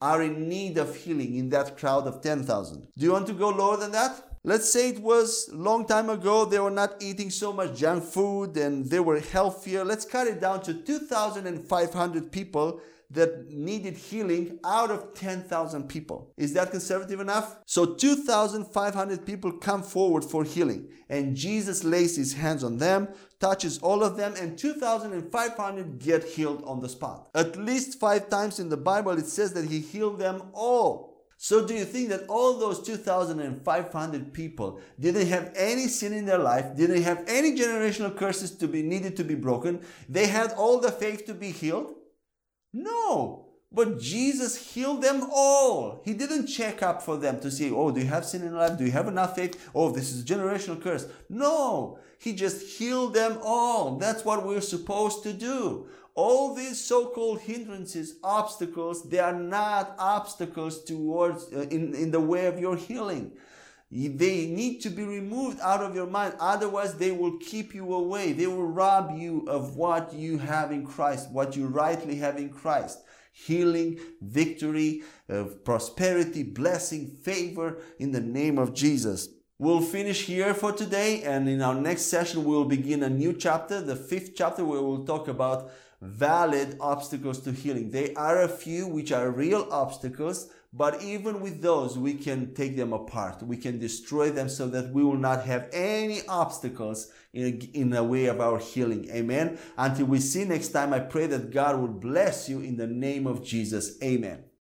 are 0.00 0.22
in 0.22 0.48
need 0.48 0.78
of 0.78 0.94
healing 0.94 1.34
in 1.34 1.48
that 1.48 1.76
crowd 1.76 2.06
of 2.06 2.22
10,000. 2.22 2.86
Do 2.96 3.04
you 3.04 3.10
want 3.10 3.26
to 3.26 3.32
go 3.32 3.48
lower 3.48 3.76
than 3.76 3.90
that? 3.90 4.22
Let's 4.44 4.72
say 4.72 4.90
it 4.90 5.00
was 5.00 5.50
a 5.52 5.56
long 5.56 5.84
time 5.84 6.10
ago 6.10 6.44
they 6.44 6.60
were 6.60 6.70
not 6.70 7.02
eating 7.02 7.28
so 7.28 7.52
much 7.52 7.76
junk 7.76 8.04
food 8.04 8.56
and 8.56 8.88
they 8.88 9.00
were 9.00 9.18
healthier. 9.18 9.84
Let's 9.84 10.04
cut 10.04 10.28
it 10.28 10.40
down 10.40 10.62
to 10.62 10.72
2,500 10.72 12.30
people 12.30 12.80
that 13.10 13.50
needed 13.50 13.96
healing 13.96 14.60
out 14.64 14.92
of 14.92 15.14
10,000 15.14 15.88
people. 15.88 16.32
Is 16.36 16.52
that 16.54 16.70
conservative 16.70 17.18
enough? 17.18 17.58
So 17.66 17.94
2,500 17.94 19.26
people 19.26 19.50
come 19.50 19.82
forward 19.82 20.24
for 20.24 20.44
healing 20.44 20.88
and 21.08 21.34
Jesus 21.34 21.82
lays 21.82 22.16
his 22.16 22.34
hands 22.34 22.62
on 22.62 22.76
them, 22.76 23.08
touches 23.40 23.78
all 23.78 24.04
of 24.04 24.16
them 24.16 24.34
and 24.38 24.58
2,500 24.58 25.98
get 25.98 26.24
healed 26.24 26.62
on 26.64 26.80
the 26.80 26.88
spot. 26.88 27.28
At 27.34 27.56
least 27.56 27.98
five 27.98 28.28
times 28.28 28.60
in 28.60 28.68
the 28.68 28.76
Bible 28.76 29.12
it 29.12 29.26
says 29.26 29.52
that 29.54 29.64
he 29.64 29.80
healed 29.80 30.18
them 30.18 30.42
all. 30.52 31.10
So 31.42 31.66
do 31.66 31.72
you 31.72 31.86
think 31.86 32.10
that 32.10 32.26
all 32.28 32.58
those 32.58 32.82
2,500 32.82 34.32
people 34.34 34.78
didn't 35.00 35.26
have 35.28 35.52
any 35.56 35.88
sin 35.88 36.12
in 36.12 36.26
their 36.26 36.38
life, 36.38 36.76
didn't 36.76 37.02
have 37.02 37.24
any 37.26 37.56
generational 37.56 38.14
curses 38.14 38.50
to 38.56 38.68
be 38.68 38.82
needed 38.82 39.16
to 39.16 39.24
be 39.24 39.34
broken? 39.34 39.80
They 40.06 40.26
had 40.26 40.52
all 40.52 40.78
the 40.80 40.92
faith 40.92 41.24
to 41.26 41.34
be 41.34 41.50
healed? 41.50 41.94
No. 42.74 43.49
But 43.72 44.00
Jesus 44.00 44.56
healed 44.56 45.02
them 45.02 45.28
all. 45.32 46.02
He 46.04 46.12
didn't 46.12 46.48
check 46.48 46.82
up 46.82 47.02
for 47.02 47.16
them 47.16 47.38
to 47.40 47.50
see, 47.52 47.70
oh, 47.70 47.92
do 47.92 48.00
you 48.00 48.06
have 48.06 48.24
sin 48.24 48.42
in 48.42 48.54
life? 48.54 48.76
Do 48.76 48.84
you 48.84 48.90
have 48.90 49.06
enough 49.06 49.36
faith? 49.36 49.70
Oh, 49.74 49.92
this 49.92 50.12
is 50.12 50.22
a 50.22 50.24
generational 50.24 50.82
curse. 50.82 51.06
No. 51.28 51.98
He 52.18 52.32
just 52.32 52.78
healed 52.78 53.14
them 53.14 53.38
all. 53.42 53.96
That's 53.96 54.24
what 54.24 54.44
we're 54.44 54.60
supposed 54.60 55.22
to 55.22 55.32
do. 55.32 55.86
All 56.16 56.54
these 56.54 56.80
so-called 56.80 57.40
hindrances, 57.42 58.16
obstacles, 58.24 59.08
they 59.08 59.20
are 59.20 59.38
not 59.38 59.94
obstacles 59.98 60.82
towards 60.82 61.52
uh, 61.52 61.60
in, 61.70 61.94
in 61.94 62.10
the 62.10 62.20
way 62.20 62.46
of 62.46 62.58
your 62.58 62.76
healing. 62.76 63.32
They 63.92 64.46
need 64.46 64.80
to 64.82 64.90
be 64.90 65.04
removed 65.04 65.60
out 65.60 65.80
of 65.80 65.94
your 65.94 66.06
mind. 66.06 66.34
Otherwise, 66.38 66.94
they 66.94 67.12
will 67.12 67.38
keep 67.38 67.74
you 67.74 67.94
away. 67.94 68.32
They 68.32 68.46
will 68.46 68.66
rob 68.66 69.16
you 69.16 69.44
of 69.48 69.76
what 69.76 70.12
you 70.12 70.38
have 70.38 70.72
in 70.72 70.84
Christ, 70.84 71.30
what 71.30 71.56
you 71.56 71.66
rightly 71.66 72.16
have 72.16 72.36
in 72.36 72.50
Christ. 72.50 72.98
Healing, 73.46 73.98
victory, 74.20 75.02
uh, 75.28 75.44
prosperity, 75.64 76.42
blessing, 76.42 77.16
favor 77.22 77.78
in 77.98 78.12
the 78.12 78.20
name 78.20 78.58
of 78.58 78.74
Jesus. 78.74 79.28
We'll 79.58 79.82
finish 79.82 80.26
here 80.26 80.54
for 80.54 80.72
today, 80.72 81.22
and 81.22 81.48
in 81.48 81.60
our 81.60 81.74
next 81.74 82.02
session, 82.02 82.44
we'll 82.44 82.64
begin 82.64 83.02
a 83.02 83.10
new 83.10 83.32
chapter, 83.32 83.80
the 83.80 83.96
fifth 83.96 84.32
chapter, 84.34 84.64
where 84.64 84.80
we'll 84.80 85.04
talk 85.04 85.28
about 85.28 85.70
valid 86.00 86.76
obstacles 86.80 87.40
to 87.40 87.52
healing. 87.52 87.90
They 87.90 88.14
are 88.14 88.42
a 88.42 88.48
few 88.48 88.86
which 88.86 89.12
are 89.12 89.30
real 89.30 89.68
obstacles 89.70 90.48
but 90.72 91.02
even 91.02 91.40
with 91.40 91.62
those, 91.62 91.98
we 91.98 92.14
can 92.14 92.54
take 92.54 92.76
them 92.76 92.92
apart. 92.92 93.42
We 93.42 93.56
can 93.56 93.78
destroy 93.78 94.30
them 94.30 94.48
so 94.48 94.68
that 94.68 94.92
we 94.92 95.02
will 95.02 95.16
not 95.16 95.44
have 95.44 95.68
any 95.72 96.20
obstacles 96.28 97.10
in, 97.32 97.60
in 97.74 97.90
the 97.90 98.04
way 98.04 98.26
of 98.26 98.40
our 98.40 98.58
healing. 98.58 99.10
Amen. 99.10 99.58
Until 99.76 100.06
we 100.06 100.20
see 100.20 100.44
next 100.44 100.68
time, 100.68 100.94
I 100.94 101.00
pray 101.00 101.26
that 101.26 101.50
God 101.50 101.80
will 101.80 101.88
bless 101.88 102.48
you 102.48 102.60
in 102.60 102.76
the 102.76 102.86
name 102.86 103.26
of 103.26 103.42
Jesus. 103.42 104.00
Amen. 104.02 104.44